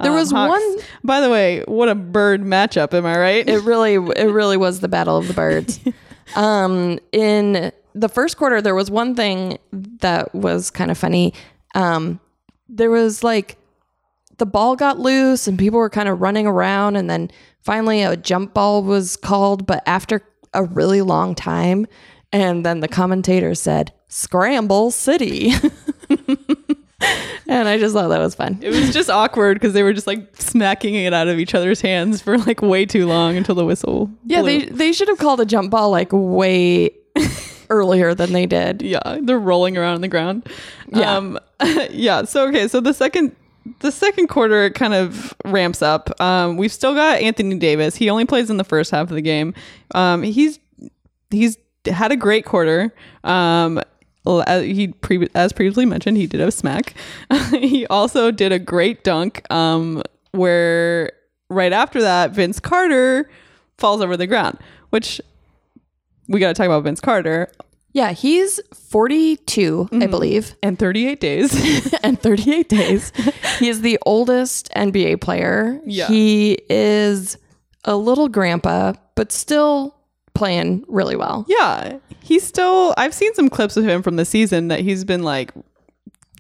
There 0.03 0.11
um, 0.11 0.17
was 0.17 0.31
Hawks. 0.31 0.51
one- 0.51 0.79
By 1.03 1.21
the 1.21 1.31
way, 1.31 1.63
what 1.67 1.89
a 1.89 1.95
bird 1.95 2.43
matchup, 2.43 2.95
am 2.95 3.07
I 3.07 3.19
right? 3.19 3.49
It 3.49 3.63
really, 3.63 3.95
it 3.95 4.31
really 4.31 4.57
was 4.57 4.81
the 4.81 4.89
battle 4.89 5.17
of 5.17 5.29
the 5.29 5.35
birds. 5.35 5.81
um, 6.37 6.99
in 7.13 7.73
the 7.95 8.09
first 8.09 8.37
quarter, 8.37 8.61
there 8.61 8.75
was 8.75 8.91
one 8.91 9.15
thing 9.15 9.59
that 9.73 10.35
was 10.35 10.71
kind 10.71 10.91
of 10.91 10.99
funny. 10.99 11.33
Um, 11.75 12.21
there 12.69 12.91
was 12.91 13.23
like 13.23 13.57
the 14.39 14.47
ball 14.47 14.77
got 14.77 14.99
loose 14.99 15.47
and 15.47 15.59
people 15.59 15.79
were 15.79 15.91
kind 15.91 16.09
of 16.09 16.21
running 16.21 16.47
around, 16.47 16.97
and 16.97 17.09
then 17.09 17.31
finally 17.61 18.03
a 18.03 18.17
jump 18.17 18.55
ball 18.55 18.83
was 18.83 19.17
called, 19.17 19.67
but 19.67 19.83
after 19.87 20.23
a 20.53 20.65
really 20.65 21.03
long 21.03 21.35
time, 21.35 21.87
and 22.33 22.65
then 22.65 22.81
the 22.81 22.89
commentator 22.89 23.55
said, 23.55 23.93
"Scramble 24.09 24.91
City." 24.91 25.53
And 27.47 27.69
I 27.69 27.79
just 27.79 27.95
thought 27.95 28.09
that 28.09 28.21
was 28.21 28.35
fun. 28.35 28.59
it 28.63 28.71
was 28.71 28.93
just 28.93 29.11
awkward 29.11 29.55
because 29.55 29.75
they 29.75 29.83
were 29.83 29.93
just 29.93 30.07
like 30.07 30.35
smacking 30.41 30.95
it 30.95 31.13
out 31.13 31.29
of 31.29 31.39
each 31.39 31.55
other's 31.55 31.81
hands 31.81 32.23
for 32.23 32.39
like 32.39 32.63
way 32.63 32.87
too 32.87 33.07
long 33.07 33.37
until 33.37 33.55
the 33.55 33.65
whistle. 33.65 34.11
Yeah, 34.25 34.41
blew. 34.41 34.61
they 34.61 34.67
they 34.67 34.93
should 34.93 35.09
have 35.09 35.19
called 35.19 35.41
a 35.41 35.45
jump 35.45 35.71
ball 35.71 35.91
like 35.91 36.09
way 36.13 36.91
earlier 37.71 38.15
than 38.15 38.33
they 38.33 38.47
did. 38.47 38.83
yeah 38.83 39.19
they're 39.23 39.39
rolling 39.39 39.77
around 39.77 39.95
on 39.97 40.01
the 40.01 40.09
ground. 40.09 40.49
Yeah. 40.93 41.17
um 41.17 41.39
yeah 41.91 42.25
so 42.25 42.49
okay 42.49 42.69
so 42.69 42.81
the 42.81 42.93
second 42.95 43.35
the 43.81 43.91
second 43.91 44.29
quarter 44.29 44.69
kind 44.71 44.95
of 44.95 45.35
ramps 45.45 45.81
up. 45.83 46.21
Um 46.21 46.57
we've 46.57 46.73
still 46.73 46.95
got 46.95 47.21
anthony 47.21 47.59
davis. 47.59 47.97
He 47.97 48.11
only 48.11 48.25
plays 48.27 48.51
in 48.51 48.57
the 48.59 48.65
first 48.65 48.91
half 48.91 49.09
of 49.09 49.15
the 49.15 49.23
game. 49.23 49.55
Um 49.95 50.23
he's 50.23 50.59
he's 51.31 51.57
had 51.87 52.13
a 52.13 52.17
great 52.17 52.45
quarter. 52.45 52.93
Um 53.25 53.81
as 54.47 54.65
he 54.65 54.89
pre- 54.89 55.29
as 55.35 55.53
previously 55.53 55.85
mentioned 55.85 56.17
he 56.17 56.27
did 56.27 56.41
a 56.41 56.51
smack. 56.51 56.95
He 57.51 57.87
also 57.89 58.31
did 58.31 58.53
a 58.53 58.59
great 58.59 59.05
dunk 59.05 59.43
um 59.51 60.03
where 60.33 61.13
right 61.51 61.73
after 61.73 62.01
that 62.03 62.31
vince 62.33 62.59
carter 62.59 63.31
falls 63.79 64.01
over 64.01 64.17
the 64.17 64.27
ground 64.27 64.59
which 64.91 65.21
we 66.29 66.41
got 66.41 66.49
to 66.49 66.55
talk 66.55 66.67
about 66.67 66.85
Vince 66.85 67.01
Carter 67.01 67.51
Yeah, 67.93 68.13
he's 68.13 68.61
42, 68.75 69.89
I 69.91 69.95
mm-hmm. 69.95 70.11
believe, 70.11 70.55
and 70.63 70.79
38 70.79 71.21
days. 71.21 71.95
and 72.03 72.21
38 72.21 72.69
days. 72.69 73.13
He 73.61 73.69
is 73.69 73.83
the 73.83 74.01
oldest 74.05 74.69
NBA 74.75 75.21
player. 75.21 75.81
Yeah. 75.87 76.09
He 76.09 76.59
is 76.69 77.39
a 77.85 77.97
little 77.97 78.29
grandpa, 78.29 78.95
but 79.15 79.31
still 79.31 79.95
playing 80.35 80.85
really 80.89 81.15
well. 81.15 81.47
yeah, 81.49 81.99
he's 82.21 82.43
still. 82.43 82.95
I've 82.97 83.15
seen 83.15 83.33
some 83.35 83.49
clips 83.49 83.77
of 83.77 83.85
him 83.85 84.03
from 84.03 84.17
the 84.17 84.25
season 84.25 84.69
that 84.69 84.81
he's 84.81 85.05
been 85.05 85.23
like 85.23 85.53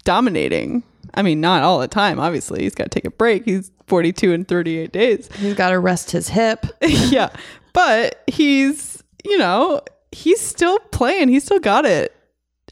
dominating. 0.02 0.82
I 1.14 1.22
mean, 1.22 1.40
not 1.40 1.62
all 1.62 1.78
the 1.78 1.86
time. 1.86 2.18
Obviously, 2.18 2.62
he's 2.62 2.74
got 2.74 2.84
to 2.84 2.90
take 2.90 3.04
a 3.04 3.10
break. 3.10 3.44
He's 3.44 3.70
42 3.86 4.32
and 4.32 4.48
38 4.48 4.90
days. 4.90 5.28
He's 5.36 5.54
got 5.54 5.70
to 5.70 5.78
rest 5.78 6.10
his 6.10 6.28
hip. 6.28 6.66
yeah, 6.82 7.30
but 7.72 8.24
he's 8.26 9.03
you 9.24 9.38
know 9.38 9.80
he's 10.12 10.40
still 10.40 10.78
playing. 10.90 11.28
He's 11.28 11.44
still 11.44 11.60
got 11.60 11.84
it. 11.84 12.14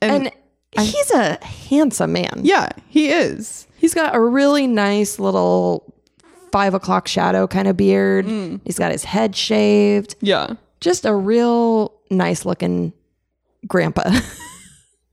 And 0.00 0.30
he's 0.78 1.10
a 1.12 1.42
handsome 1.44 2.12
man. 2.12 2.40
Yeah, 2.42 2.68
he 2.88 3.08
is. 3.08 3.66
He's 3.76 3.94
got 3.94 4.14
a 4.14 4.20
really 4.20 4.66
nice 4.66 5.18
little 5.18 5.92
five 6.50 6.74
o'clock 6.74 7.08
shadow 7.08 7.46
kind 7.46 7.68
of 7.68 7.76
beard. 7.76 8.26
He's 8.64 8.78
got 8.78 8.92
his 8.92 9.04
head 9.04 9.34
shaved. 9.36 10.16
Yeah. 10.20 10.54
Just 10.80 11.04
a 11.04 11.14
real 11.14 11.92
nice 12.10 12.44
looking 12.44 12.92
grandpa. 13.66 14.10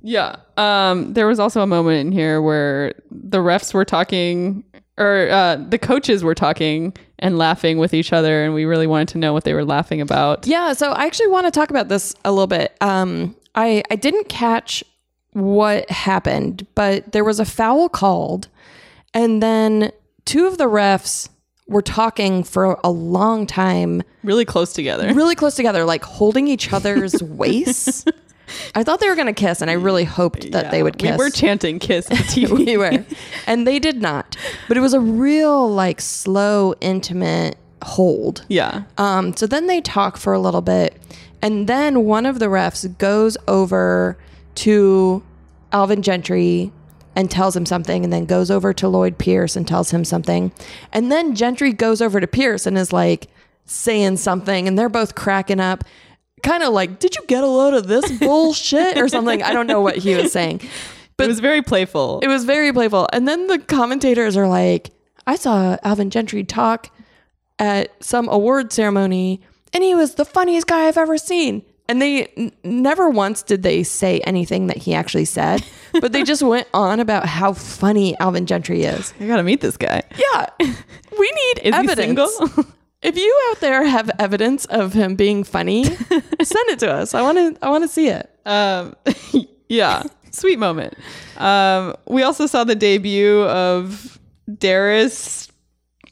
Yeah. 0.02 0.38
Um, 0.58 1.14
there 1.14 1.28
was 1.28 1.40
also 1.40 1.62
a 1.62 1.68
moment 1.68 2.08
in 2.08 2.12
here 2.12 2.42
where 2.42 2.94
the 3.12 3.40
refs 3.40 3.74
were 3.74 3.86
talking, 3.86 4.64
or 4.98 5.30
uh, 5.30 5.58
the 5.58 5.78
coaches 5.78 6.24
were 6.24 6.36
talking 6.36 6.96
and 7.20 7.38
laughing 7.38 7.78
with 7.78 7.94
each 7.94 8.12
other, 8.14 8.44
and 8.44 8.54
we 8.54 8.66
really 8.66 8.88
wanted 8.88 9.10
to 9.10 9.18
know 9.18 9.34
what 9.34 9.44
they 9.44 9.54
were 9.54 9.66
laughing 9.66 10.02
about. 10.02 10.48
yeah, 10.48 10.74
so 10.74 10.92
I 10.92 11.06
actually 11.06 11.28
want 11.28 11.46
to 11.48 11.52
talk 11.52 11.70
about 11.70 11.88
this 11.90 12.16
a 12.26 12.32
little 12.32 12.48
bit. 12.48 12.76
Um, 12.82 13.36
I 13.56 13.84
I 13.92 13.96
didn't 13.96 14.30
catch 14.30 14.84
what 15.34 15.90
happened, 15.90 16.66
but 16.76 17.12
there 17.12 17.24
was 17.24 17.40
a 17.40 17.46
foul 17.46 17.90
called, 17.90 18.48
and 19.14 19.44
then 19.44 19.92
two 20.26 20.48
of 20.48 20.58
the 20.58 20.66
refs 20.66 21.30
were 21.68 21.82
talking 21.84 22.44
for 22.44 22.80
a 22.84 22.90
long 22.90 23.46
time, 23.46 24.02
Really 24.24 24.46
close 24.46 24.74
together. 24.74 25.14
really 25.14 25.36
close 25.36 25.56
together, 25.56 25.86
like 25.86 26.04
holding 26.04 26.48
each 26.48 26.74
other's 26.74 27.22
waists. 27.24 28.06
I 28.76 28.84
thought 28.84 29.00
they 29.00 29.10
were 29.10 29.16
going 29.16 29.28
to 29.28 29.34
kiss, 29.34 29.62
and 29.62 29.70
I 29.70 29.74
really 29.74 30.04
hoped 30.04 30.52
that 30.52 30.72
they 30.72 30.84
would 30.84 30.98
kiss. 30.98 31.12
We 31.12 31.18
were 31.18 31.30
chanting 31.30 31.80
"kiss" 31.80 32.10
at 32.12 32.18
the 32.18 32.24
TV. 32.46 32.66
we 32.66 32.78
were. 32.78 33.06
And 33.48 33.68
they 33.68 33.80
did 33.80 34.02
not. 34.02 34.36
But 34.68 34.78
it 34.78 34.82
was 34.82 34.94
a 34.94 35.00
real, 35.00 35.70
like, 35.70 36.02
slow, 36.02 36.74
intimate 36.82 37.58
hold. 37.84 38.46
Yeah. 38.50 38.84
Um, 38.98 39.36
so 39.36 39.48
then 39.48 39.68
they 39.68 39.82
talk 39.82 40.18
for 40.18 40.34
a 40.34 40.40
little 40.40 40.62
bit. 40.62 40.96
And 41.42 41.68
then 41.68 42.04
one 42.06 42.26
of 42.26 42.40
the 42.40 42.48
refs 42.48 42.98
goes 42.98 43.38
over 43.48 44.18
to 44.56 45.24
Alvin 45.72 46.02
Gentry 46.02 46.72
and 47.16 47.32
tells 47.32 47.56
him 47.56 47.66
something, 47.66 48.04
and 48.04 48.12
then 48.14 48.26
goes 48.26 48.52
over 48.52 48.74
to 48.74 48.88
Lloyd 48.88 49.18
Pierce 49.18 49.56
and 49.56 49.68
tells 49.68 49.92
him 49.92 50.04
something. 50.06 50.52
And 50.94 51.12
then 51.12 51.36
Gentry 51.36 51.74
goes 51.74 52.02
over 52.02 52.20
to 52.20 52.28
Pierce 52.28 52.66
and 52.66 52.78
is 52.78 52.94
like 52.94 53.28
saying 53.66 54.18
something, 54.18 54.68
and 54.68 54.78
they're 54.78 54.90
both 54.90 55.16
cracking 55.16 55.60
up. 55.60 55.84
Kind 56.44 56.64
of 56.64 56.74
like, 56.74 57.00
did 57.00 57.16
you 57.16 57.24
get 57.28 57.44
a 57.44 57.48
load 57.48 57.74
of 57.74 57.88
this 57.88 58.12
bullshit 58.20 58.98
or 58.98 59.08
something? 59.08 59.44
I 59.44 59.54
don't 59.54 59.68
know 59.68 59.82
what 59.82 59.98
he 59.98 60.16
was 60.16 60.32
saying. 60.32 60.62
But 61.18 61.26
it 61.26 61.28
was 61.28 61.40
very 61.42 61.62
playful. 61.62 62.20
It 62.22 62.28
was 62.28 62.46
very 62.46 62.72
playful. 62.72 63.08
And 63.12 63.28
then 63.28 63.48
the 63.48 63.60
commentators 63.60 64.38
are 64.38 64.48
like, 64.48 64.92
I 65.28 65.36
saw 65.36 65.78
Alvin 65.84 66.10
Gentry 66.10 66.44
talk 66.44 66.90
at 67.60 67.92
some 68.02 68.30
award 68.30 68.72
ceremony 68.72 69.42
and 69.74 69.84
he 69.84 69.94
was 69.96 70.16
the 70.16 70.26
funniest 70.26 70.68
guy 70.68 70.88
I've 70.88 70.98
ever 70.98 71.18
seen. 71.18 71.62
And 71.88 72.02
they 72.02 72.28
n- 72.38 72.52
never 72.64 73.10
once 73.10 73.44
did 73.44 73.64
they 73.64 73.84
say 73.84 74.20
anything 74.22 74.68
that 74.68 74.78
he 74.78 74.94
actually 74.94 75.26
said, 75.26 75.64
but 76.00 76.12
they 76.14 76.24
just 76.24 76.42
went 76.42 76.68
on 76.74 77.00
about 77.00 77.26
how 77.26 77.54
funny 77.54 78.18
Alvin 78.20 78.46
Gentry 78.46 78.84
is. 78.84 79.14
I 79.20 79.28
gotta 79.28 79.44
meet 79.44 79.60
this 79.62 79.76
guy. 79.76 80.04
Yeah. 80.18 80.50
We 80.60 81.32
need 81.36 81.60
Is 81.64 81.74
evidence. 81.74 82.40
If 83.02 83.18
you 83.18 83.48
out 83.50 83.62
there 83.62 83.86
have 83.86 84.12
evidence 84.20 84.66
of 84.66 84.94
him 84.94 85.16
being 85.16 85.44
funny, 85.44 85.84
send 85.86 86.70
it 86.70 86.80
to 86.80 86.92
us. 86.92 87.14
I 87.14 87.22
want 87.22 87.38
to 87.38 87.66
I 87.66 87.70
want 87.70 87.84
to 87.84 87.88
see 87.88 88.10
it. 88.10 88.30
Um, 88.46 88.96
yeah, 89.70 90.04
sweet 90.32 90.60
moment. 90.60 90.96
Um, 91.38 91.96
we 92.08 92.24
also 92.24 92.46
saw 92.46 92.66
the 92.66 92.76
debut 92.76 93.44
of 93.44 94.20
Darius 94.58 95.50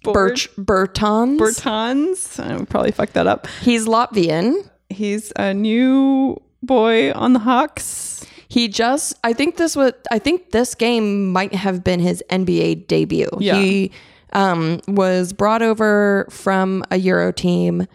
Birch 0.03 0.49
Bertans. 0.55 1.37
Bertans. 1.37 2.39
I 2.39 2.63
probably 2.65 2.91
fucked 2.91 3.13
that 3.13 3.27
up. 3.27 3.47
He's 3.61 3.85
Latvian. 3.85 4.69
He's 4.89 5.33
a 5.35 5.53
new 5.53 6.41
boy 6.63 7.11
on 7.11 7.33
the 7.33 7.39
Hawks. 7.39 8.25
He 8.47 8.69
just 8.69 9.13
I 9.23 9.33
think 9.33 9.57
this 9.57 9.75
was 9.75 9.91
I 10.09 10.19
think 10.19 10.51
this 10.51 10.73
game 10.73 11.31
might 11.31 11.53
have 11.53 11.83
been 11.83 11.99
his 11.99 12.23
NBA 12.29 12.87
debut. 12.87 13.29
Yeah. 13.39 13.59
He 13.59 13.91
um, 14.33 14.81
was 14.87 15.33
brought 15.33 15.61
over 15.61 16.27
from 16.29 16.83
a 16.91 16.97
Euro 16.97 17.31
team 17.31 17.87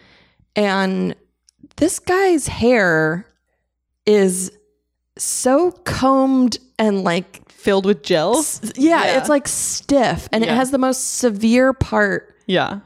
and 0.57 1.15
this 1.77 1.99
guy's 1.99 2.47
hair 2.49 3.27
is 4.07 4.51
so 5.19 5.71
combed 5.85 6.59
and 6.79 7.05
like 7.05 7.41
Filled 7.51 7.87
with 7.87 8.03
gel. 8.03 8.45
yeah, 8.77 9.05
Yeah. 9.05 9.19
it's 9.19 9.29
like 9.29 9.47
stiff 9.47 10.29
and 10.33 10.43
it 10.43 10.49
has 10.51 10.71
the 10.73 10.79
most 10.79 11.19
severe 11.19 11.73
part. 11.73 12.35
Yeah. 12.47 12.81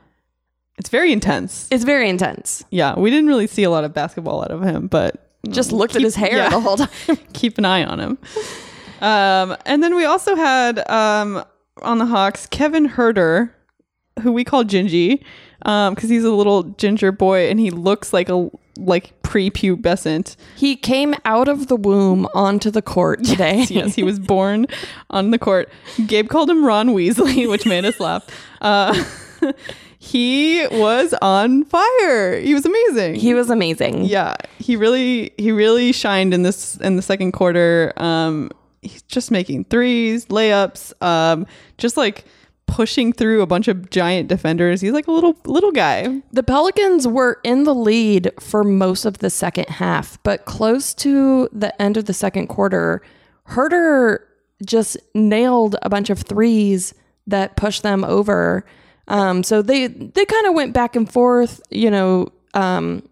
It's 0.78 0.90
very 0.90 1.12
intense. 1.12 1.66
It's 1.70 1.84
very 1.84 2.10
intense. 2.10 2.62
Yeah, 2.70 2.98
we 2.98 3.08
didn't 3.10 3.28
really 3.28 3.46
see 3.46 3.62
a 3.62 3.70
lot 3.70 3.84
of 3.84 3.94
basketball 3.94 4.42
out 4.42 4.50
of 4.50 4.62
him, 4.62 4.86
but 4.88 5.30
Just 5.48 5.72
looked 5.72 5.96
at 5.96 6.02
his 6.02 6.14
hair 6.14 6.36
yeah. 6.36 6.48
the 6.50 6.60
whole 6.60 6.76
time. 7.06 7.16
keep 7.32 7.56
an 7.56 7.64
eye 7.64 7.84
on 7.84 7.98
him. 8.00 8.18
Um, 9.00 9.56
and 9.64 9.82
then 9.82 9.94
we 9.94 10.04
also 10.04 10.36
had 10.36 10.86
um, 10.90 11.42
on 11.82 11.98
the 11.98 12.06
Hawks 12.06 12.46
Kevin 12.46 12.88
Huerter, 12.90 13.50
who 14.22 14.32
we 14.32 14.44
call 14.44 14.64
Gingy, 14.64 15.22
because 15.60 16.08
he's 16.08 16.24
a 16.24 16.30
little 16.32 16.62
ginger 16.62 17.12
boy 17.12 17.48
and 17.48 17.60
he 17.60 17.70
looks 17.70 18.12
like 18.12 18.28
a 18.28 18.50
like 18.78 19.20
prepubescent. 19.22 20.36
He 20.56 20.76
came 20.76 21.14
out 21.24 21.48
of 21.48 21.68
the 21.68 21.76
womb 21.76 22.28
onto 22.34 22.70
the 22.70 22.82
court 22.82 23.24
today. 23.24 23.62
yes, 23.68 23.94
he 23.94 24.02
was 24.02 24.18
born 24.18 24.66
on 25.10 25.30
the 25.30 25.38
court. 25.38 25.68
Gabe 26.06 26.28
called 26.28 26.50
him 26.50 26.64
Ron 26.64 26.90
Weasley, 26.90 27.48
which 27.50 27.66
made 27.66 27.84
us 27.84 27.98
laugh. 28.00 28.26
Uh, 28.60 29.04
he 29.98 30.66
was 30.68 31.14
on 31.22 31.64
fire. 31.64 32.40
He 32.40 32.54
was 32.54 32.64
amazing. 32.64 33.16
He 33.16 33.34
was 33.34 33.50
amazing. 33.50 34.04
yeah, 34.04 34.36
he 34.58 34.76
really 34.76 35.32
he 35.36 35.52
really 35.52 35.92
shined 35.92 36.34
in 36.34 36.42
this 36.42 36.76
in 36.78 36.96
the 36.96 37.02
second 37.02 37.32
quarter. 37.32 37.92
Um, 37.96 38.50
he's 38.86 39.02
just 39.02 39.30
making 39.30 39.64
threes, 39.64 40.26
layups, 40.26 40.92
um, 41.02 41.46
just 41.78 41.96
like 41.96 42.24
pushing 42.66 43.12
through 43.12 43.42
a 43.42 43.46
bunch 43.46 43.68
of 43.68 43.90
giant 43.90 44.28
defenders. 44.28 44.80
He's 44.80 44.92
like 44.92 45.06
a 45.06 45.12
little 45.12 45.36
little 45.46 45.72
guy. 45.72 46.22
The 46.32 46.42
Pelicans 46.42 47.06
were 47.06 47.40
in 47.44 47.64
the 47.64 47.74
lead 47.74 48.32
for 48.40 48.64
most 48.64 49.04
of 49.04 49.18
the 49.18 49.30
second 49.30 49.68
half, 49.68 50.22
but 50.22 50.44
close 50.44 50.94
to 50.94 51.48
the 51.52 51.80
end 51.80 51.96
of 51.96 52.06
the 52.06 52.14
second 52.14 52.48
quarter, 52.48 53.02
Huerter 53.48 54.18
just 54.64 54.96
nailed 55.14 55.76
a 55.82 55.88
bunch 55.88 56.10
of 56.10 56.20
threes 56.20 56.94
that 57.26 57.56
pushed 57.56 57.82
them 57.82 58.04
over. 58.04 58.64
Um, 59.08 59.42
so 59.42 59.62
they 59.62 59.86
they 59.86 60.24
kind 60.24 60.46
of 60.46 60.54
went 60.54 60.72
back 60.72 60.96
and 60.96 61.10
forth, 61.10 61.60
you 61.70 61.90
know, 61.90 62.28
um, 62.54 63.08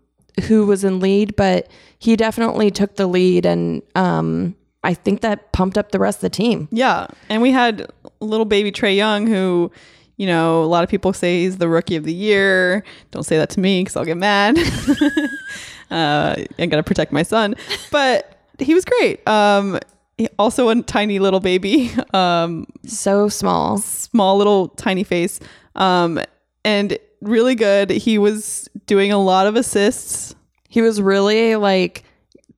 who 0.48 0.66
was 0.66 0.82
in 0.84 1.00
lead, 1.00 1.36
but 1.36 1.68
he 1.98 2.16
definitely 2.16 2.70
took 2.70 2.96
the 2.96 3.06
lead, 3.06 3.46
and 3.46 3.82
um, 3.94 4.56
I 4.84 4.94
think 4.94 5.20
that 5.22 5.50
pumped 5.52 5.76
up 5.78 5.90
the 5.90 5.98
rest 5.98 6.18
of 6.18 6.22
the 6.22 6.30
team. 6.30 6.68
Yeah, 6.70 7.08
and 7.28 7.42
we 7.42 7.50
had 7.50 7.90
little 8.20 8.44
baby 8.46 8.70
Trae 8.70 8.94
Young, 8.96 9.26
who, 9.26 9.72
you 10.16 10.26
know, 10.26 10.62
a 10.62 10.66
lot 10.66 10.84
of 10.84 10.90
people 10.90 11.12
say 11.12 11.42
he's 11.42 11.56
the 11.58 11.68
rookie 11.68 11.96
of 11.96 12.04
the 12.04 12.12
year. 12.14 12.84
Don't 13.10 13.24
say 13.24 13.36
that 13.38 13.50
to 13.50 13.60
me 13.60 13.80
because 13.82 13.96
I'll 13.96 14.04
get 14.04 14.16
mad. 14.16 14.56
uh, 15.90 16.36
I 16.58 16.66
gotta 16.66 16.82
protect 16.82 17.12
my 17.12 17.22
son, 17.22 17.54
but 17.90 18.38
he 18.58 18.74
was 18.74 18.84
great. 18.84 19.26
Um, 19.28 19.78
he- 20.18 20.28
also 20.38 20.68
a 20.68 20.82
tiny 20.82 21.18
little 21.18 21.40
baby, 21.40 21.90
um, 22.14 22.66
So 22.86 23.28
small. 23.28 23.78
small 23.78 24.36
little 24.36 24.68
tiny 24.68 25.04
face, 25.04 25.40
um, 25.74 26.20
and 26.64 26.98
really 27.20 27.54
good. 27.54 27.90
He 27.90 28.18
was 28.18 28.68
doing 28.86 29.12
a 29.12 29.18
lot 29.18 29.46
of 29.46 29.56
assists. 29.56 30.34
He 30.68 30.80
was 30.82 31.00
really 31.00 31.56
like 31.56 32.03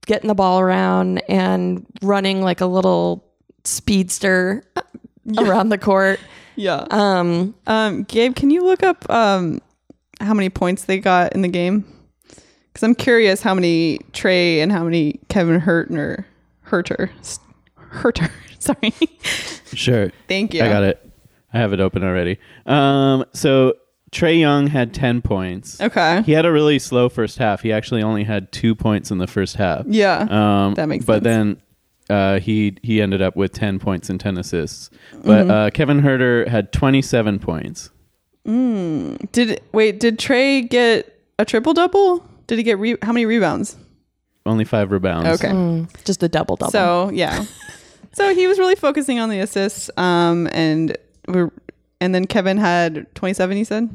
getting 0.07 0.29
the 0.29 0.35
ball 0.35 0.59
around 0.61 1.19
and 1.29 1.85
running 2.03 2.41
like 2.43 2.61
a 2.61 2.67
little 2.67 3.25
speedster 3.65 4.63
around 5.39 5.69
the 5.69 5.79
court. 5.79 6.19
Yeah. 6.57 6.87
Um, 6.91 7.55
Um, 7.67 8.05
Gabe, 8.05 8.35
can 8.35 8.51
you 8.51 8.65
look 8.65 8.83
up 8.83 9.09
um, 9.11 9.61
how 10.21 10.33
many 10.35 10.49
points 10.49 10.85
they 10.85 10.99
got 10.99 11.35
in 11.35 11.43
the 11.43 11.49
game? 11.49 11.85
Because 12.73 12.83
I'm 12.83 12.95
curious 12.95 13.43
how 13.43 13.55
many 13.55 13.99
Trae 14.13 14.59
and 14.59 14.71
how 14.73 14.85
many 14.85 15.21
Kevin 15.29 15.61
Huerter, 15.61 16.25
Huerter, 16.69 17.11
Huerter. 17.93 18.31
Sorry. 18.59 18.93
Sure. 19.75 20.11
Thank 20.29 20.55
you. 20.55 20.63
I 20.63 20.69
got 20.69 20.83
it. 20.83 21.03
I 21.53 21.59
have 21.59 21.73
it 21.73 21.81
open 21.81 22.03
already. 22.03 22.39
Um, 22.67 23.25
so 23.33 23.75
Trae 24.17 24.39
Young 24.41 24.67
had 24.69 24.95
10 24.95 25.21
points. 25.23 25.81
Okay. 25.81 26.23
He 26.23 26.33
had 26.33 26.47
a 26.47 26.53
really 26.53 26.79
slow 26.79 27.09
first 27.09 27.39
half. 27.39 27.61
He 27.63 27.73
actually 27.73 28.03
only 28.03 28.25
had 28.25 28.51
two 28.51 28.75
points 28.75 29.11
in 29.11 29.19
the 29.19 29.27
first 29.27 29.57
half. 29.57 29.85
Yeah, 29.87 30.27
Um, 30.31 30.75
that 30.75 30.87
makes 30.87 31.05
But 31.05 31.23
sense. 31.23 31.25
then 31.25 31.63
uh, 32.09 32.39
he 32.41 32.77
he 32.83 33.03
ended 33.03 33.21
up 33.21 33.37
with 33.37 33.53
10 33.53 33.79
points 33.79 34.09
and 34.09 34.19
10 34.19 34.39
assists. 34.39 34.91
But 35.25 35.43
Mm-hmm. 35.43 35.51
uh, 35.51 35.71
Kevin 35.71 36.01
Huerter 36.01 36.47
had 36.49 36.73
27 36.73 37.39
points. 37.41 37.91
Did 38.47 39.61
wait? 39.73 39.99
Did 40.01 40.19
Trae 40.19 40.69
get 40.69 41.19
a 41.39 41.45
triple 41.45 41.75
double? 41.75 42.25
Did 42.47 42.59
he 42.59 42.65
get 42.65 42.79
re- 42.79 42.97
how 43.03 43.13
many 43.13 43.27
rebounds? 43.27 43.77
Only 44.47 44.65
five 44.65 44.93
rebounds. 44.93 45.29
Okay. 45.43 45.53
Mm, 45.53 45.89
just 46.05 46.23
a 46.23 46.29
double 46.29 46.55
double. 46.57 46.71
So 46.71 47.11
yeah, 47.13 47.45
so 48.13 48.35
he 48.35 48.47
was 48.47 48.59
really 48.59 48.77
focusing 48.77 49.19
on 49.19 49.29
the 49.31 49.41
assists. 49.41 49.91
Um, 49.97 50.49
and 50.53 50.97
we're 51.27 51.51
and 52.01 52.15
then 52.15 52.27
Kevin 52.27 52.59
had 52.59 53.07
twenty 53.15 53.35
seven. 53.35 53.57
He 53.57 53.65
said. 53.65 53.89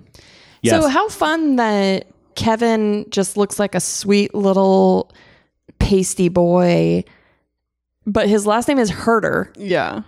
Yes. 0.61 0.81
So 0.81 0.87
how 0.87 1.09
fun 1.09 1.55
that 1.55 2.07
Kevin 2.35 3.05
just 3.09 3.35
looks 3.37 3.57
like 3.59 3.73
a 3.75 3.79
sweet 3.79 4.33
little 4.35 5.11
pasty 5.79 6.29
boy, 6.29 7.03
but 8.05 8.27
his 8.29 8.45
last 8.45 8.67
name 8.67 8.77
is 8.79 8.91
Huerter. 8.91 9.51
Yeah. 9.57 10.03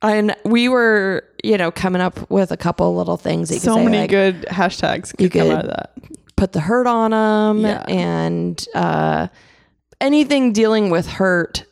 And 0.00 0.36
we 0.44 0.68
were, 0.68 1.24
you 1.42 1.58
know, 1.58 1.72
coming 1.72 2.00
up 2.00 2.30
with 2.30 2.52
a 2.52 2.56
couple 2.56 2.94
little 2.94 3.16
things 3.16 3.48
that 3.48 3.56
you 3.56 3.60
So 3.60 3.74
could 3.74 3.80
say, 3.80 3.84
many 3.86 3.98
like, 4.02 4.10
good 4.10 4.42
hashtags 4.48 5.10
could 5.10 5.20
you 5.20 5.30
come 5.30 5.48
could- 5.48 5.56
out 5.56 5.64
of 5.64 5.70
that. 5.70 5.92
put 6.36 6.52
the 6.52 6.60
hurt 6.60 6.86
on 6.86 7.12
him 7.12 7.64
Yeah. 7.66 7.82
and 7.88 8.64
uh, 8.76 9.26
anything 10.00 10.52
dealing 10.52 10.90
with 10.90 11.08
hurt. 11.08 11.64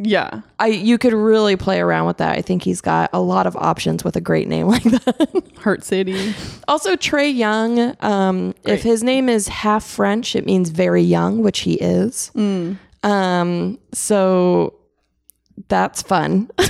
Yeah. 0.00 0.42
I 0.60 0.68
you 0.68 0.96
could 0.96 1.12
really 1.12 1.56
play 1.56 1.80
around 1.80 2.06
with 2.06 2.18
that. 2.18 2.38
I 2.38 2.42
think 2.42 2.62
he's 2.62 2.80
got 2.80 3.10
a 3.12 3.20
lot 3.20 3.46
of 3.48 3.56
options 3.56 4.04
with 4.04 4.14
a 4.16 4.20
great 4.20 4.46
name 4.46 4.66
like 4.74 4.84
that. 4.84 5.42
Heart 5.58 5.82
City. 5.84 6.34
also, 6.68 6.94
Trae 6.94 7.34
Young. 7.34 7.96
Um, 8.00 8.54
if 8.64 8.82
his 8.82 9.02
name 9.02 9.28
is 9.28 9.48
half 9.48 9.84
French, 9.84 10.36
it 10.36 10.46
means 10.46 10.70
very 10.70 11.02
young, 11.02 11.42
which 11.42 11.60
he 11.60 11.74
is. 11.74 12.30
Um, 13.02 13.78
so 13.92 14.74
that's 15.68 16.00
fun. 16.02 16.48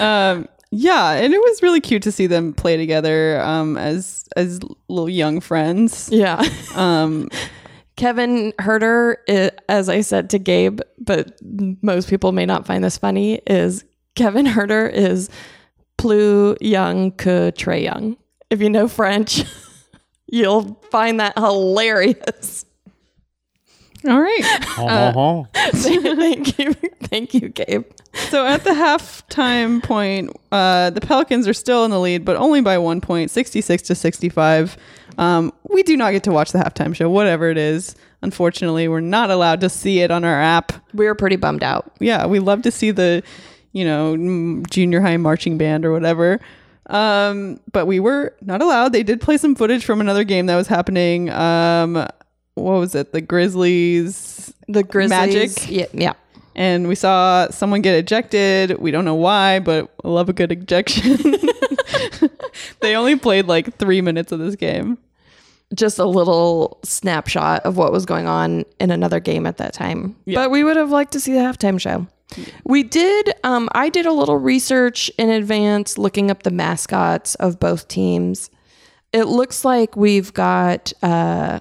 Um, 0.00 0.48
yeah, 0.72 1.12
and 1.12 1.32
it 1.32 1.38
was 1.38 1.62
really 1.62 1.80
cute 1.80 2.02
to 2.02 2.12
see 2.12 2.26
them 2.26 2.52
play 2.52 2.76
together 2.76 3.40
um, 3.40 3.76
as 3.78 4.24
as 4.36 4.60
little 4.88 5.08
young 5.08 5.40
friends. 5.40 6.08
yeah. 6.12 6.42
Um, 6.74 7.30
Kevin 7.96 8.52
Huerter, 8.60 9.16
i 9.28 9.50
as 9.68 9.88
I 9.88 10.02
said 10.02 10.30
to 10.30 10.38
Gabe, 10.38 10.80
but 10.98 11.38
most 11.82 12.08
people 12.08 12.32
may 12.32 12.46
not 12.46 12.66
find 12.66 12.84
this 12.84 12.98
funny, 12.98 13.40
is 13.46 13.84
Kevin 14.14 14.46
Huerter 14.46 14.90
is 14.90 15.30
plus 15.96 16.56
young 16.60 17.12
que 17.12 17.52
Trae 17.52 17.82
Young. 17.82 18.16
If 18.50 18.60
you 18.60 18.70
know 18.70 18.88
French, 18.88 19.44
you'll 20.26 20.80
find 20.90 21.20
that 21.20 21.38
hilarious. 21.38 22.64
All 24.08 24.20
right. 24.20 24.62
Oh, 24.78 25.46
Thank 25.54 26.58
you. 26.58 26.74
Thank 27.02 27.32
you, 27.34 27.48
Gabe. 27.48 27.86
So 28.30 28.46
at 28.46 28.62
the 28.64 28.70
halftime 28.70 29.82
point, 29.82 30.30
uh, 30.52 30.90
the 30.90 31.00
Pelicans 31.00 31.48
are 31.48 31.54
still 31.54 31.84
in 31.84 31.90
the 31.90 31.98
lead, 31.98 32.24
but 32.24 32.36
only 32.36 32.60
by 32.60 32.76
one 32.78 33.00
point, 33.00 33.30
66 33.30 33.82
to 33.84 33.94
65. 33.94 34.76
Um, 35.18 35.52
we 35.70 35.82
do 35.82 35.96
not 35.96 36.10
get 36.12 36.24
to 36.24 36.32
watch 36.32 36.52
the 36.52 36.58
halftime 36.58 36.94
show, 36.94 37.08
whatever 37.08 37.48
it 37.50 37.56
is. 37.56 37.94
Unfortunately, 38.22 38.86
we're 38.88 39.00
not 39.00 39.30
allowed 39.30 39.60
to 39.62 39.70
see 39.70 40.00
it 40.00 40.10
on 40.10 40.24
our 40.24 40.40
app. 40.40 40.72
We 40.92 41.06
were 41.06 41.14
pretty 41.14 41.36
bummed 41.36 41.62
out. 41.62 41.90
Yeah, 42.00 42.26
we 42.26 42.38
love 42.38 42.62
to 42.62 42.70
see 42.70 42.90
the, 42.90 43.22
you 43.72 43.84
know, 43.84 44.62
junior 44.68 45.00
high 45.00 45.16
marching 45.16 45.56
band 45.56 45.84
or 45.86 45.92
whatever. 45.92 46.40
Um, 46.88 47.60
but 47.72 47.86
we 47.86 47.98
were 48.00 48.34
not 48.42 48.62
allowed. 48.62 48.92
They 48.92 49.02
did 49.02 49.20
play 49.20 49.38
some 49.38 49.54
footage 49.54 49.84
from 49.84 50.00
another 50.00 50.24
game 50.24 50.46
that 50.46 50.56
was 50.56 50.68
happening. 50.68 51.30
Um, 51.30 52.06
what 52.56 52.78
was 52.78 52.94
it? 52.94 53.12
The 53.12 53.20
Grizzlies 53.20 54.52
The 54.66 54.82
Grizzlies. 54.82 55.10
Magic? 55.10 55.70
Yeah. 55.70 55.86
yeah. 55.92 56.12
and 56.54 56.88
we 56.88 56.94
saw 56.94 57.48
someone 57.50 57.82
get 57.82 57.94
ejected. 57.94 58.78
We 58.78 58.90
don't 58.90 59.04
know 59.04 59.14
why, 59.14 59.60
but 59.60 59.90
I 60.04 60.08
love 60.08 60.28
a 60.28 60.32
good 60.32 60.50
ejection. 60.52 61.18
they 62.80 62.96
only 62.96 63.16
played 63.16 63.46
like 63.46 63.76
three 63.76 64.00
minutes 64.00 64.32
of 64.32 64.38
this 64.40 64.56
game. 64.56 64.98
just 65.74 65.98
a 65.98 66.04
little 66.04 66.78
snapshot 66.82 67.62
of 67.64 67.76
what 67.76 67.92
was 67.92 68.06
going 68.06 68.26
on 68.26 68.64
in 68.80 68.90
another 68.90 69.20
game 69.20 69.46
at 69.46 69.58
that 69.58 69.72
time. 69.72 70.16
Yeah. 70.24 70.36
But 70.42 70.50
we 70.50 70.64
would 70.64 70.76
have 70.76 70.90
liked 70.90 71.12
to 71.12 71.20
see 71.20 71.32
the 71.32 71.40
halftime 71.40 71.80
show. 71.80 72.06
We 72.64 72.82
did, 72.82 73.34
um, 73.44 73.68
I 73.72 73.88
did 73.88 74.04
a 74.06 74.12
little 74.12 74.36
research 74.38 75.10
in 75.18 75.30
advance 75.30 75.96
looking 75.96 76.30
up 76.30 76.42
the 76.42 76.50
mascots 76.50 77.34
of 77.36 77.60
both 77.60 77.86
teams. 77.88 78.50
It 79.12 79.24
looks 79.24 79.64
like 79.64 79.96
we've 79.96 80.34
got 80.34 80.92
uh, 81.02 81.60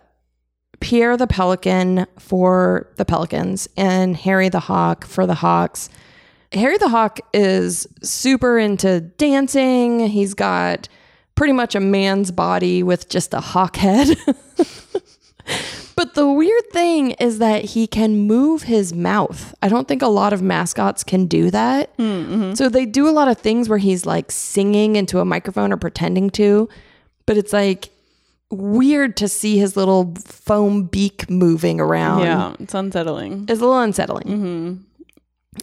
Pierre 0.79 1.17
the 1.17 1.27
Pelican 1.27 2.05
for 2.19 2.87
the 2.97 3.05
Pelicans 3.05 3.67
and 3.77 4.15
Harry 4.17 4.49
the 4.49 4.61
Hawk 4.61 5.05
for 5.05 5.25
the 5.25 5.35
Hawks. 5.35 5.89
Harry 6.51 6.77
the 6.77 6.89
Hawk 6.89 7.19
is 7.33 7.87
super 8.01 8.57
into 8.57 9.01
dancing. 9.01 10.07
He's 10.07 10.33
got 10.33 10.87
pretty 11.35 11.53
much 11.53 11.75
a 11.75 11.79
man's 11.79 12.31
body 12.31 12.81
with 12.81 13.09
just 13.09 13.33
a 13.33 13.41
hawk 13.41 13.75
head. 13.75 14.17
but 15.95 16.13
the 16.13 16.27
weird 16.27 16.69
thing 16.71 17.11
is 17.11 17.39
that 17.39 17.65
he 17.65 17.87
can 17.87 18.15
move 18.15 18.63
his 18.63 18.93
mouth. 18.93 19.53
I 19.61 19.67
don't 19.67 19.87
think 19.87 20.01
a 20.01 20.07
lot 20.07 20.33
of 20.33 20.41
mascots 20.41 21.03
can 21.03 21.25
do 21.25 21.51
that. 21.51 21.89
Hmm, 21.97 22.03
mm-hmm. 22.03 22.53
So 22.53 22.69
they 22.69 22.85
do 22.85 23.07
a 23.07 23.11
lot 23.11 23.27
of 23.27 23.37
things 23.37 23.67
where 23.67 23.77
he's 23.77 24.05
like 24.05 24.31
singing 24.31 24.95
into 24.95 25.19
a 25.19 25.25
microphone 25.25 25.73
or 25.73 25.77
pretending 25.77 26.29
to, 26.31 26.69
but 27.25 27.37
it's 27.37 27.51
like 27.51 27.89
weird 28.51 29.17
to 29.17 29.27
see 29.27 29.57
his 29.57 29.75
little 29.75 30.13
foam 30.25 30.83
beak 30.83 31.29
moving 31.29 31.79
around. 31.79 32.21
yeah, 32.21 32.55
it's 32.59 32.73
unsettling. 32.73 33.43
It's 33.49 33.59
a 33.61 33.65
little 33.65 33.79
unsettling. 33.79 34.85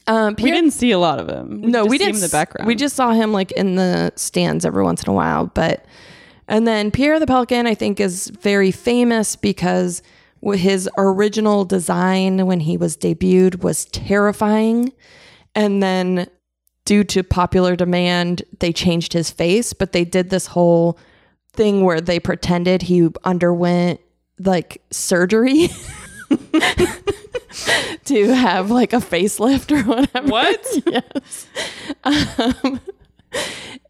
Um, 0.06 0.34
We 0.40 0.50
didn't 0.50 0.70
see 0.72 0.90
a 0.90 0.98
lot 0.98 1.18
of 1.18 1.28
him. 1.28 1.60
We 1.62 1.68
no, 1.70 1.84
we 1.84 1.98
didn't. 1.98 2.10
him 2.10 2.16
in 2.16 2.22
the 2.22 2.28
background. 2.28 2.66
We 2.66 2.74
just 2.74 2.96
saw 2.96 3.12
him 3.12 3.32
like 3.32 3.52
in 3.52 3.74
the 3.76 4.12
stands 4.16 4.64
every 4.64 4.82
once 4.82 5.02
in 5.02 5.10
a 5.10 5.12
while. 5.12 5.46
But 5.46 5.84
and 6.48 6.66
then 6.66 6.90
Pierre 6.90 7.20
the 7.20 7.26
Pelican, 7.26 7.66
I 7.66 7.74
think, 7.74 8.00
is 8.00 8.28
very 8.28 8.70
famous 8.70 9.36
because 9.36 10.02
his 10.54 10.88
original 10.98 11.64
design 11.64 12.46
when 12.46 12.60
he 12.60 12.76
was 12.76 12.96
debuted 12.96 13.62
was 13.62 13.84
terrifying, 13.86 14.92
and 15.54 15.82
then 15.82 16.26
due 16.84 17.04
to 17.04 17.22
popular 17.22 17.76
demand, 17.76 18.42
they 18.58 18.72
changed 18.72 19.12
his 19.12 19.30
face. 19.30 19.72
But 19.72 19.92
they 19.92 20.04
did 20.04 20.30
this 20.30 20.46
whole 20.46 20.98
thing 21.52 21.84
where 21.84 22.00
they 22.00 22.18
pretended 22.18 22.82
he 22.82 23.08
underwent 23.24 24.00
like 24.38 24.82
surgery. 24.90 25.68
to 28.04 28.34
have 28.34 28.70
like 28.70 28.92
a 28.92 28.96
facelift 28.96 29.70
or 29.70 29.82
whatever. 29.86 30.28
What? 30.28 30.66
yes. 30.86 31.46
Um, 32.04 32.80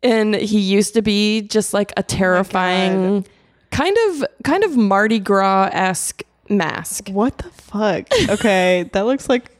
and 0.02 0.34
he 0.34 0.58
used 0.58 0.94
to 0.94 1.02
be 1.02 1.42
just 1.42 1.72
like 1.72 1.92
a 1.96 2.02
terrifying, 2.02 3.26
kind 3.70 3.96
of 4.08 4.24
kind 4.44 4.64
of 4.64 4.76
Mardi 4.76 5.18
Gras 5.18 5.70
esque 5.72 6.22
mask. 6.48 7.08
What 7.08 7.38
the 7.38 7.50
fuck? 7.50 8.06
Okay, 8.28 8.90
that 8.92 9.02
looks 9.02 9.28
like 9.28 9.50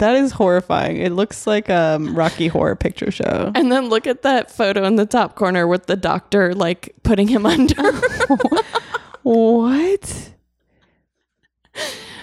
that 0.00 0.16
is 0.16 0.32
horrifying. 0.32 0.96
It 0.96 1.12
looks 1.12 1.46
like 1.46 1.68
a 1.68 1.96
um, 1.96 2.14
Rocky 2.14 2.48
Horror 2.48 2.76
Picture 2.76 3.10
Show. 3.10 3.52
And 3.54 3.70
then 3.70 3.88
look 3.88 4.06
at 4.06 4.22
that 4.22 4.50
photo 4.50 4.84
in 4.84 4.96
the 4.96 5.06
top 5.06 5.36
corner 5.36 5.66
with 5.66 5.86
the 5.86 5.96
doctor 5.96 6.54
like 6.54 6.94
putting 7.02 7.28
him 7.28 7.46
under. 7.56 7.92
What? 9.22 10.32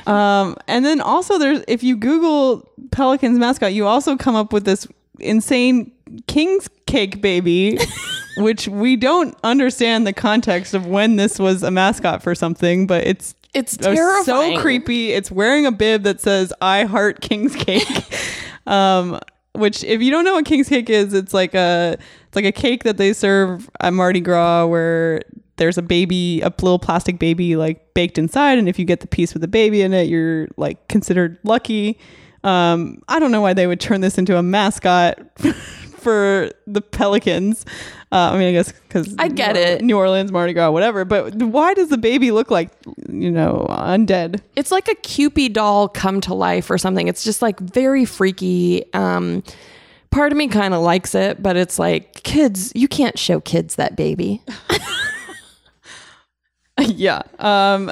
Um, 0.06 0.56
and 0.68 0.86
then 0.86 1.02
also 1.02 1.38
there's 1.38 1.64
if 1.68 1.84
you 1.84 1.96
Google 1.96 2.70
Pelicans 2.92 3.38
mascot, 3.38 3.74
you 3.74 3.86
also 3.86 4.16
come 4.16 4.36
up 4.36 4.54
with 4.54 4.66
this 4.66 4.88
insane 5.20 5.92
King's 6.28 6.70
Cake 6.86 7.22
baby, 7.22 7.78
which 8.38 8.68
we 8.68 8.96
don't 8.96 9.38
understand 9.44 10.08
the 10.08 10.14
context 10.14 10.74
of 10.74 10.88
when 10.88 11.18
this 11.18 11.38
was 11.38 11.64
a 11.64 11.72
mascot 11.72 12.24
for 12.24 12.34
something, 12.34 12.88
but 12.88 13.06
it's 13.06 13.36
It's 13.58 13.78
terrifying. 13.78 14.56
so 14.56 14.62
creepy. 14.62 15.12
It's 15.12 15.32
wearing 15.32 15.66
a 15.66 15.72
bib 15.72 16.04
that 16.04 16.20
says 16.20 16.54
"I 16.62 16.86
heart 16.86 17.22
King's 17.22 17.56
Cake." 17.56 17.88
um, 18.68 19.20
which, 19.54 19.84
if 19.84 20.02
you 20.02 20.12
don't 20.12 20.24
know 20.24 20.36
what 20.36 20.46
King's 20.46 20.70
Cake 20.70 20.90
is, 20.90 21.14
it's 21.14 21.34
like 21.34 21.56
a 21.56 21.98
it's 22.28 22.36
like 22.36 22.46
a 22.46 22.52
cake 22.52 22.84
that 22.84 22.98
they 22.98 23.14
serve 23.14 23.70
at 23.80 23.94
Mardi 23.94 24.22
Gras 24.22 24.66
where 24.66 25.22
there's 25.58 25.78
a 25.78 25.82
baby, 25.82 26.42
a 26.42 26.54
little 26.62 26.80
plastic 26.80 27.20
baby 27.20 27.56
like 27.56 27.94
baked 27.94 28.18
inside, 28.18 28.60
and 28.60 28.70
if 28.70 28.78
you 28.78 28.86
get 28.86 29.00
the 29.00 29.08
piece 29.08 29.34
with 29.34 29.42
the 29.42 29.48
baby 29.48 29.82
in 29.82 29.94
it, 29.94 30.08
you're 30.08 30.48
like 30.58 30.88
considered 30.88 31.38
lucky. 31.44 32.00
Um, 32.44 33.02
I 33.08 33.20
don't 33.20 33.32
know 33.32 33.42
why 33.42 33.54
they 33.54 33.68
would 33.68 33.80
turn 33.80 34.02
this 34.02 34.18
into 34.18 34.38
a 34.38 34.44
mascot 34.44 35.20
for 35.98 36.52
the 36.68 36.82
Pelicans. 36.82 37.66
Uh, 38.10 38.32
I 38.34 38.38
mean, 38.38 38.48
I 38.48 38.52
guess 38.54 38.72
because 38.72 39.14
I 39.20 39.28
get 39.28 39.58
it. 39.58 39.82
New 39.82 39.98
Orleans, 39.98 40.32
Mardi 40.32 40.54
Gras, 40.54 40.72
whatever. 40.72 41.04
But 41.04 41.36
why 41.36 41.74
does 41.74 41.90
the 41.90 41.98
baby 41.98 42.32
look 42.32 42.50
like, 42.50 42.70
you 43.10 43.30
know, 43.30 43.66
undead? 43.70 44.42
it's 44.56 44.72
like 44.72 44.88
a 44.88 44.96
Cupid 44.96 45.54
doll 45.54 45.90
come 45.90 46.22
to 46.22 46.34
life 46.34 46.70
or 46.70 46.78
something. 46.78 47.08
It's 47.08 47.24
just 47.24 47.42
like 47.42 47.60
very 47.60 48.06
freaky. 48.06 48.86
Um, 48.94 49.44
part 50.10 50.32
of 50.32 50.38
me 50.38 50.48
kind 50.48 50.74
of 50.74 50.82
likes 50.82 51.16
it, 51.16 51.44
but 51.44 51.58
it's 51.58 51.78
like 51.78 52.24
kids, 52.24 52.72
you 52.76 52.88
can't 52.88 53.20
show 53.20 53.42
kids 53.42 53.76
that 53.76 53.98
baby. 53.98 54.42
yeah. 56.80 57.24
Um 57.40 57.92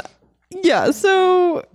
yeah, 0.64 0.92
so 0.92 1.66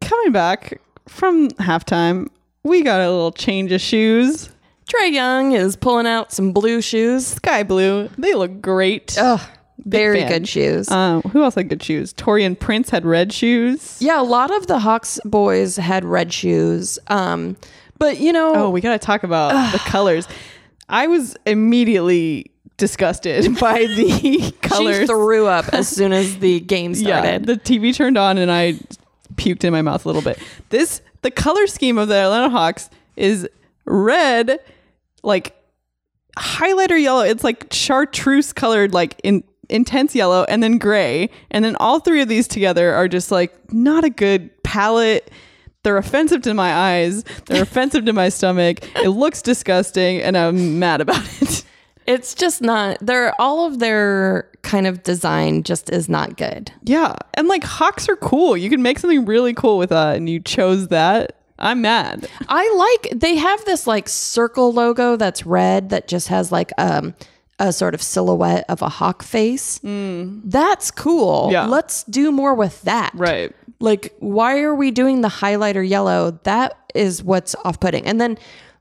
coming 0.00 0.32
back 0.32 0.80
from 1.08 1.48
halftime, 1.50 2.28
we 2.62 2.82
got 2.82 3.00
a 3.00 3.10
little 3.10 3.32
change 3.32 3.72
of 3.72 3.80
shoes. 3.80 4.50
Trae 4.90 5.12
Young 5.12 5.52
is 5.52 5.76
pulling 5.76 6.06
out 6.06 6.32
some 6.32 6.52
blue 6.52 6.80
shoes. 6.80 7.26
Sky 7.26 7.62
blue. 7.62 8.08
They 8.18 8.34
look 8.34 8.60
great. 8.60 9.16
Ugh, 9.18 9.40
very 9.84 10.20
fan. 10.20 10.28
good 10.28 10.48
shoes. 10.48 10.90
Um, 10.90 11.22
who 11.22 11.42
else 11.44 11.54
had 11.54 11.68
good 11.68 11.82
shoes? 11.82 12.12
Taurean 12.12 12.58
Prince 12.58 12.90
had 12.90 13.04
red 13.06 13.32
shoes. 13.32 13.96
yeah, 14.00 14.20
a 14.20 14.24
lot 14.24 14.50
of 14.50 14.66
the 14.66 14.78
Hawks 14.80 15.20
boys 15.24 15.76
had 15.76 16.04
red 16.04 16.32
shoes. 16.32 16.98
Um, 17.06 17.56
but 17.98 18.18
you 18.18 18.32
know, 18.32 18.52
Oh, 18.54 18.70
we 18.70 18.80
got 18.80 18.92
to 19.00 19.04
talk 19.06 19.22
about 19.22 19.72
the 19.72 19.78
colors. 19.78 20.26
I 20.88 21.06
was 21.06 21.36
immediately 21.46 22.50
disgusted 22.76 23.58
by 23.60 23.80
the 23.84 24.52
colors. 24.62 24.98
she 25.00 25.06
threw 25.06 25.46
up 25.46 25.68
as 25.72 25.86
soon 25.88 26.12
as 26.12 26.38
the 26.38 26.60
game 26.60 26.92
yeah, 26.96 27.20
started. 27.20 27.46
the 27.46 27.56
TV 27.56 27.94
turned 27.94 28.18
on 28.18 28.38
and 28.38 28.50
I 28.50 28.74
puked 29.36 29.62
in 29.64 29.72
my 29.72 29.82
mouth 29.82 30.04
a 30.04 30.08
little 30.08 30.22
bit. 30.22 30.38
This 30.70 31.00
the 31.22 31.30
color 31.30 31.66
scheme 31.68 31.96
of 31.98 32.08
the 32.08 32.16
Atlanta 32.16 32.48
Hawks 32.50 32.90
is 33.16 33.46
red, 33.84 34.58
like 35.22 35.56
highlighter 36.38 37.00
yellow. 37.00 37.22
It's 37.22 37.44
like 37.44 37.72
chartreuse 37.72 38.52
colored, 38.52 38.92
like 38.92 39.20
in 39.22 39.44
intense 39.68 40.14
yellow, 40.14 40.44
and 40.44 40.62
then 40.62 40.78
gray, 40.78 41.30
and 41.50 41.64
then 41.64 41.76
all 41.76 42.00
three 42.00 42.20
of 42.20 42.28
these 42.28 42.48
together 42.48 42.92
are 42.92 43.08
just 43.08 43.30
like 43.30 43.72
not 43.72 44.04
a 44.04 44.10
good 44.10 44.50
palette. 44.62 45.30
They're 45.82 45.96
offensive 45.96 46.42
to 46.42 46.54
my 46.54 46.72
eyes. 46.72 47.24
They're 47.46 47.62
offensive 47.70 48.04
to 48.04 48.12
my 48.12 48.28
stomach. 48.28 48.84
It 48.96 49.10
looks 49.10 49.42
disgusting, 49.42 50.20
and 50.20 50.36
I'm 50.36 50.78
mad 50.78 51.00
about 51.00 51.24
it. 51.42 51.64
It's 52.06 52.34
just 52.34 52.60
not. 52.60 52.98
They're 53.00 53.40
all 53.40 53.66
of 53.66 53.78
their 53.78 54.50
kind 54.62 54.88
of 54.88 55.04
design 55.04 55.62
just 55.62 55.90
is 55.90 56.08
not 56.08 56.36
good. 56.36 56.72
Yeah, 56.82 57.14
and 57.34 57.46
like 57.46 57.62
hawks 57.62 58.08
are 58.08 58.16
cool. 58.16 58.56
You 58.56 58.68
can 58.68 58.82
make 58.82 58.98
something 58.98 59.26
really 59.26 59.54
cool 59.54 59.78
with 59.78 59.90
that, 59.90 60.16
and 60.16 60.28
you 60.28 60.40
chose 60.40 60.88
that. 60.88 61.36
I'm 61.60 61.82
mad. 61.82 62.28
I 62.48 62.98
like 63.02 63.18
they 63.18 63.36
have 63.36 63.64
this 63.64 63.86
like 63.86 64.08
circle 64.08 64.72
logo 64.72 65.16
that's 65.16 65.44
red 65.44 65.90
that 65.90 66.08
just 66.08 66.28
has 66.28 66.50
like 66.50 66.72
um 66.78 67.14
a 67.58 67.72
sort 67.72 67.94
of 67.94 68.02
silhouette 68.02 68.64
of 68.68 68.80
a 68.80 68.88
hawk 68.88 69.22
face. 69.22 69.78
That's 69.82 70.90
cool. 70.90 71.48
Mm. 71.48 71.52
Yeah. 71.52 71.66
Let's 71.66 72.04
do 72.04 72.32
more 72.32 72.54
with 72.54 72.80
that. 72.82 73.12
Right. 73.14 73.54
Like 73.80 74.14
why 74.20 74.60
are 74.60 74.74
we 74.74 74.90
doing 74.90 75.20
the 75.20 75.28
highlighter 75.28 75.86
yellow? 75.86 76.38
That 76.44 76.78
is 76.94 77.22
what's 77.22 77.54
off-putting. 77.64 78.06
And 78.06 78.20
then 78.20 78.38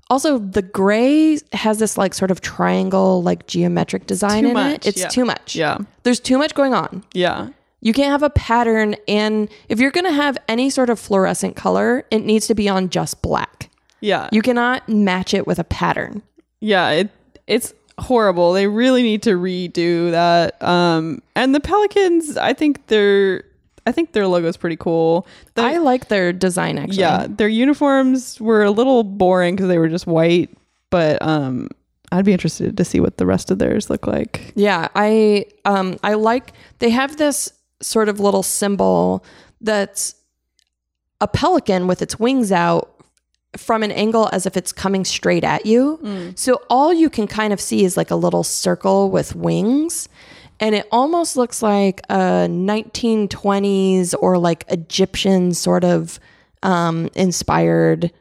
also 0.09 0.39
the 0.39 0.61
gray 0.61 1.37
has 1.53 1.79
this 1.79 1.97
like 1.97 2.13
sort 2.13 2.31
of 2.31 2.41
triangle 2.41 3.21
like 3.21 3.47
geometric 3.47 4.07
design 4.07 4.43
Too 4.43 4.49
in 4.49 4.53
much, 4.53 4.85
it. 4.85 4.87
It's 4.87 5.01
yeah. 5.01 5.07
too 5.09 5.25
much. 5.25 5.55
Yeah. 5.55 5.79
There's 6.03 6.19
too 6.19 6.37
much 6.37 6.55
going 6.55 6.73
on. 6.73 7.03
Yeah. 7.13 7.49
You 7.81 7.93
can't 7.93 8.11
have 8.11 8.23
a 8.23 8.29
pattern 8.29 8.95
and 9.07 9.49
if 9.69 9.79
you're 9.79 9.91
going 9.91 10.05
to 10.05 10.11
have 10.13 10.37
any 10.47 10.69
sort 10.69 10.89
of 10.89 10.99
fluorescent 10.99 11.55
color, 11.55 12.05
it 12.11 12.19
needs 12.25 12.45
to 12.47 12.55
be 12.55 12.67
on 12.67 12.89
just 12.89 13.21
black. 13.21 13.69
Yeah. 14.01 14.29
You 14.31 14.41
cannot 14.41 14.87
match 14.89 15.33
it 15.33 15.47
with 15.47 15.59
a 15.59 15.63
pattern. 15.63 16.21
yeah, 16.61 16.89
it 16.91 17.09
it's 17.47 17.73
horrible. 17.97 18.53
They 18.53 18.67
really 18.67 19.01
need 19.03 19.23
to 19.23 19.31
redo 19.31 20.11
that. 20.11 20.61
Um 20.63 21.21
and 21.35 21.53
the 21.55 21.59
Pelicans, 21.59 22.37
I 22.37 22.53
think 22.53 22.87
their 22.87 23.43
I 23.85 23.91
think 23.91 24.11
their 24.11 24.27
logo's 24.27 24.57
pretty 24.57 24.75
cool. 24.75 25.25
The- 25.55 25.63
I 25.63 25.77
like 25.77 26.09
their 26.09 26.31
design 26.33 26.77
actually. 26.77 26.99
yeah, 26.99 27.27
their 27.29 27.47
uniforms 27.49 28.39
were 28.41 28.63
a 28.63 28.71
little 28.71 29.03
boring 29.03 29.55
because 29.55 29.67
they 29.69 29.77
were 29.79 29.89
just 29.89 30.05
white, 30.07 30.49
but 30.89 31.21
um 31.21 31.69
I'd 32.11 32.25
be 32.25 32.31
interested 32.33 32.75
to 32.77 32.83
see 32.85 32.99
what 32.99 33.17
the 33.17 33.25
rest 33.25 33.51
of 33.51 33.59
theirs 33.59 33.89
look 33.89 34.05
like. 34.07 34.51
Yeah, 34.55 34.87
I 34.95 35.45
um 35.65 35.97
I 36.03 36.13
like 36.15 36.53
they 36.79 36.89
have 36.89 37.17
this 37.17 37.51
sort 37.81 38.09
of 38.09 38.19
little 38.19 38.43
symbol 38.43 39.23
that's 39.61 40.15
a 41.21 41.27
pelican 41.27 41.87
with 41.87 42.01
its 42.01 42.19
wings 42.19 42.51
out 42.51 42.99
from 43.57 43.83
an 43.83 43.91
angle 43.91 44.29
as 44.31 44.45
if 44.45 44.55
it's 44.55 44.71
coming 44.71 45.03
straight 45.03 45.43
at 45.43 45.65
you. 45.65 45.99
Mm. 46.03 46.37
So 46.37 46.61
all 46.69 46.93
you 46.93 47.09
can 47.09 47.27
kind 47.27 47.51
of 47.51 47.59
see 47.59 47.83
is 47.83 47.97
like 47.97 48.11
a 48.11 48.15
little 48.15 48.43
circle 48.43 49.09
with 49.09 49.35
wings. 49.35 50.07
And 50.59 50.75
it 50.75 50.87
almost 50.91 51.37
looks 51.37 51.61
like 51.61 52.01
a 52.09 52.47
1920s 52.47 54.13
or 54.19 54.37
like 54.37 54.65
Egyptian 54.67 55.53
sort 55.53 55.83
of 55.83 56.19
um, 56.63 57.09
inspired 57.15 58.11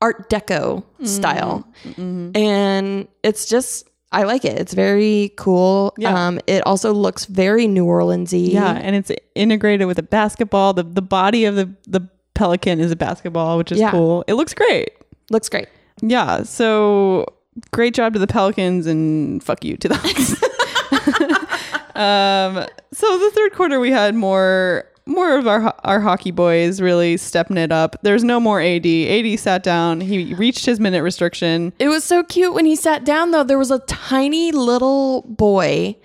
Art 0.00 0.30
Deco 0.30 0.84
mm-hmm. 0.84 1.04
style. 1.04 1.68
Mm-hmm. 1.84 2.36
And 2.36 3.08
it's 3.22 3.46
just, 3.46 3.88
I 4.10 4.22
like 4.22 4.44
it. 4.44 4.58
It's 4.58 4.72
very 4.72 5.32
cool. 5.36 5.94
Yeah. 5.98 6.28
Um, 6.28 6.40
it 6.46 6.66
also 6.66 6.92
looks 6.94 7.26
very 7.26 7.66
New 7.66 7.84
Orleansy. 7.84 8.52
Yeah, 8.52 8.72
and 8.72 8.96
it's 8.96 9.10
integrated 9.34 9.86
with 9.86 9.98
a 9.98 10.02
basketball. 10.02 10.72
The 10.72 10.82
the 10.82 11.02
body 11.02 11.44
of 11.44 11.56
the 11.56 11.70
the 11.86 12.08
pelican 12.34 12.80
is 12.80 12.90
a 12.90 12.96
basketball, 12.96 13.58
which 13.58 13.70
is 13.72 13.78
Yeah. 13.78 13.90
cool. 13.90 14.24
It 14.26 14.34
looks 14.34 14.54
great. 14.54 14.90
Looks 15.30 15.48
great. 15.48 15.68
Yeah, 16.00 16.42
so 16.44 17.26
great 17.72 17.92
job 17.92 18.12
to 18.14 18.18
the 18.18 18.26
Pelicans 18.28 18.86
and 18.86 19.42
fuck 19.42 19.64
you 19.64 19.76
to 19.76 19.88
the 19.88 19.96
Hawks. 19.96 20.34
um, 21.96 22.66
so 22.92 23.18
the 23.18 23.30
third 23.34 23.52
quarter 23.52 23.80
we 23.80 23.90
had 23.90 24.14
more 24.14 24.86
more 25.08 25.36
of 25.36 25.48
our 25.48 25.74
our 25.84 26.00
hockey 26.00 26.30
boys 26.30 26.80
really 26.80 27.16
stepping 27.16 27.56
it 27.56 27.72
up. 27.72 27.96
There's 28.02 28.22
no 28.22 28.38
more 28.38 28.60
AD. 28.60 28.86
AD 28.86 29.38
sat 29.40 29.62
down. 29.62 30.00
He 30.00 30.34
reached 30.34 30.66
his 30.66 30.78
minute 30.78 31.02
restriction. 31.02 31.72
It 31.78 31.88
was 31.88 32.04
so 32.04 32.22
cute 32.22 32.54
when 32.54 32.66
he 32.66 32.76
sat 32.76 33.04
down, 33.04 33.30
though. 33.30 33.44
There 33.44 33.58
was 33.58 33.70
a 33.70 33.80
tiny 33.80 34.52
little 34.52 35.22
boy 35.22 35.96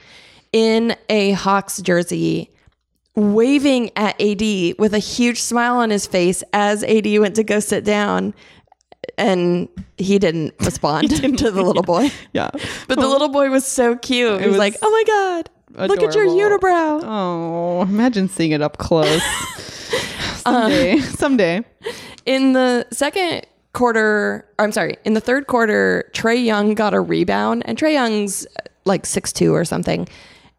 in 0.51 0.95
a 1.09 1.31
Hawks 1.31 1.81
jersey 1.81 2.49
waving 3.15 3.91
at 3.95 4.19
AD 4.19 4.75
with 4.79 4.93
a 4.93 4.99
huge 4.99 5.41
smile 5.41 5.75
on 5.75 5.89
his 5.89 6.07
face 6.07 6.43
as 6.53 6.83
AD 6.83 7.05
went 7.19 7.35
to 7.35 7.43
go 7.43 7.59
sit 7.59 7.83
down. 7.83 8.33
And 9.17 9.67
he 9.97 10.17
didn't 10.17 10.53
respond 10.59 11.09
to 11.09 11.51
the 11.51 11.61
little 11.61 11.83
boy. 11.83 12.09
Yeah, 12.31 12.49
But 12.87 12.99
the 12.99 13.05
oh. 13.05 13.11
little 13.11 13.29
boy 13.29 13.49
was 13.49 13.65
so 13.65 13.97
cute. 13.97 14.39
He 14.39 14.47
was, 14.47 14.53
was 14.53 14.57
like, 14.57 14.77
oh 14.81 14.89
my 14.89 15.03
God, 15.05 15.49
look 15.73 16.01
at 16.01 16.15
your 16.15 16.25
unibrow. 16.25 17.01
Oh, 17.03 17.81
imagine 17.83 18.29
seeing 18.29 18.51
it 18.51 18.61
up 18.61 18.77
close. 18.77 19.21
someday, 20.37 20.99
someday. 20.99 21.63
In 22.25 22.53
the 22.53 22.85
second 22.91 23.45
quarter, 23.73 24.47
I'm 24.59 24.71
sorry, 24.71 24.97
in 25.03 25.13
the 25.13 25.21
third 25.21 25.47
quarter, 25.47 26.09
Trae 26.13 26.43
Young 26.43 26.75
got 26.75 26.93
a 26.93 27.01
rebound, 27.01 27.63
and 27.65 27.77
Trae 27.77 27.93
Young's 27.93 28.45
uh, 28.45 28.69
like 28.85 29.05
six 29.05 29.33
two 29.33 29.53
or 29.53 29.65
something, 29.65 30.07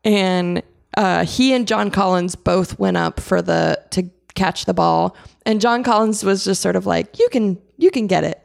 and 0.05 0.63
uh, 0.97 1.25
he 1.25 1.53
and 1.53 1.67
John 1.67 1.91
Collins 1.91 2.35
both 2.35 2.79
went 2.79 2.97
up 2.97 3.21
for 3.21 3.41
the 3.41 3.81
to 3.91 4.11
catch 4.35 4.65
the 4.65 4.75
ball, 4.75 5.17
and 5.47 5.61
John 5.61 5.83
Collins 5.83 6.25
was 6.25 6.45
just 6.45 6.61
sort 6.61 6.77
of 6.77 6.87
like, 6.87 7.19
"You 7.19 7.29
can, 7.31 7.59
you 7.77 7.91
can 7.91 8.07
get 8.07 8.25
it, 8.25 8.44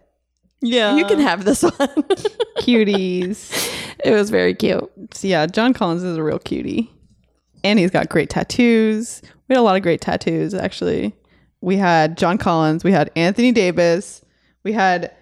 Yeah, 0.61 0.95
you 0.95 1.05
can 1.05 1.19
have 1.19 1.45
this 1.45 1.63
one." 1.63 1.73
cuties. 2.59 3.71
it 4.03 4.11
was 4.11 4.29
very 4.29 4.53
cute. 4.53 4.89
So 5.13 5.27
yeah, 5.27 5.45
John 5.45 5.73
Collins 5.73 6.03
is 6.03 6.17
a 6.17 6.23
real 6.23 6.39
cutie. 6.39 6.91
And 7.63 7.77
he's 7.77 7.91
got 7.91 8.09
great 8.09 8.29
tattoos. 8.29 9.21
We 9.47 9.55
had 9.55 9.59
a 9.59 9.63
lot 9.63 9.75
of 9.75 9.81
great 9.81 10.01
tattoos, 10.01 10.53
actually. 10.53 11.13
We 11.61 11.75
had 11.75 12.17
John 12.17 12.37
Collins, 12.37 12.83
we 12.83 12.93
had 12.93 13.11
Anthony 13.17 13.51
Davis, 13.51 14.21
we 14.63 14.71
had 14.71 15.13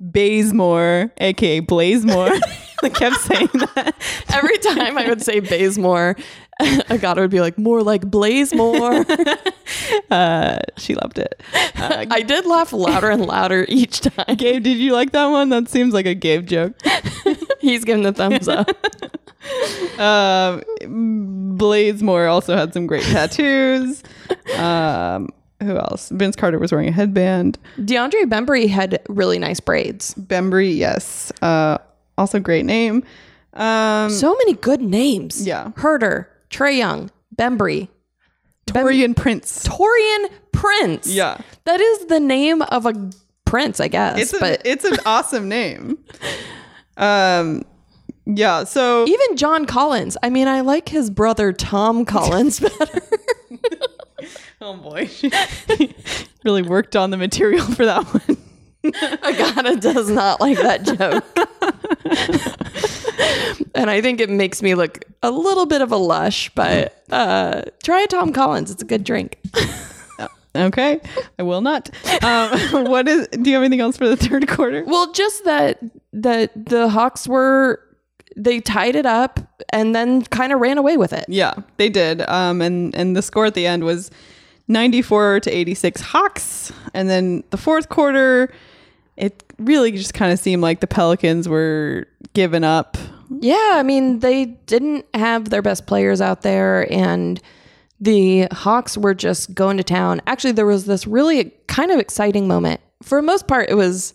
Bazemore, 0.00 1.12
aka 1.18 1.60
Blazemore. 1.60 2.40
I 2.82 2.88
kept 2.90 3.16
saying 3.16 3.48
that. 3.52 3.94
Every 4.28 4.58
time 4.58 4.98
I 4.98 5.08
would 5.08 5.22
say 5.22 5.40
Bazemore, 5.40 6.16
Agata 6.90 7.20
would 7.20 7.30
be 7.30 7.40
like, 7.40 7.58
"More 7.58 7.82
like 7.82 8.02
Blazemore." 8.02 9.04
Uh, 10.10 10.58
she 10.76 10.94
loved 10.94 11.18
it. 11.18 11.42
I 11.74 12.22
did 12.22 12.46
laugh 12.46 12.72
louder 12.72 13.10
and 13.10 13.26
louder 13.26 13.66
each 13.68 14.00
time. 14.00 14.36
Gabe, 14.36 14.62
did 14.62 14.78
you 14.78 14.92
like 14.92 15.12
that 15.12 15.26
one? 15.26 15.48
That 15.48 15.68
seems 15.68 15.92
like 15.92 16.06
a 16.06 16.14
Gabe 16.14 16.46
joke. 16.46 16.74
He's 17.60 17.84
giving 17.84 18.02
the 18.04 18.12
thumbs 18.12 18.46
up. 18.48 18.68
Um, 19.98 20.62
Blazemore 21.58 22.30
also 22.30 22.56
had 22.56 22.72
some 22.72 22.86
great 22.86 23.02
tattoos. 23.04 24.02
Um, 24.56 25.30
who 25.60 25.76
else? 25.76 26.08
Vince 26.10 26.36
Carter 26.36 26.58
was 26.58 26.70
wearing 26.72 26.88
a 26.88 26.92
headband. 26.92 27.58
DeAndre 27.78 28.24
Bembry 28.24 28.68
had 28.68 29.00
really 29.08 29.38
nice 29.38 29.60
braids. 29.60 30.14
Bembry, 30.14 30.76
yes. 30.76 31.32
Uh, 31.42 31.78
also 32.16 32.38
great 32.38 32.64
name. 32.64 33.02
Um, 33.54 34.10
So 34.10 34.34
many 34.36 34.54
good 34.54 34.80
names. 34.80 35.46
Yeah. 35.46 35.70
Huerter, 35.76 36.26
Trae 36.54 36.76
Young, 36.76 37.10
Bembry, 37.34 37.88
Taurean 38.66 39.16
Prince. 39.16 39.66
Taurean 39.66 40.30
Prince. 40.52 41.08
Yeah. 41.08 41.38
That 41.64 41.80
is 41.80 42.06
the 42.06 42.20
name 42.20 42.62
of 42.62 42.86
a 42.86 43.10
prince, 43.44 43.80
I 43.80 43.88
guess. 43.88 44.18
It's 44.18 44.38
but 44.38 44.62
it's 44.64 44.84
an 44.84 44.98
awesome 45.06 45.48
name. 45.48 45.98
Um, 46.96 47.64
yeah. 48.24 48.62
So 48.64 49.04
even 49.06 49.36
John 49.36 49.66
Collins. 49.66 50.16
I 50.22 50.30
mean, 50.30 50.46
I 50.46 50.60
like 50.60 50.88
his 50.88 51.10
brother 51.10 51.52
Tom 51.52 52.04
Collins 52.04 52.60
better. 52.78 53.02
oh 54.60 54.76
boy, 54.76 55.10
really 56.44 56.62
worked 56.62 56.94
on 56.94 57.10
the 57.10 57.16
material 57.16 57.66
for 57.66 57.84
that 57.84 58.04
one. 58.04 58.36
Agata 59.24 59.76
does 59.76 60.08
not 60.10 60.40
like 60.40 60.58
that 60.58 60.84
joke. 60.84 61.24
And 63.74 63.90
I 63.90 64.00
think 64.00 64.20
it 64.20 64.30
makes 64.30 64.62
me 64.62 64.74
look 64.74 65.04
a 65.22 65.30
little 65.30 65.66
bit 65.66 65.82
of 65.82 65.92
a 65.92 65.96
lush, 65.96 66.50
but 66.54 67.02
uh, 67.10 67.62
try 67.82 68.02
a 68.02 68.06
Tom 68.06 68.32
Collins. 68.32 68.70
It's 68.70 68.82
a 68.82 68.86
good 68.86 69.04
drink. 69.04 69.38
Okay, 70.56 71.00
I 71.38 71.42
will 71.42 71.60
not. 71.60 71.90
Um, 72.22 72.50
what 72.86 73.08
is? 73.08 73.26
Do 73.28 73.50
you 73.50 73.56
have 73.56 73.64
anything 73.64 73.80
else 73.80 73.96
for 73.96 74.08
the 74.08 74.16
third 74.16 74.46
quarter? 74.48 74.84
Well, 74.84 75.12
just 75.12 75.44
that 75.44 75.80
that 76.12 76.66
the 76.66 76.88
Hawks 76.88 77.26
were 77.26 77.80
they 78.36 78.60
tied 78.60 78.94
it 78.94 79.06
up 79.06 79.40
and 79.70 79.94
then 79.94 80.22
kind 80.26 80.52
of 80.52 80.60
ran 80.60 80.78
away 80.78 80.96
with 80.96 81.12
it. 81.12 81.24
Yeah, 81.28 81.54
they 81.76 81.88
did. 81.88 82.20
Um, 82.28 82.60
and 82.62 82.94
and 82.94 83.16
the 83.16 83.22
score 83.22 83.46
at 83.46 83.54
the 83.54 83.66
end 83.66 83.82
was 83.82 84.12
ninety 84.68 85.02
four 85.02 85.40
to 85.40 85.50
eighty 85.50 85.74
six 85.74 86.00
Hawks, 86.00 86.72
and 86.92 87.10
then 87.10 87.42
the 87.50 87.56
fourth 87.56 87.88
quarter, 87.88 88.52
it 89.16 89.42
really 89.58 89.90
just 89.90 90.14
kind 90.14 90.32
of 90.32 90.38
seemed 90.38 90.62
like 90.62 90.78
the 90.78 90.86
Pelicans 90.86 91.48
were 91.48 92.06
giving 92.32 92.62
up. 92.62 92.96
Yeah, 93.40 93.72
I 93.74 93.82
mean 93.82 94.20
they 94.20 94.44
didn't 94.44 95.06
have 95.14 95.50
their 95.50 95.62
best 95.62 95.86
players 95.86 96.20
out 96.20 96.42
there, 96.42 96.90
and 96.92 97.40
the 98.00 98.48
Hawks 98.52 98.96
were 98.96 99.14
just 99.14 99.54
going 99.54 99.76
to 99.76 99.84
town. 99.84 100.20
Actually, 100.26 100.52
there 100.52 100.66
was 100.66 100.86
this 100.86 101.06
really 101.06 101.52
kind 101.66 101.90
of 101.90 101.98
exciting 101.98 102.48
moment. 102.48 102.80
For 103.02 103.18
the 103.18 103.26
most 103.26 103.46
part, 103.46 103.70
it 103.70 103.74
was 103.74 104.14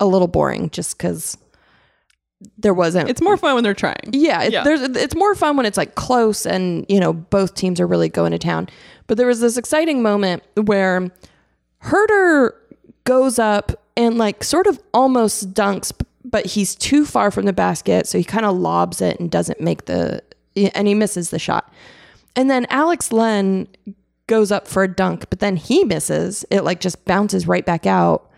a 0.00 0.06
little 0.06 0.28
boring 0.28 0.70
just 0.70 0.96
because 0.98 1.36
there 2.58 2.74
wasn't. 2.74 3.08
It's 3.08 3.20
more 3.20 3.36
fun 3.36 3.54
when 3.54 3.64
they're 3.64 3.74
trying. 3.74 4.10
Yeah, 4.12 4.42
it, 4.42 4.64
there's 4.64 4.82
it's 4.82 5.14
more 5.14 5.34
fun 5.34 5.56
when 5.56 5.66
it's 5.66 5.76
like 5.76 5.94
close 5.94 6.46
and 6.46 6.84
you 6.88 7.00
know 7.00 7.12
both 7.12 7.54
teams 7.54 7.80
are 7.80 7.86
really 7.86 8.08
going 8.08 8.32
to 8.32 8.38
town. 8.38 8.68
But 9.06 9.16
there 9.18 9.26
was 9.26 9.40
this 9.40 9.56
exciting 9.56 10.02
moment 10.02 10.42
where 10.56 11.10
Huerter 11.84 12.52
goes 13.04 13.38
up 13.38 13.72
and 13.96 14.18
like 14.18 14.42
sort 14.44 14.66
of 14.66 14.80
almost 14.94 15.52
dunks, 15.54 15.92
but 16.24 16.46
he's 16.46 16.74
too 16.74 17.04
far 17.04 17.30
from 17.30 17.46
the 17.46 17.52
basket, 17.52 18.06
so 18.06 18.18
he 18.18 18.24
kind 18.24 18.46
of 18.46 18.56
lobs 18.56 19.00
it 19.00 19.18
and 19.18 19.30
doesn't 19.30 19.60
make 19.60 19.86
the 19.86 20.22
and 20.74 20.86
he 20.86 20.94
misses 20.94 21.30
the 21.30 21.38
shot. 21.38 21.72
And 22.36 22.50
then 22.50 22.66
Alex 22.70 23.12
Len 23.12 23.68
goes 24.26 24.52
up 24.52 24.66
for 24.66 24.82
a 24.82 24.88
dunk, 24.88 25.28
but 25.30 25.40
then 25.40 25.56
he 25.56 25.84
misses. 25.84 26.44
It 26.50 26.62
like 26.62 26.80
just 26.80 27.04
bounces 27.04 27.46
right 27.46 27.64
back 27.64 27.86
out. 27.86 28.30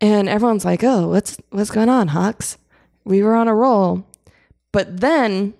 And 0.00 0.28
everyone's 0.28 0.64
like, 0.64 0.84
"Oh, 0.84 1.08
what's 1.08 1.36
what's 1.50 1.70
going 1.70 1.88
on, 1.88 2.08
Hawks?" 2.08 2.56
We 3.04 3.22
were 3.22 3.34
on 3.34 3.48
a 3.48 3.54
roll. 3.54 4.04
But 4.72 5.00
then 5.00 5.54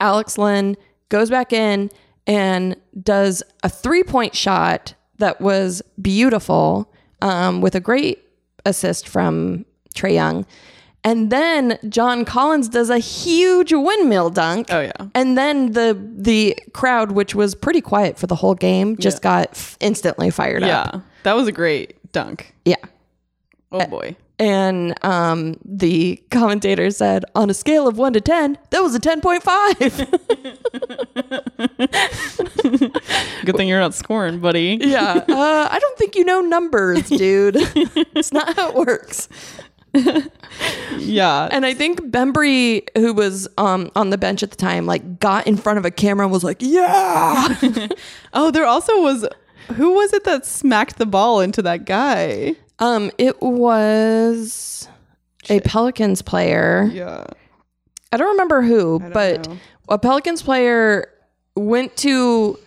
Alex 0.00 0.38
Len 0.38 0.76
goes 1.08 1.28
back 1.28 1.52
in 1.52 1.90
and 2.26 2.76
does 3.02 3.42
a 3.62 3.68
three-point 3.68 4.34
shot 4.34 4.94
that 5.18 5.40
was 5.40 5.82
beautiful 6.00 6.92
um, 7.20 7.60
with 7.60 7.74
a 7.74 7.80
great 7.80 8.24
assist 8.64 9.08
from 9.08 9.66
Trae 9.94 10.14
Young. 10.14 10.44
And 11.06 11.30
then 11.30 11.78
John 11.90 12.24
Collins 12.24 12.68
does 12.70 12.88
a 12.88 12.98
huge 12.98 13.72
windmill 13.74 14.30
dunk. 14.30 14.68
Oh 14.70 14.80
yeah. 14.80 14.92
And 15.14 15.36
then 15.36 15.72
the 15.72 15.98
the 16.16 16.56
crowd, 16.72 17.12
which 17.12 17.34
was 17.34 17.54
pretty 17.54 17.82
quiet 17.82 18.18
for 18.18 18.26
the 18.26 18.34
whole 18.36 18.54
game, 18.54 18.96
just 18.96 19.20
got 19.20 19.48
f- 19.52 19.76
instantly 19.80 20.30
fired 20.30 20.62
Yeah, 20.62 20.80
up. 20.80 20.94
Yeah, 20.94 21.00
that 21.24 21.36
was 21.36 21.46
a 21.46 21.52
great 21.52 21.96
dunk. 22.12 22.54
Yeah. 22.64 22.76
Oh 23.70 23.84
boy. 23.86 24.16
And 24.38 24.94
um, 25.04 25.58
the 25.64 26.20
commentator 26.32 26.90
said, 26.90 27.24
on 27.36 27.50
a 27.50 27.54
scale 27.54 27.86
of 27.86 27.98
one 27.98 28.12
to 28.14 28.20
10, 28.20 28.58
that 28.70 28.82
was 28.82 28.92
a 28.94 28.98
10.5. 28.98 29.44
Good 33.44 33.56
thing 33.56 33.68
you're 33.68 33.78
not 33.80 33.94
scoring, 33.94 34.40
buddy. 34.40 34.78
yeah. 34.80 35.24
Uh, 35.28 35.68
I 35.70 35.78
don't 35.80 35.98
think 35.98 36.16
you 36.16 36.24
know 36.24 36.40
numbers, 36.40 37.08
dude. 37.08 37.54
it's 38.16 38.32
not 38.32 38.56
how 38.56 38.70
it 38.70 38.74
works. 38.74 39.28
Yeah. 40.98 41.48
And 41.50 41.66
I 41.66 41.74
think 41.74 42.00
Bembry, 42.02 42.86
who 42.96 43.12
was 43.12 43.48
um, 43.58 43.90
on 43.94 44.10
the 44.10 44.18
bench 44.18 44.42
at 44.42 44.50
the 44.50 44.56
time, 44.56 44.86
like 44.86 45.20
got 45.20 45.46
in 45.46 45.56
front 45.56 45.78
of 45.78 45.84
a 45.84 45.90
camera 45.90 46.26
and 46.26 46.32
was 46.32 46.44
like, 46.44 46.58
yeah. 46.60 47.56
oh, 48.32 48.50
there 48.50 48.66
also 48.66 49.00
was 49.00 49.26
who 49.74 49.94
was 49.94 50.12
it 50.12 50.24
that 50.24 50.44
smacked 50.44 50.98
the 50.98 51.06
ball 51.06 51.40
into 51.40 51.62
that 51.62 51.84
guy? 51.84 52.54
Um, 52.78 53.10
it 53.18 53.40
was 53.40 54.88
a 55.48 55.60
Pelicans 55.60 56.22
player. 56.22 56.88
Yeah. 56.92 57.24
I 58.12 58.16
don't 58.16 58.30
remember 58.30 58.62
who, 58.62 59.00
but 59.12 59.48
know. 59.48 59.56
a 59.88 59.98
Pelicans 59.98 60.42
player 60.42 61.08
went 61.56 61.96
to 61.98 62.58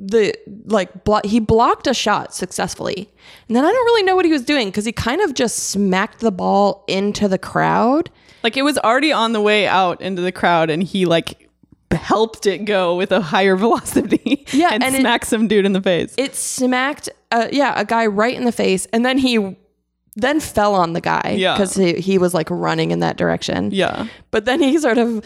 the 0.00 0.32
like 0.66 1.02
blo- 1.04 1.20
he 1.24 1.40
blocked 1.40 1.86
a 1.88 1.94
shot 1.94 2.32
successfully. 2.34 3.10
And 3.48 3.56
then 3.56 3.64
I 3.64 3.68
don't 3.72 3.84
really 3.84 4.04
know 4.04 4.14
what 4.14 4.24
he 4.24 4.30
was 4.30 4.42
doing 4.42 4.70
cuz 4.70 4.84
he 4.84 4.92
kind 4.92 5.20
of 5.20 5.34
just 5.34 5.58
smacked 5.70 6.20
the 6.20 6.30
ball 6.30 6.84
into 6.86 7.26
the 7.26 7.38
crowd. 7.38 8.08
Like 8.44 8.56
it 8.56 8.62
was 8.62 8.78
already 8.78 9.10
on 9.12 9.32
the 9.32 9.40
way 9.40 9.66
out 9.66 10.00
into 10.00 10.22
the 10.22 10.30
crowd 10.30 10.70
and 10.70 10.82
he 10.82 11.04
like 11.04 11.48
helped 11.90 12.46
it 12.46 12.64
go 12.64 12.94
with 12.96 13.10
a 13.10 13.20
higher 13.20 13.56
velocity. 13.64 14.46
Yeah, 14.52 14.68
and, 14.72 14.84
and 14.84 14.94
it- 14.94 15.00
smacked 15.00 15.26
some 15.26 15.48
dude 15.48 15.64
in 15.66 15.72
the 15.72 15.82
face. 15.82 16.14
It 16.16 16.36
smacked 16.36 17.08
uh, 17.32 17.48
yeah, 17.50 17.74
a 17.78 17.84
guy 17.84 18.06
right 18.06 18.36
in 18.36 18.44
the 18.44 18.52
face 18.52 18.86
and 18.92 19.04
then 19.04 19.18
he 19.18 19.56
then 20.14 20.38
fell 20.40 20.74
on 20.74 20.92
the 20.92 21.00
guy 21.00 21.34
Yeah. 21.36 21.56
cuz 21.56 21.74
he, 21.74 21.94
he 21.94 22.18
was 22.18 22.34
like 22.34 22.48
running 22.50 22.92
in 22.92 23.00
that 23.00 23.16
direction. 23.16 23.70
yeah. 23.72 24.06
But 24.30 24.44
then 24.44 24.60
he 24.62 24.78
sort 24.78 24.98
of 24.98 25.24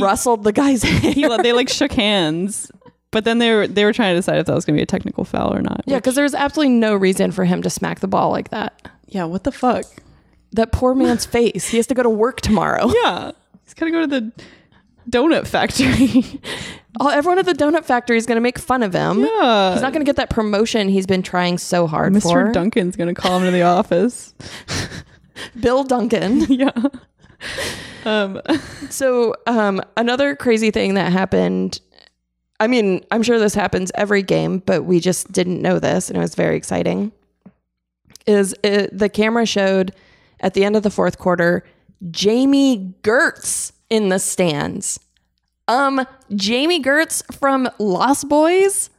rustled 0.00 0.44
the 0.44 0.52
guy's 0.52 0.82
hair. 0.82 1.12
He 1.14 1.26
they 1.42 1.52
like 1.52 1.68
shook 1.68 1.92
hands. 1.92 2.70
But 3.12 3.24
then 3.24 3.38
they 3.38 3.54
were 3.54 3.66
they 3.66 3.84
were 3.84 3.92
trying 3.92 4.12
to 4.14 4.18
decide 4.18 4.38
if 4.38 4.46
that 4.46 4.54
was 4.54 4.64
going 4.64 4.74
to 4.76 4.78
be 4.78 4.82
a 4.82 4.86
technical 4.86 5.24
foul 5.24 5.54
or 5.54 5.62
not. 5.62 5.82
yeah, 5.86 5.96
which- 5.96 6.04
cuz 6.04 6.14
there's 6.16 6.34
absolutely 6.34 6.74
no 6.74 6.94
reason 6.94 7.30
for 7.32 7.44
him 7.44 7.62
to 7.62 7.70
smack 7.70 8.00
the 8.00 8.08
ball 8.08 8.30
like 8.30 8.50
that. 8.50 8.88
yeah, 9.06 9.24
what 9.24 9.44
the 9.44 9.52
fuck? 9.52 9.84
That 10.52 10.72
poor 10.72 10.94
man's 10.94 11.24
face. 11.36 11.68
He 11.68 11.76
has 11.78 11.86
to 11.88 11.94
go 11.94 12.02
to 12.02 12.10
work 12.10 12.40
tomorrow. 12.40 12.90
Yeah. 13.04 13.32
He's 13.64 13.74
got 13.74 13.86
to 13.86 13.90
go 13.92 14.00
to 14.02 14.06
the 14.06 14.32
donut 15.10 15.46
factory. 15.46 16.40
All, 17.00 17.08
everyone 17.10 17.38
at 17.38 17.46
the 17.46 17.52
donut 17.52 17.84
factory 17.84 18.16
is 18.16 18.26
going 18.26 18.36
to 18.36 18.40
make 18.40 18.58
fun 18.58 18.82
of 18.82 18.92
him. 18.94 19.20
yeah. 19.24 19.72
He's 19.72 19.82
not 19.82 19.92
going 19.92 20.04
to 20.04 20.08
get 20.08 20.16
that 20.16 20.30
promotion 20.30 20.88
he's 20.88 21.06
been 21.06 21.22
trying 21.22 21.58
so 21.58 21.86
hard 21.86 22.12
Mr. 22.12 22.22
for. 22.22 22.52
Duncan's 22.52 22.96
going 22.96 23.12
to 23.14 23.20
call 23.20 23.38
him 23.38 23.44
to 23.44 23.50
the 23.50 23.62
office. 23.62 24.34
Bill 25.60 25.84
Duncan. 25.84 26.40
yeah. 26.48 26.70
Um 28.04 28.40
so, 28.88 29.34
um, 29.46 29.82
another 29.96 30.36
crazy 30.36 30.70
thing 30.70 30.94
that 30.94 31.12
happened. 31.12 31.80
I 32.58 32.66
mean, 32.66 33.04
I'm 33.10 33.22
sure 33.22 33.38
this 33.38 33.54
happens 33.54 33.92
every 33.94 34.22
game, 34.22 34.58
but 34.58 34.84
we 34.84 35.00
just 35.00 35.30
didn't 35.32 35.60
know 35.60 35.78
this, 35.78 36.08
and 36.08 36.16
it 36.16 36.20
was 36.20 36.34
very 36.34 36.56
exciting. 36.56 37.12
Is 38.26 38.54
it, 38.62 38.96
the 38.96 39.08
camera 39.08 39.46
showed 39.46 39.94
at 40.40 40.54
the 40.54 40.64
end 40.64 40.76
of 40.76 40.82
the 40.82 40.90
fourth 40.90 41.18
quarter 41.18 41.64
Jami 42.10 42.94
Gertz 43.02 43.72
in 43.88 44.08
the 44.08 44.18
stands. 44.18 45.00
Um, 45.68 46.06
Jami 46.34 46.82
Gertz 46.82 47.22
from 47.34 47.68
Lost 47.78 48.28
Boys. 48.28 48.90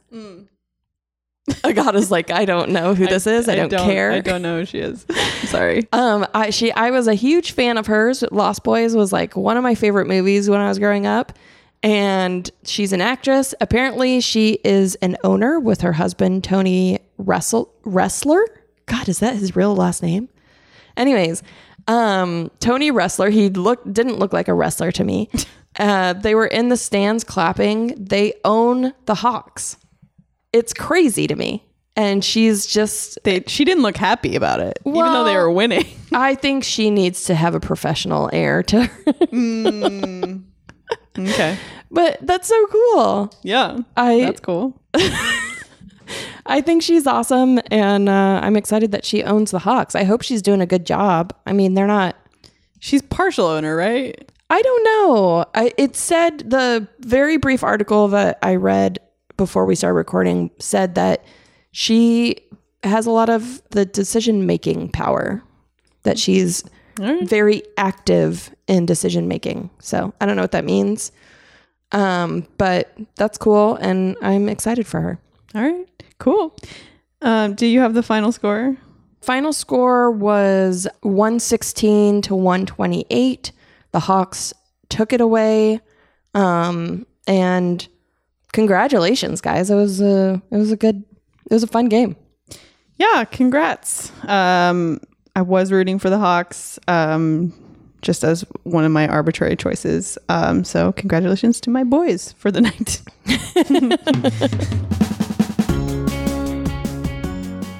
God 1.72 1.96
is 1.96 2.10
like, 2.10 2.30
I 2.30 2.44
don't 2.44 2.70
know 2.70 2.94
who 2.94 3.06
this 3.08 3.26
is. 3.26 3.48
I, 3.48 3.54
don't, 3.54 3.70
care. 3.70 4.12
I 4.12 4.20
don't 4.20 4.42
know 4.42 4.60
who 4.60 4.66
she 4.66 4.78
is. 4.78 5.06
I'm 5.08 5.46
sorry. 5.46 5.88
Um, 5.92 6.26
I 6.34 6.50
she 6.50 6.72
I 6.72 6.90
was 6.90 7.06
a 7.06 7.14
huge 7.14 7.52
fan 7.52 7.78
of 7.78 7.86
hers. 7.86 8.22
Lost 8.30 8.64
Boys 8.64 8.94
was 8.94 9.12
like 9.12 9.36
one 9.36 9.56
of 9.56 9.62
my 9.62 9.74
favorite 9.74 10.06
movies 10.06 10.50
when 10.50 10.60
I 10.60 10.68
was 10.68 10.78
growing 10.78 11.06
up. 11.06 11.32
And 11.82 12.50
she's 12.64 12.92
an 12.92 13.00
actress. 13.00 13.54
Apparently, 13.60 14.20
she 14.20 14.58
is 14.64 14.96
an 14.96 15.16
owner 15.22 15.60
with 15.60 15.80
her 15.82 15.92
husband 15.92 16.44
Tony 16.44 16.98
Wrestle 17.18 17.72
Ressler. 17.84 18.42
God, 18.86 19.08
is 19.08 19.20
that 19.20 19.36
his 19.36 19.54
real 19.54 19.76
last 19.76 20.02
name? 20.02 20.28
Anyways, 20.96 21.42
um, 21.86 22.50
Tony 22.60 22.90
Ressler. 22.90 23.30
He 23.30 23.48
looked 23.48 23.92
didn't 23.92 24.18
look 24.18 24.32
like 24.32 24.48
a 24.48 24.54
wrestler 24.54 24.92
to 24.92 25.04
me. 25.04 25.30
Uh, 25.78 26.12
they 26.12 26.34
were 26.34 26.46
in 26.46 26.70
the 26.70 26.76
stands 26.76 27.22
clapping. 27.22 27.94
They 28.02 28.32
own 28.44 28.92
the 29.06 29.14
Hawks. 29.14 29.76
It's 30.52 30.72
crazy 30.72 31.28
to 31.28 31.36
me. 31.36 31.62
And 31.94 32.24
she's 32.24 32.66
just 32.66 33.18
They 33.22 33.44
she 33.46 33.64
didn't 33.64 33.84
look 33.84 33.96
happy 33.96 34.34
about 34.34 34.58
it, 34.58 34.80
even 34.84 35.12
though 35.12 35.22
they 35.24 35.36
were 35.36 35.52
winning. 35.52 35.86
I 36.12 36.34
think 36.34 36.64
she 36.64 36.90
needs 36.90 37.24
to 37.24 37.34
have 37.36 37.54
a 37.54 37.60
professional 37.60 38.28
air 38.32 38.64
to 38.64 38.86
her. 38.86 40.40
Okay. 41.18 41.56
but 41.90 42.18
that's 42.22 42.48
so 42.48 42.66
cool. 42.66 43.32
Yeah. 43.42 43.78
I 43.96 44.20
That's 44.20 44.40
cool. 44.40 44.80
I 46.46 46.62
think 46.62 46.82
she's 46.82 47.06
awesome 47.06 47.60
and 47.70 48.08
uh, 48.08 48.40
I'm 48.42 48.56
excited 48.56 48.92
that 48.92 49.04
she 49.04 49.22
owns 49.22 49.50
the 49.50 49.58
Hawks. 49.58 49.94
I 49.94 50.04
hope 50.04 50.22
she's 50.22 50.40
doing 50.40 50.60
a 50.60 50.66
good 50.66 50.86
job. 50.86 51.34
I 51.46 51.52
mean, 51.52 51.74
they're 51.74 51.86
not 51.86 52.16
She's 52.80 53.02
partial 53.02 53.46
owner, 53.46 53.76
right? 53.76 54.30
I 54.50 54.62
don't 54.62 54.84
know. 54.84 55.44
I, 55.54 55.72
it 55.76 55.96
said 55.96 56.50
the 56.50 56.88
very 57.00 57.36
brief 57.36 57.62
article 57.62 58.08
that 58.08 58.38
I 58.42 58.54
read 58.54 58.98
before 59.36 59.66
we 59.66 59.74
started 59.74 59.94
recording 59.94 60.50
said 60.58 60.94
that 60.94 61.24
she 61.72 62.36
has 62.82 63.06
a 63.06 63.10
lot 63.10 63.28
of 63.28 63.62
the 63.70 63.84
decision 63.84 64.46
making 64.46 64.90
power, 64.90 65.42
that 66.04 66.18
she's 66.18 66.64
very 66.98 67.62
active 67.76 68.54
in 68.66 68.86
decision 68.86 69.28
making. 69.28 69.70
So 69.80 70.12
I 70.20 70.26
don't 70.26 70.36
know 70.36 70.42
what 70.42 70.52
that 70.52 70.64
means. 70.64 71.12
Um, 71.92 72.46
but 72.58 72.92
that's 73.16 73.38
cool. 73.38 73.76
And 73.76 74.16
I'm 74.20 74.48
excited 74.48 74.86
for 74.86 75.00
her. 75.00 75.18
All 75.54 75.62
right. 75.62 75.86
Cool. 76.18 76.54
Um, 77.22 77.54
do 77.54 77.66
you 77.66 77.80
have 77.80 77.94
the 77.94 78.02
final 78.02 78.32
score? 78.32 78.76
Final 79.20 79.52
score 79.52 80.10
was 80.10 80.86
116 81.02 82.22
to 82.22 82.34
128. 82.34 83.52
The 83.92 84.00
Hawks 84.00 84.52
took 84.88 85.12
it 85.12 85.20
away. 85.20 85.80
Um, 86.34 87.06
and 87.26 87.86
congratulations, 88.52 89.40
guys. 89.40 89.70
It 89.70 89.74
was 89.74 90.00
a 90.00 90.42
it 90.50 90.56
was 90.56 90.70
a 90.72 90.76
good 90.76 91.04
it 91.50 91.54
was 91.54 91.62
a 91.62 91.68
fun 91.68 91.88
game. 91.88 92.16
Yeah, 92.96 93.24
congrats. 93.24 94.12
Um, 94.26 95.00
I 95.38 95.42
was 95.42 95.70
rooting 95.70 96.00
for 96.00 96.10
the 96.10 96.18
Hawks, 96.18 96.80
um, 96.88 97.52
just 98.02 98.24
as 98.24 98.44
one 98.64 98.84
of 98.84 98.90
my 98.90 99.06
arbitrary 99.06 99.54
choices. 99.54 100.18
Um, 100.28 100.64
so 100.64 100.90
congratulations 100.90 101.60
to 101.60 101.70
my 101.70 101.84
boys 101.84 102.32
for 102.38 102.50
the 102.50 102.60
night. 102.68 103.00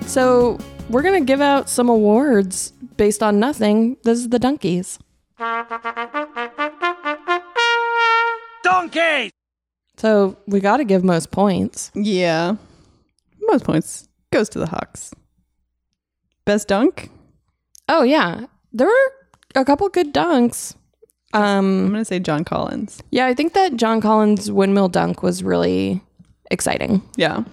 So 0.06 0.58
we're 0.88 1.02
gonna 1.02 1.20
give 1.20 1.40
out 1.42 1.68
some 1.68 1.88
awards 1.90 2.70
based 2.96 3.22
on 3.22 3.38
nothing. 3.38 3.98
This 4.04 4.18
is 4.18 4.30
the 4.30 4.38
donkeys. 4.38 4.98
Donkey! 8.62 9.30
So 9.98 10.36
we 10.46 10.60
got 10.60 10.78
to 10.78 10.84
give 10.84 11.04
most 11.04 11.30
points. 11.30 11.90
yeah, 11.94 12.56
most 13.42 13.64
points 13.64 14.08
goes 14.32 14.48
to 14.50 14.58
the 14.58 14.66
Hawks. 14.66 15.12
Best 16.46 16.68
dunk? 16.68 17.10
Oh 17.88 18.02
yeah, 18.02 18.46
there 18.72 18.86
were 18.86 19.12
a 19.60 19.64
couple 19.64 19.88
good 19.88 20.12
dunks. 20.14 20.74
I'm 21.32 21.42
Um, 21.86 21.90
gonna 21.90 22.04
say 22.04 22.18
John 22.20 22.44
Collins. 22.44 23.02
yeah, 23.10 23.26
I 23.26 23.34
think 23.34 23.52
that 23.54 23.76
John 23.76 24.00
Collins' 24.00 24.50
windmill 24.50 24.88
dunk 24.88 25.22
was 25.22 25.42
really 25.42 26.02
exciting. 26.50 27.02
Yeah, 27.16 27.44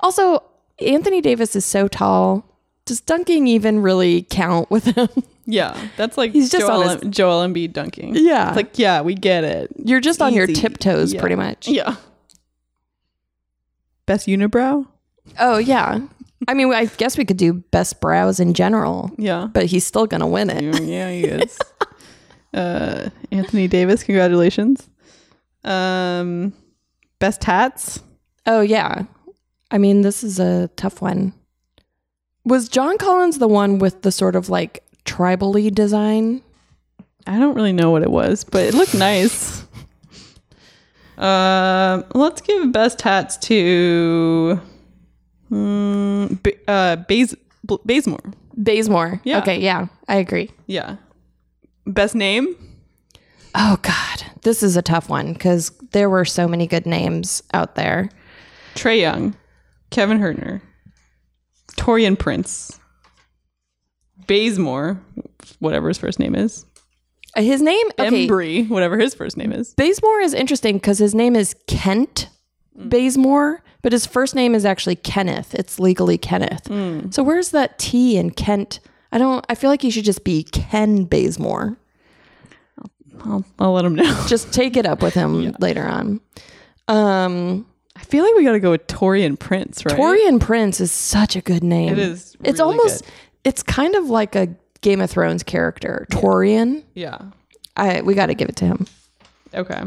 Also, 0.00 0.42
Anthony 0.80 1.20
Davis 1.20 1.54
is 1.54 1.64
so 1.66 1.88
tall. 1.88 2.44
Does 2.86 3.00
dunking 3.02 3.46
even 3.46 3.80
really 3.80 4.22
count 4.30 4.70
with 4.70 4.84
him? 4.84 5.08
yeah, 5.44 5.76
that's 5.98 6.16
like 6.16 6.32
He's 6.32 6.50
just 6.50 6.66
Joel, 6.66 6.82
on 6.88 6.98
his- 7.00 7.10
Joel 7.10 7.46
Embiid 7.46 7.74
dunking. 7.74 8.14
Yeah. 8.16 8.48
it's 8.48 8.56
like 8.56 8.78
yeah, 8.78 9.02
we 9.02 9.14
get 9.14 9.44
it. 9.44 9.70
You're 9.84 10.00
just 10.00 10.22
on 10.22 10.32
your 10.32 10.46
tiptoes, 10.46 11.12
Yeah. 11.12 11.20
pretty 11.20 11.36
much. 11.36 11.68
Yeah. 11.68 11.96
Best 14.06 14.26
unibrow? 14.26 14.86
Oh 15.38 15.58
yeah. 15.58 16.00
I 16.46 16.54
mean, 16.54 16.72
I 16.72 16.84
guess 16.86 17.18
we 17.18 17.24
could 17.24 17.36
do 17.36 17.52
best 17.54 18.00
brows 18.00 18.38
in 18.38 18.54
general, 18.54 19.10
Yeah. 19.18 19.48
but 19.52 19.66
he's 19.66 19.84
still 19.84 20.06
gonna 20.06 20.28
win 20.28 20.50
it. 20.50 20.62
Mm, 20.62 20.88
yeah, 20.88 21.10
he 21.10 21.24
is. 21.24 21.58
uh, 22.54 23.10
Anthony 23.32 23.66
Davis, 23.66 24.04
congratulations. 24.04 24.88
Um, 25.64 26.52
best 27.18 27.42
hats? 27.44 28.00
Oh 28.46 28.60
yeah. 28.60 29.02
I 29.70 29.78
mean, 29.78 30.02
this 30.02 30.22
is 30.22 30.38
a 30.38 30.68
tough 30.76 31.02
one. 31.02 31.34
Was 32.44 32.68
John 32.68 32.96
Collins 32.98 33.38
the 33.38 33.48
one 33.48 33.78
with 33.78 34.02
the 34.02 34.12
sort 34.12 34.36
of 34.36 34.48
like 34.48 34.82
tribally 35.04 35.74
design? 35.74 36.42
I 37.26 37.38
don't 37.38 37.54
really 37.54 37.72
know 37.74 37.90
what 37.90 38.02
it 38.02 38.10
was, 38.10 38.44
but 38.44 38.62
it 38.64 38.72
looked 38.74 38.94
nice. 38.94 39.62
Um, 41.18 42.04
let's 42.14 42.40
give 42.40 42.72
best 42.72 43.02
hats 43.02 43.36
to 43.48 44.60
um, 45.50 46.38
B- 46.42 46.54
uh, 46.66 46.96
B- 47.08 47.26
Bazemore. 47.84 48.32
Bazemore. 48.56 49.20
Yeah. 49.24 49.38
Okay, 49.38 49.60
yeah, 49.60 49.86
I 50.08 50.16
agree. 50.16 50.50
Yeah. 50.66 50.96
Best 51.86 52.14
name? 52.14 52.54
Oh 53.54 53.78
God, 53.82 54.24
this 54.42 54.62
is 54.62 54.76
a 54.76 54.82
tough 54.82 55.08
one 55.08 55.32
because 55.32 55.70
there 55.92 56.10
were 56.10 56.24
so 56.24 56.46
many 56.48 56.66
good 56.66 56.86
names 56.86 57.42
out 57.54 57.74
there. 57.76 58.10
Trae 58.74 59.00
Young, 59.00 59.34
Kevin 59.90 60.18
Hertner, 60.18 60.60
Taurean 61.76 62.18
Prince, 62.18 62.78
Bazemore, 64.26 65.00
whatever 65.60 65.88
his 65.88 65.98
first 65.98 66.18
name 66.18 66.34
is, 66.34 66.64
Uh, 67.36 67.42
His 67.42 67.60
name, 67.62 67.86
okay, 67.98 68.26
Embry, 68.26 68.68
whatever 68.68 68.98
his 68.98 69.14
first 69.14 69.36
name 69.36 69.52
is. 69.52 69.74
Bazemore 69.74 70.20
is 70.20 70.34
interesting 70.34 70.76
because 70.76 70.98
his 70.98 71.14
name 71.14 71.34
is 71.36 71.54
Kent 71.66 72.28
Bazemore, 72.74 73.62
but 73.82 73.92
his 73.92 74.06
first 74.06 74.34
name 74.34 74.54
is 74.54 74.64
actually 74.64 74.96
Kenneth. 74.96 75.54
It's 75.54 75.78
legally 75.78 76.18
Kenneth. 76.18 76.66
So 77.14 77.22
where's 77.22 77.50
that 77.52 77.78
T 77.78 78.16
in 78.16 78.30
Kent? 78.30 78.80
I 79.12 79.18
don't. 79.18 79.44
I 79.48 79.54
feel 79.54 79.70
like 79.70 79.82
he 79.82 79.90
should 79.90 80.04
just 80.04 80.24
be 80.24 80.42
Ken 80.42 81.04
Bazemore. 81.04 81.78
I'll, 83.24 83.44
I'll 83.58 83.72
let 83.72 83.84
him 83.84 83.94
know. 83.96 84.24
Just 84.28 84.52
take 84.52 84.76
it 84.76 84.86
up 84.86 85.02
with 85.02 85.12
him 85.14 85.56
later 85.58 85.84
on. 85.84 86.20
Um, 86.86 87.66
I 87.96 88.04
feel 88.04 88.22
like 88.22 88.34
we 88.36 88.44
got 88.44 88.52
to 88.52 88.60
go 88.60 88.70
with 88.70 88.86
Taurean 88.86 89.36
Prince, 89.36 89.84
right? 89.84 89.96
Taurean 89.98 90.40
Prince 90.40 90.80
is 90.80 90.92
such 90.92 91.34
a 91.34 91.40
good 91.40 91.64
name. 91.64 91.94
It 91.94 91.98
is 91.98 92.36
It's 92.44 92.60
almost. 92.60 93.02
good. 93.04 93.12
It's 93.44 93.62
kind 93.64 93.96
of 93.96 94.08
like 94.08 94.36
a 94.36 94.54
Game 94.82 95.00
of 95.00 95.10
Thrones 95.10 95.42
character, 95.42 96.06
Taurean. 96.12 96.84
Yeah. 96.94 97.18
I 97.76 98.02
we 98.02 98.14
got 98.14 98.26
to 98.26 98.34
give 98.34 98.48
it 98.48 98.56
to 98.56 98.66
him. 98.66 98.86
Okay. 99.52 99.82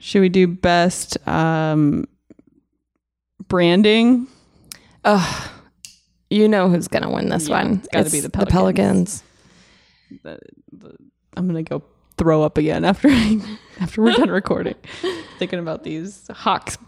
Should 0.00 0.20
we 0.20 0.28
do 0.30 0.46
best 0.46 1.18
um, 1.28 2.06
branding? 3.46 4.26
Ugh, 5.04 5.48
you 6.30 6.48
know 6.48 6.68
who's 6.68 6.88
gonna 6.88 7.10
win 7.10 7.28
this 7.28 7.48
Yeah, 7.48 7.62
one? 7.62 7.72
it's 7.78 7.88
gotta 7.88 8.10
be 8.10 8.20
the 8.20 8.28
The 8.28 8.46
Pelicans. 8.46 8.52
Pelicans. 8.52 9.22
The, 10.22 10.38
the, 10.72 10.96
I'm 11.36 11.46
gonna 11.46 11.62
go 11.62 11.82
throw 12.16 12.42
up 12.42 12.58
again 12.58 12.84
after 12.84 13.08
after 13.80 14.02
we're 14.02 14.12
done 14.12 14.30
recording. 14.30 14.74
Thinking 15.38 15.58
about 15.60 15.84
these 15.84 16.26
Hawks. 16.28 16.78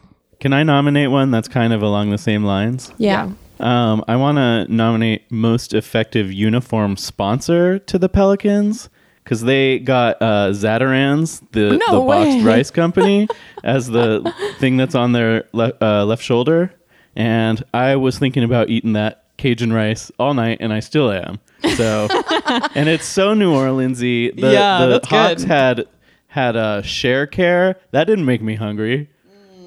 Can 0.40 0.52
I 0.52 0.62
nominate 0.62 1.10
one 1.10 1.30
that's 1.30 1.48
kind 1.48 1.72
of 1.72 1.82
along 1.82 2.10
the 2.10 2.18
same 2.18 2.44
lines? 2.44 2.92
Yeah. 2.98 3.30
Um, 3.60 4.02
I 4.08 4.16
want 4.16 4.36
to 4.38 4.66
nominate 4.74 5.30
most 5.30 5.74
effective 5.74 6.32
uniform 6.32 6.96
sponsor 6.96 7.78
to 7.78 7.98
the 7.98 8.08
Pelicans 8.08 8.88
because 9.30 9.42
they 9.42 9.78
got 9.78 10.20
uh, 10.20 10.48
Zatarain's, 10.50 11.38
the, 11.52 11.78
No 11.88 12.00
the 12.00 12.04
boxed 12.04 12.44
rice 12.44 12.68
company, 12.72 13.28
as 13.62 13.86
the 13.86 14.34
thing 14.58 14.76
that's 14.76 14.96
on 14.96 15.12
their 15.12 15.44
le- 15.52 15.72
uh, 15.80 16.04
left 16.04 16.20
shoulder. 16.24 16.74
And 17.14 17.62
I 17.72 17.94
was 17.94 18.18
thinking 18.18 18.42
about 18.42 18.70
eating 18.70 18.94
that 18.94 19.22
Cajun 19.36 19.72
rice 19.72 20.10
all 20.18 20.34
night, 20.34 20.58
and 20.60 20.72
I 20.72 20.80
still 20.80 21.12
am. 21.12 21.38
So, 21.76 22.08
and 22.74 22.88
it's 22.88 23.04
so 23.04 23.32
New 23.32 23.52
Orleansy. 23.52 24.34
The, 24.34 24.50
Yeah, 24.52 24.80
the 24.86 24.86
that's 24.94 25.06
Hawks 25.08 25.42
good. 25.42 25.48
had 25.48 25.88
had 26.26 26.56
a 26.56 26.82
Sharecare 26.84 27.76
that 27.92 28.08
didn't 28.08 28.24
make 28.26 28.42
me 28.42 28.56
hungry. 28.56 29.08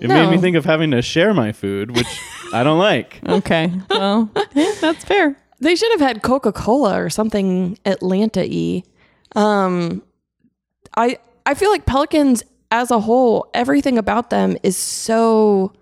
It 0.02 0.10
made 0.10 0.30
me 0.30 0.40
think 0.40 0.58
of 0.58 0.66
having 0.66 0.92
to 0.92 1.02
share 1.02 1.34
my 1.34 1.54
food, 1.54 1.96
which 1.96 2.20
I 2.52 2.64
don't 2.64 2.80
like. 2.80 3.22
Okay. 3.30 3.72
Well, 3.90 4.30
yeah, 4.54 4.74
that's 4.82 5.06
fair. 5.06 5.38
They 5.62 5.78
should 5.78 5.92
have 5.94 6.02
had 6.02 6.22
Coca 6.22 6.52
Cola 6.52 7.02
or 7.02 7.10
something 7.10 7.78
Atlanta 7.86 8.42
y. 8.42 8.84
Um, 9.36 10.04
I 10.96 11.18
I 11.46 11.54
feel 11.54 11.72
like 11.72 11.86
Pelicans 11.86 12.44
as 12.72 12.92
a 12.92 13.00
whole, 13.00 13.50
everything 13.54 13.98
about 13.98 14.30
them 14.30 14.58
is 14.64 14.78
so 14.78 15.74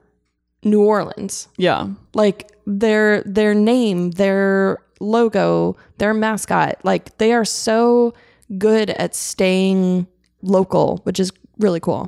New 0.64 0.84
Orleans. 0.84 1.47
Yeah. 1.58 1.88
Like 2.14 2.52
their 2.66 3.24
their 3.24 3.54
name, 3.54 4.12
their 4.12 4.78
logo, 4.99 5.76
their 5.97 6.14
mascot, 6.14 6.80
like 6.84 7.18
they 7.18 7.34
are 7.34 7.45
so 7.45 8.14
good 8.58 8.89
at 8.91 9.16
staying 9.16 10.08
local, 10.41 10.97
which 11.04 11.20
is 11.20 11.32
really 11.60 11.80
cool. 11.80 12.08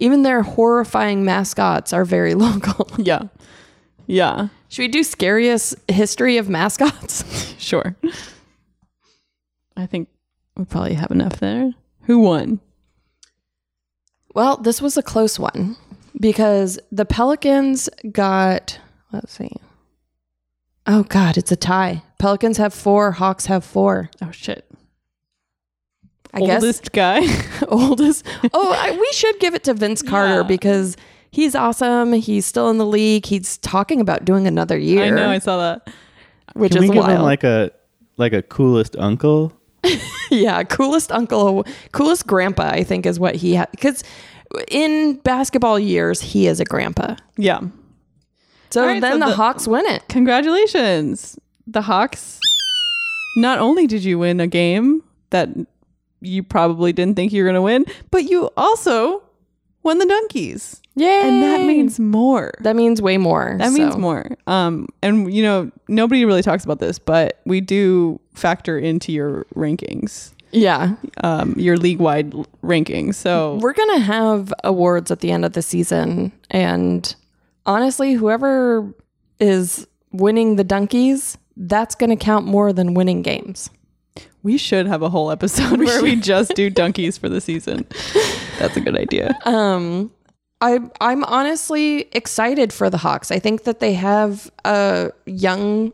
Even 0.00 0.22
their 0.22 0.42
horrifying 0.42 1.24
mascots 1.24 1.92
are 1.92 2.04
very 2.04 2.34
local. 2.46 2.88
Yeah. 2.98 3.22
Yeah. 4.06 4.48
Should 4.68 4.82
we 4.82 4.88
do 4.88 5.02
scariest 5.04 5.74
history 5.88 6.36
of 6.38 6.48
mascots? 6.48 7.24
Sure. 7.62 7.94
I 9.76 9.86
think 9.86 10.08
we 10.56 10.64
probably 10.64 10.94
have 10.94 11.10
enough 11.10 11.38
there. 11.40 11.72
Who 12.02 12.18
won? 12.20 12.60
Well, 14.34 14.56
this 14.56 14.80
was 14.80 14.96
a 14.96 15.02
close 15.02 15.38
one 15.38 15.76
because 16.18 16.78
the 16.90 17.04
Pelicans 17.04 17.88
got, 18.10 18.78
let's 19.12 19.32
see. 19.32 19.50
Oh, 20.86 21.04
God, 21.04 21.36
it's 21.36 21.52
a 21.52 21.56
tie. 21.56 22.02
Pelicans 22.18 22.56
have 22.56 22.72
four, 22.74 23.12
Hawks 23.12 23.46
have 23.46 23.64
four. 23.64 24.10
Oh 24.22 24.30
shit. 24.30 24.68
I 26.34 26.40
Oldest 26.40 26.92
guy. 26.92 27.20
oldest. 27.68 28.24
Oh, 28.54 28.72
I, 28.76 28.92
we 28.96 29.08
should 29.12 29.38
give 29.38 29.54
it 29.54 29.64
to 29.64 29.74
Vince 29.74 30.00
Carter 30.02 30.36
Yeah. 30.40 30.42
because 30.44 30.96
he's 31.30 31.54
awesome. 31.54 32.14
He's 32.14 32.46
still 32.46 32.70
in 32.70 32.78
the 32.78 32.86
league. 32.86 33.26
He's 33.26 33.58
talking 33.58 34.00
about 34.00 34.24
doing 34.24 34.46
another 34.46 34.78
year, 34.78 35.04
I 35.04 35.10
know. 35.10 35.28
I 35.28 35.38
saw 35.38 35.58
that. 35.58 35.90
which 36.54 36.72
Can 36.72 36.84
is 36.84 36.88
we 36.90 36.94
give 36.96 37.04
wild. 37.04 37.18
him 37.18 37.22
like 37.22 37.44
a 37.44 37.70
like 38.16 38.32
a 38.32 38.40
coolest 38.42 38.96
uncle? 38.96 39.52
yeah, 40.30 40.62
coolest 40.64 41.10
uncle, 41.12 41.64
coolest 41.92 42.26
grandpa, 42.26 42.68
I 42.68 42.84
think 42.84 43.06
is 43.06 43.18
what 43.18 43.34
he 43.34 43.54
had. 43.54 43.70
Because 43.70 44.04
in 44.68 45.14
basketball 45.24 45.78
years, 45.78 46.20
he 46.20 46.46
is 46.46 46.60
a 46.60 46.64
grandpa. 46.64 47.16
Yeah. 47.36 47.60
So 48.70 48.86
right, 48.86 49.00
then 49.00 49.14
so 49.14 49.18
the, 49.18 49.26
the- 49.26 49.34
Hawks 49.34 49.66
win 49.66 49.86
it. 49.86 50.02
Congratulations. 50.08 51.38
The 51.66 51.82
Hawks. 51.82 52.40
Not 53.36 53.58
only 53.58 53.86
did 53.86 54.04
you 54.04 54.18
win 54.18 54.40
a 54.40 54.46
game 54.46 55.02
that 55.30 55.48
you 56.20 56.42
probably 56.42 56.92
didn't 56.92 57.16
think 57.16 57.32
you 57.32 57.42
were 57.42 57.46
going 57.46 57.54
to 57.54 57.62
win, 57.62 57.86
but 58.10 58.24
you 58.24 58.50
also 58.56 59.22
won 59.82 59.98
the 59.98 60.06
Donkeys. 60.06 60.81
Yay! 60.94 61.22
And 61.28 61.42
that 61.42 61.60
means 61.66 61.98
more. 61.98 62.52
that 62.60 62.76
means 62.76 63.00
way 63.00 63.16
more. 63.16 63.54
That 63.58 63.72
so. 63.72 63.78
means 63.78 63.96
more. 63.96 64.26
Um, 64.46 64.88
and 65.02 65.32
you 65.32 65.42
know, 65.42 65.70
nobody 65.88 66.24
really 66.24 66.42
talks 66.42 66.64
about 66.64 66.80
this, 66.80 66.98
but 66.98 67.40
we 67.46 67.60
do 67.60 68.20
factor 68.34 68.78
into 68.78 69.10
your 69.12 69.46
rankings, 69.54 70.32
Yeah, 70.52 70.96
um, 71.24 71.54
your 71.56 71.76
league 71.78 71.98
wide 71.98 72.32
rankings. 72.62 73.14
So 73.14 73.58
we're 73.62 73.72
gonna 73.72 74.00
have 74.00 74.52
awards 74.64 75.10
at 75.10 75.20
the 75.20 75.30
end 75.30 75.44
of 75.46 75.54
the 75.54 75.62
season, 75.62 76.30
and 76.50 77.14
honestly, 77.64 78.12
whoever 78.12 78.92
is 79.40 79.86
winning 80.12 80.56
the 80.56 80.64
donkeys, 80.64 81.38
that's 81.56 81.94
gonna 81.94 82.16
count 82.16 82.44
more 82.46 82.70
than 82.72 82.92
winning 82.92 83.22
games. 83.22 83.70
we 84.42 84.58
should 84.58 84.86
have 84.86 85.00
a 85.02 85.08
whole 85.08 85.30
episode 85.30 85.78
where 85.86 86.02
we 86.02 86.16
just 86.16 86.54
do 86.54 86.68
donkeys 86.82 87.16
for 87.16 87.30
the 87.30 87.40
season. 87.40 87.86
That's 88.58 88.76
a 88.76 88.80
good 88.80 88.96
idea. 88.98 89.38
Um, 89.46 90.10
I 90.62 90.78
I'm 91.00 91.24
honestly 91.24 92.02
excited 92.12 92.72
for 92.72 92.88
the 92.88 92.96
Hawks. 92.96 93.32
I 93.32 93.40
think 93.40 93.64
that 93.64 93.80
they 93.80 93.94
have 93.94 94.48
a 94.64 95.10
young 95.26 95.92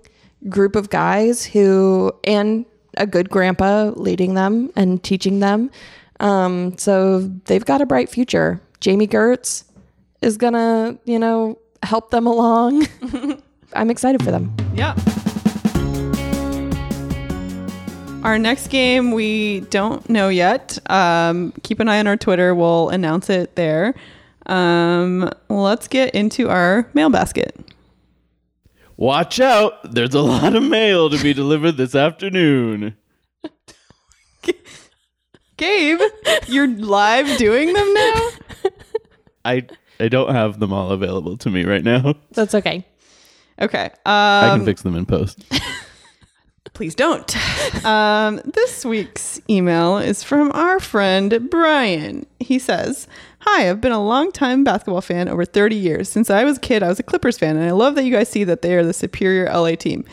group 0.50 0.76
of 0.76 0.90
guys 0.90 1.44
who 1.44 2.12
and 2.22 2.66
a 2.98 3.06
good 3.06 3.30
grandpa 3.30 3.92
leading 3.96 4.34
them 4.34 4.70
and 4.76 5.02
teaching 5.02 5.40
them. 5.40 5.70
Um, 6.20 6.76
so 6.76 7.20
they've 7.46 7.64
got 7.64 7.80
a 7.80 7.86
bright 7.86 8.10
future. 8.10 8.60
Jami 8.80 9.08
Gertz 9.08 9.64
is 10.20 10.36
gonna, 10.36 10.98
you 11.06 11.18
know, 11.18 11.58
help 11.82 12.10
them 12.10 12.26
along. 12.26 12.86
I'm 13.72 13.90
excited 13.90 14.22
for 14.22 14.30
them. 14.30 14.54
Yeah. 14.74 14.94
Our 18.22 18.38
next 18.38 18.68
game 18.68 19.12
we 19.12 19.60
don't 19.60 20.06
know 20.10 20.28
yet. 20.28 20.78
Um, 20.90 21.54
keep 21.62 21.80
an 21.80 21.88
eye 21.88 22.00
on 22.00 22.06
our 22.06 22.18
Twitter. 22.18 22.54
We'll 22.54 22.90
announce 22.90 23.30
it 23.30 23.54
there. 23.54 23.94
Um, 24.48 25.30
let's 25.48 25.88
get 25.88 26.14
into 26.14 26.48
our 26.48 26.88
mail 26.94 27.10
basket. 27.10 27.54
Watch 28.96 29.38
out! 29.40 29.92
There's 29.92 30.14
a 30.14 30.20
lot 30.22 30.56
of 30.56 30.62
mail 30.62 31.08
to 31.10 31.22
be 31.22 31.32
delivered 31.32 31.72
this 31.76 31.94
afternoon. 31.94 32.96
Gabe, 35.56 36.00
you're 36.46 36.68
live 36.68 37.36
doing 37.38 37.72
them 37.72 37.94
now. 37.94 38.28
I 39.44 39.66
I 40.00 40.08
don't 40.08 40.32
have 40.34 40.60
them 40.60 40.72
all 40.72 40.90
available 40.92 41.36
to 41.38 41.50
me 41.50 41.64
right 41.64 41.82
now. 41.84 42.14
That's 42.32 42.54
okay. 42.54 42.84
Okay. 43.60 43.90
I 44.06 44.48
Um, 44.50 44.58
can 44.60 44.66
fix 44.66 44.82
them 44.82 44.94
in 44.96 45.04
post. 45.06 45.44
Please 46.78 46.94
don't. 46.94 47.36
Um, 47.84 48.40
this 48.44 48.84
week's 48.84 49.40
email 49.48 49.98
is 49.98 50.22
from 50.22 50.50
our 50.52 50.80
friend 50.80 51.48
Brian. 51.50 52.26
He 52.40 52.58
says, 52.58 53.06
Hi, 53.40 53.68
I've 53.68 53.80
been 53.80 53.92
a 53.92 54.02
long 54.02 54.32
time 54.32 54.64
basketball 54.64 55.00
fan 55.00 55.28
over 55.28 55.44
30 55.44 55.76
years. 55.76 56.08
Since 56.08 56.30
I 56.30 56.44
was 56.44 56.56
a 56.56 56.60
kid, 56.60 56.82
I 56.82 56.88
was 56.88 56.98
a 56.98 57.02
Clippers 57.02 57.38
fan, 57.38 57.56
and 57.56 57.64
I 57.64 57.72
love 57.72 57.94
that 57.94 58.04
you 58.04 58.12
guys 58.12 58.28
see 58.28 58.42
that 58.44 58.62
they 58.62 58.74
are 58.74 58.84
the 58.84 58.92
superior 58.92 59.46
LA 59.52 59.74
team. 59.74 60.04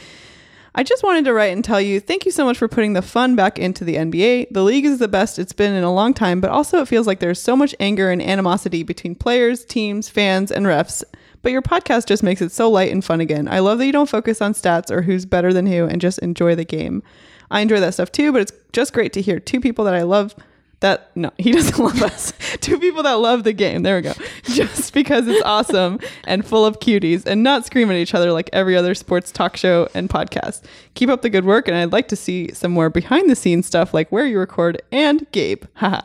I 0.75 0.83
just 0.83 1.03
wanted 1.03 1.25
to 1.25 1.33
write 1.33 1.53
and 1.53 1.63
tell 1.63 1.79
you 1.79 1.99
thank 1.99 2.25
you 2.25 2.31
so 2.31 2.45
much 2.45 2.57
for 2.57 2.67
putting 2.67 2.93
the 2.93 3.01
fun 3.01 3.35
back 3.35 3.57
into 3.57 3.83
the 3.83 3.95
NBA. 3.95 4.47
The 4.51 4.63
league 4.63 4.85
is 4.85 4.99
the 4.99 5.07
best 5.07 5.39
it's 5.39 5.53
been 5.53 5.73
in 5.73 5.83
a 5.83 5.93
long 5.93 6.13
time, 6.13 6.41
but 6.41 6.51
also 6.51 6.81
it 6.81 6.87
feels 6.87 7.07
like 7.07 7.19
there's 7.19 7.41
so 7.41 7.55
much 7.55 7.73
anger 7.79 8.11
and 8.11 8.21
animosity 8.21 8.83
between 8.83 9.15
players, 9.15 9.65
teams, 9.65 10.09
fans, 10.09 10.51
and 10.51 10.65
refs. 10.65 11.03
But 11.45 11.51
your 11.51 11.61
podcast 11.61 12.07
just 12.07 12.23
makes 12.23 12.41
it 12.41 12.51
so 12.51 12.71
light 12.71 12.91
and 12.91 13.05
fun 13.05 13.21
again. 13.21 13.47
I 13.47 13.59
love 13.59 13.77
that 13.77 13.85
you 13.85 13.91
don't 13.91 14.09
focus 14.09 14.41
on 14.41 14.53
stats 14.53 14.89
or 14.89 15.03
who's 15.03 15.27
better 15.27 15.53
than 15.53 15.67
who 15.67 15.85
and 15.85 16.01
just 16.01 16.17
enjoy 16.17 16.55
the 16.55 16.65
game. 16.65 17.03
I 17.51 17.61
enjoy 17.61 17.79
that 17.81 17.93
stuff 17.93 18.11
too, 18.11 18.31
but 18.31 18.41
it's 18.41 18.51
just 18.73 18.93
great 18.93 19.13
to 19.13 19.21
hear 19.21 19.39
two 19.39 19.59
people 19.59 19.85
that 19.85 19.93
I 19.93 20.01
love 20.01 20.33
that 20.79 21.15
no, 21.15 21.31
he 21.37 21.51
doesn't 21.51 21.77
love 21.77 22.01
us. 22.01 22.33
Two 22.61 22.79
people 22.79 23.03
that 23.03 23.13
love 23.19 23.43
the 23.43 23.53
game. 23.53 23.83
There 23.83 23.95
we 23.95 24.01
go. 24.01 24.13
Just 24.45 24.91
because 24.91 25.27
it's 25.27 25.43
awesome 25.43 25.99
and 26.23 26.43
full 26.43 26.65
of 26.65 26.79
cuties 26.79 27.27
and 27.27 27.43
not 27.43 27.63
scream 27.63 27.91
at 27.91 27.97
each 27.97 28.15
other 28.15 28.31
like 28.31 28.49
every 28.51 28.75
other 28.75 28.95
sports 28.95 29.31
talk 29.31 29.55
show 29.55 29.87
and 29.93 30.09
podcast. 30.09 30.63
Keep 30.95 31.09
up 31.09 31.21
the 31.21 31.29
good 31.29 31.45
work 31.45 31.67
and 31.67 31.77
I'd 31.77 31.91
like 31.91 32.07
to 32.07 32.15
see 32.15 32.51
some 32.53 32.71
more 32.71 32.89
behind 32.89 33.29
the 33.29 33.35
scenes 33.35 33.67
stuff 33.67 33.93
like 33.93 34.11
where 34.11 34.25
you 34.25 34.39
record 34.39 34.81
and 34.91 35.31
Gabe. 35.31 35.65
Haha. 35.75 36.01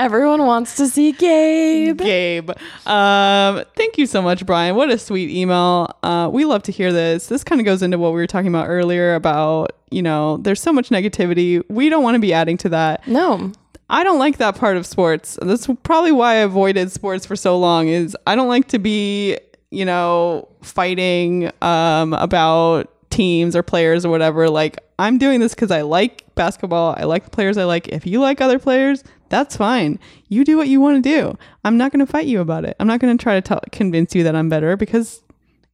Everyone 0.00 0.46
wants 0.46 0.76
to 0.76 0.86
see 0.86 1.12
Gabe. 1.12 1.98
Gabe. 1.98 2.50
Um, 2.86 3.62
thank 3.76 3.98
you 3.98 4.06
so 4.06 4.22
much, 4.22 4.46
Brian. 4.46 4.74
What 4.74 4.88
a 4.88 4.96
sweet 4.96 5.28
email. 5.28 5.94
Uh, 6.02 6.30
we 6.32 6.46
love 6.46 6.62
to 6.64 6.72
hear 6.72 6.90
this. 6.90 7.26
This 7.26 7.44
kind 7.44 7.60
of 7.60 7.66
goes 7.66 7.82
into 7.82 7.98
what 7.98 8.14
we 8.14 8.20
were 8.20 8.26
talking 8.26 8.48
about 8.48 8.66
earlier 8.66 9.14
about, 9.14 9.72
you 9.90 10.00
know, 10.00 10.38
there's 10.38 10.62
so 10.62 10.72
much 10.72 10.88
negativity. 10.88 11.62
We 11.68 11.90
don't 11.90 12.02
want 12.02 12.14
to 12.14 12.18
be 12.18 12.32
adding 12.32 12.56
to 12.58 12.70
that. 12.70 13.06
No. 13.06 13.52
I 13.90 14.02
don't 14.02 14.18
like 14.18 14.38
that 14.38 14.56
part 14.56 14.78
of 14.78 14.86
sports. 14.86 15.38
That's 15.42 15.68
probably 15.82 16.12
why 16.12 16.32
I 16.32 16.36
avoided 16.36 16.90
sports 16.90 17.26
for 17.26 17.36
so 17.36 17.58
long 17.58 17.88
is 17.88 18.16
I 18.26 18.36
don't 18.36 18.48
like 18.48 18.68
to 18.68 18.78
be, 18.78 19.36
you 19.70 19.84
know, 19.84 20.48
fighting 20.62 21.50
um, 21.60 22.14
about 22.14 22.90
teams 23.10 23.54
or 23.54 23.62
players 23.62 24.04
or 24.04 24.10
whatever. 24.10 24.48
Like 24.48 24.78
I'm 24.98 25.18
doing 25.18 25.40
this 25.40 25.54
because 25.54 25.70
I 25.70 25.82
like 25.82 26.24
basketball. 26.34 26.94
I 26.96 27.04
like 27.04 27.24
the 27.24 27.30
players 27.30 27.58
I 27.58 27.64
like. 27.64 27.88
If 27.88 28.06
you 28.06 28.20
like 28.20 28.40
other 28.40 28.58
players, 28.58 29.04
that's 29.28 29.56
fine. 29.56 29.98
You 30.28 30.44
do 30.44 30.56
what 30.56 30.68
you 30.68 30.80
want 30.80 31.02
to 31.02 31.08
do. 31.08 31.36
I'm 31.64 31.76
not 31.76 31.92
going 31.92 32.04
to 32.04 32.10
fight 32.10 32.26
you 32.26 32.40
about 32.40 32.64
it. 32.64 32.76
I'm 32.80 32.86
not 32.86 33.00
going 33.00 33.16
to 33.16 33.22
try 33.22 33.34
to 33.34 33.40
tell, 33.40 33.60
convince 33.72 34.14
you 34.14 34.22
that 34.24 34.34
I'm 34.34 34.48
better 34.48 34.76
because 34.76 35.22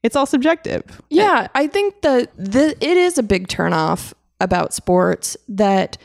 it's 0.02 0.16
all 0.16 0.26
subjective. 0.26 1.02
Yeah, 1.10 1.48
I 1.54 1.66
think 1.66 2.02
that 2.02 2.30
the, 2.36 2.76
it 2.80 2.96
is 2.96 3.18
a 3.18 3.22
big 3.22 3.48
turnoff 3.48 4.12
about 4.40 4.74
sports 4.74 5.36
that 5.48 5.96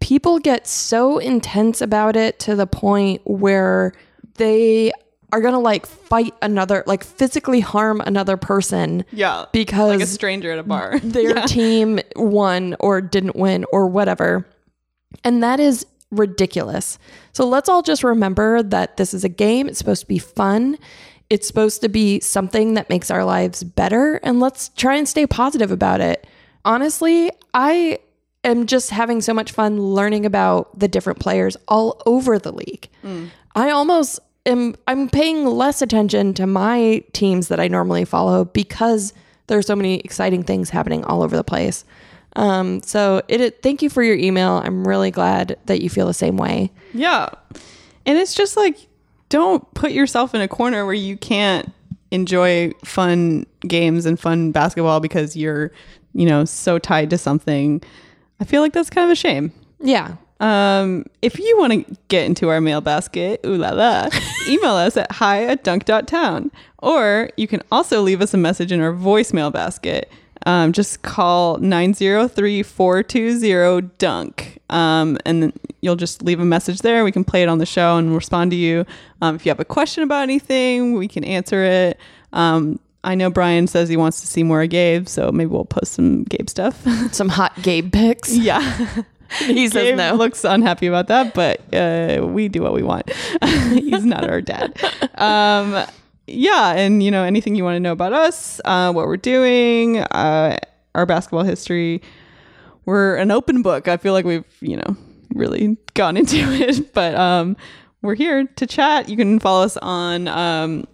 people 0.00 0.38
get 0.38 0.66
so 0.66 1.18
intense 1.18 1.80
about 1.80 2.16
it 2.16 2.38
to 2.40 2.54
the 2.54 2.66
point 2.66 3.22
where 3.24 3.92
they 4.34 4.92
are 5.32 5.40
to 5.40 5.58
like 5.58 5.86
fight 5.86 6.34
another, 6.42 6.84
like 6.86 7.02
physically 7.02 7.60
harm 7.60 8.00
another 8.02 8.36
person 8.36 9.04
Yeah. 9.12 9.46
because 9.52 9.88
like 9.90 10.00
a 10.00 10.06
stranger 10.06 10.52
at 10.52 10.58
a 10.58 10.62
bar. 10.62 10.98
their 11.02 11.36
Yeah. 11.36 11.46
team 11.46 12.00
won 12.16 12.76
or 12.80 13.00
didn't 13.00 13.34
win 13.36 13.64
or 13.72 13.86
whatever. 13.88 14.46
And 15.24 15.42
that 15.42 15.58
is 15.58 15.86
ridiculous. 16.10 16.98
So 17.32 17.46
let's 17.46 17.68
all 17.68 17.82
just 17.82 18.04
remember 18.04 18.62
that 18.62 18.98
this 18.98 19.14
is 19.14 19.24
a 19.24 19.28
game. 19.30 19.68
It's 19.68 19.78
supposed 19.78 20.02
to 20.02 20.06
be 20.08 20.18
fun. 20.18 20.76
It's 21.30 21.46
supposed 21.48 21.80
to 21.80 21.88
be 21.88 22.20
something 22.20 22.74
that 22.74 22.90
makes 22.90 23.10
our 23.10 23.24
lives 23.24 23.64
better. 23.64 24.16
And 24.22 24.38
let's 24.38 24.68
try 24.70 24.96
and 24.96 25.08
stay 25.08 25.26
positive 25.26 25.70
about 25.72 26.02
it. 26.02 26.26
Honestly, 26.66 27.30
I 27.54 27.98
am 28.44 28.66
just 28.66 28.90
having 28.90 29.22
so 29.22 29.32
much 29.32 29.50
fun 29.52 29.80
learning 29.80 30.26
about 30.26 30.78
the 30.78 30.88
different 30.88 31.18
players 31.20 31.56
all 31.68 32.02
over 32.04 32.38
the 32.38 32.52
league. 32.52 32.88
Mm. 33.02 33.30
I 33.54 33.70
almost 33.70 34.20
am 34.46 34.74
I'm 34.86 35.08
paying 35.08 35.44
less 35.44 35.82
attention 35.82 36.34
to 36.34 36.46
my 36.46 37.04
teams 37.12 37.48
that 37.48 37.60
I 37.60 37.68
normally 37.68 38.04
follow 38.04 38.44
because 38.44 39.12
there's 39.46 39.66
so 39.66 39.76
many 39.76 40.00
exciting 40.00 40.42
things 40.42 40.70
happening 40.70 41.04
all 41.04 41.22
over 41.22 41.36
the 41.36 41.44
place. 41.44 41.84
Um, 42.34 42.82
so 42.82 43.22
it, 43.28 43.40
it 43.40 43.62
thank 43.62 43.82
you 43.82 43.90
for 43.90 44.02
your 44.02 44.16
email. 44.16 44.62
I'm 44.64 44.86
really 44.86 45.10
glad 45.10 45.58
that 45.66 45.82
you 45.82 45.90
feel 45.90 46.06
the 46.06 46.14
same 46.14 46.36
way. 46.36 46.72
Yeah. 46.94 47.28
And 48.06 48.18
it's 48.18 48.34
just 48.34 48.56
like, 48.56 48.88
don't 49.28 49.72
put 49.74 49.92
yourself 49.92 50.34
in 50.34 50.40
a 50.40 50.48
corner 50.48 50.84
where 50.84 50.94
you 50.94 51.16
can't 51.16 51.70
enjoy 52.10 52.72
fun 52.84 53.46
games 53.66 54.06
and 54.06 54.18
fun 54.18 54.52
basketball 54.52 55.00
because 55.00 55.36
you're, 55.36 55.72
you 56.14 56.26
know, 56.26 56.44
so 56.44 56.78
tied 56.78 57.10
to 57.10 57.18
something. 57.18 57.82
I 58.40 58.44
feel 58.44 58.60
like 58.60 58.72
that's 58.72 58.90
kind 58.90 59.04
of 59.04 59.10
a 59.10 59.16
shame. 59.16 59.52
Yeah. 59.80 60.16
Um, 60.42 61.06
if 61.22 61.38
you 61.38 61.56
want 61.56 61.72
to 61.72 61.96
get 62.08 62.26
into 62.26 62.48
our 62.48 62.60
mail 62.60 62.80
basket, 62.80 63.40
ooh 63.46 63.56
la 63.56 63.70
la, 63.70 64.08
email 64.48 64.72
us 64.74 64.96
at 64.96 65.10
hi 65.12 65.44
at 65.44 65.64
dunk.town. 65.64 66.50
Or 66.78 67.30
you 67.36 67.46
can 67.46 67.62
also 67.70 68.02
leave 68.02 68.20
us 68.20 68.34
a 68.34 68.36
message 68.38 68.72
in 68.72 68.80
our 68.80 68.92
voicemail 68.92 69.52
basket. 69.52 70.10
Um, 70.44 70.72
just 70.72 71.02
call 71.02 71.58
903 71.58 72.64
420 72.64 73.88
dunk. 73.98 74.58
Um, 74.68 75.16
and 75.24 75.42
then 75.44 75.52
you'll 75.80 75.94
just 75.94 76.24
leave 76.24 76.40
a 76.40 76.44
message 76.44 76.80
there. 76.80 77.04
We 77.04 77.12
can 77.12 77.22
play 77.22 77.44
it 77.44 77.48
on 77.48 77.58
the 77.58 77.66
show 77.66 77.96
and 77.96 78.12
respond 78.12 78.50
to 78.50 78.56
you. 78.56 78.84
Um, 79.20 79.36
if 79.36 79.46
you 79.46 79.50
have 79.50 79.60
a 79.60 79.64
question 79.64 80.02
about 80.02 80.24
anything, 80.24 80.94
we 80.94 81.06
can 81.06 81.22
answer 81.22 81.62
it. 81.62 81.98
Um, 82.32 82.80
I 83.04 83.14
know 83.14 83.30
Brian 83.30 83.66
says 83.66 83.88
he 83.88 83.96
wants 83.96 84.20
to 84.20 84.26
see 84.26 84.42
more 84.42 84.62
of 84.62 84.70
Gabe, 84.70 85.08
so 85.08 85.32
maybe 85.32 85.48
we'll 85.48 85.64
post 85.64 85.92
some 85.92 86.22
Gabe 86.24 86.48
stuff. 86.48 86.84
Some 87.12 87.28
hot 87.28 87.52
Gabe 87.62 87.92
pics. 87.92 88.34
yeah. 88.36 89.02
He 89.46 89.68
says 89.68 89.84
Gabe 89.84 89.96
no. 89.96 90.14
looks 90.14 90.44
unhappy 90.44 90.86
about 90.86 91.08
that, 91.08 91.34
but 91.34 91.62
uh, 91.74 92.26
we 92.26 92.48
do 92.48 92.62
what 92.62 92.72
we 92.72 92.82
want. 92.82 93.10
He's 93.72 94.04
not 94.04 94.28
our 94.28 94.40
dad. 94.40 94.78
Um, 95.14 95.84
yeah, 96.26 96.72
and 96.72 97.02
you 97.02 97.10
know 97.10 97.24
anything 97.24 97.54
you 97.54 97.64
want 97.64 97.76
to 97.76 97.80
know 97.80 97.92
about 97.92 98.12
us, 98.12 98.60
uh, 98.64 98.92
what 98.92 99.06
we're 99.06 99.16
doing, 99.16 99.98
uh, 99.98 100.58
our 100.94 101.06
basketball 101.06 101.44
history. 101.44 102.02
We're 102.84 103.16
an 103.16 103.30
open 103.30 103.62
book. 103.62 103.88
I 103.88 103.96
feel 103.96 104.12
like 104.12 104.24
we've 104.24 104.44
you 104.60 104.76
know 104.76 104.96
really 105.34 105.76
gone 105.94 106.16
into 106.18 106.36
it, 106.38 106.92
but 106.92 107.14
um, 107.14 107.56
we're 108.02 108.14
here 108.14 108.44
to 108.44 108.66
chat. 108.66 109.08
You 109.08 109.16
can 109.16 109.38
follow 109.38 109.64
us 109.64 109.76
on 109.78 110.28
um, 110.28 110.86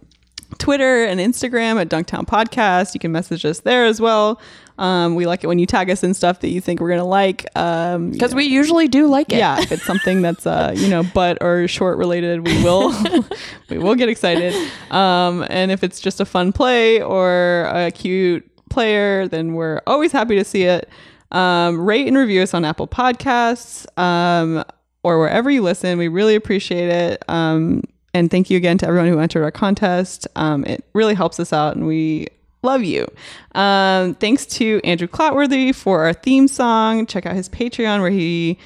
Twitter 0.57 1.05
and 1.05 1.19
Instagram 1.19 1.79
at 1.79 1.89
Dunktown 1.89 2.25
Podcast. 2.27 2.93
You 2.93 2.99
can 2.99 3.11
message 3.11 3.45
us 3.45 3.59
there 3.61 3.85
as 3.85 4.01
well. 4.01 4.41
Um, 4.77 5.15
we 5.15 5.25
like 5.25 5.43
it 5.43 5.47
when 5.47 5.59
you 5.59 5.65
tag 5.65 5.89
us 5.89 6.03
in 6.03 6.13
stuff 6.13 6.39
that 6.39 6.49
you 6.49 6.61
think 6.61 6.79
we're 6.79 6.89
gonna 6.89 7.03
like. 7.05 7.45
Um, 7.57 8.11
Because 8.11 8.33
we 8.33 8.45
usually 8.45 8.87
do 8.87 9.07
like 9.07 9.31
it. 9.33 9.37
yeah, 9.37 9.59
if 9.61 9.71
it's 9.73 9.83
something 9.83 10.21
that's 10.21 10.47
uh, 10.47 10.73
you 10.75 10.89
know 10.89 11.03
butt 11.13 11.37
or 11.41 11.67
short 11.67 11.97
related, 11.97 12.47
we 12.47 12.63
will 12.63 12.93
we 13.69 13.77
will 13.77 13.95
get 13.95 14.07
excited. 14.09 14.53
Um, 14.89 15.45
and 15.49 15.69
if 15.71 15.83
it's 15.83 15.99
just 15.99 16.21
a 16.21 16.25
fun 16.25 16.53
play 16.53 17.01
or 17.01 17.69
a 17.73 17.91
cute 17.91 18.49
player, 18.69 19.27
then 19.27 19.53
we're 19.53 19.81
always 19.85 20.11
happy 20.13 20.35
to 20.37 20.45
see 20.45 20.63
it. 20.63 20.87
Um, 21.31 21.79
rate 21.85 22.07
and 22.07 22.17
review 22.17 22.41
us 22.41 22.53
on 22.53 22.63
Apple 22.65 22.87
Podcasts 22.87 23.85
um, 23.99 24.63
or 25.03 25.19
wherever 25.19 25.49
you 25.49 25.61
listen. 25.61 25.97
We 25.99 26.07
really 26.07 26.35
appreciate 26.35 26.89
it. 26.89 27.23
And 28.13 28.31
thank 28.31 28.49
you 28.49 28.57
again 28.57 28.77
to 28.79 28.87
everyone 28.87 29.09
who 29.09 29.19
entered 29.19 29.43
our 29.43 29.51
contest. 29.51 30.27
Um, 30.35 30.65
it 30.65 30.83
really 30.93 31.13
helps 31.13 31.39
us 31.39 31.53
out, 31.53 31.75
and 31.75 31.85
we 31.85 32.27
love 32.63 32.83
you. 32.83 33.07
Um, 33.55 34.15
thanks 34.15 34.45
to 34.47 34.81
Andrew 34.83 35.07
Clotworthy 35.07 35.73
for 35.73 36.05
our 36.05 36.13
theme 36.13 36.47
song. 36.47 37.05
Check 37.05 37.25
out 37.25 37.35
his 37.35 37.49
Patreon 37.49 38.01
where 38.01 38.09
he 38.09 38.57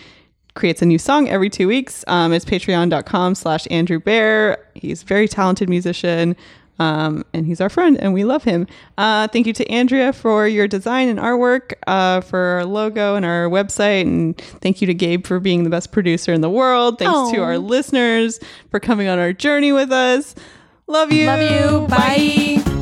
creates 0.55 0.81
a 0.81 0.85
new 0.85 0.97
song 0.97 1.27
every 1.29 1.49
two 1.49 1.67
weeks. 1.67 2.03
Um, 2.07 2.31
it's 2.31 2.45
patreon.com 2.45 3.35
slash 3.35 3.67
Andrew 3.71 3.99
Bear. 3.99 4.65
He's 4.75 5.01
a 5.01 5.05
very 5.05 5.27
talented 5.27 5.69
musician. 5.69 6.35
Um, 6.79 7.23
and 7.33 7.45
he's 7.45 7.61
our 7.61 7.69
friend 7.69 7.97
and 7.99 8.13
we 8.13 8.23
love 8.23 8.43
him. 8.43 8.67
Uh, 8.97 9.27
thank 9.27 9.45
you 9.45 9.53
to 9.53 9.69
Andrea 9.69 10.11
for 10.11 10.47
your 10.47 10.67
design 10.67 11.07
and 11.07 11.19
artwork, 11.19 11.73
uh, 11.87 12.21
for 12.21 12.39
our 12.39 12.65
logo 12.65 13.15
and 13.15 13.25
our 13.25 13.47
website. 13.47 14.01
And 14.01 14.37
thank 14.61 14.81
you 14.81 14.87
to 14.87 14.93
Gabe 14.93 15.25
for 15.25 15.39
being 15.39 15.63
the 15.63 15.69
best 15.69 15.91
producer 15.91 16.33
in 16.33 16.41
the 16.41 16.49
world. 16.49 16.99
Thanks 16.99 17.31
to 17.31 17.41
our 17.41 17.57
listeners 17.57 18.39
for 18.71 18.79
coming 18.79 19.07
on 19.07 19.19
our 19.19 19.33
journey 19.33 19.71
with 19.71 19.91
us. 19.91 20.35
Love 20.87 21.11
you. 21.11 21.27
Love 21.27 21.41
you. 21.41 21.87
Bye. 21.87 22.72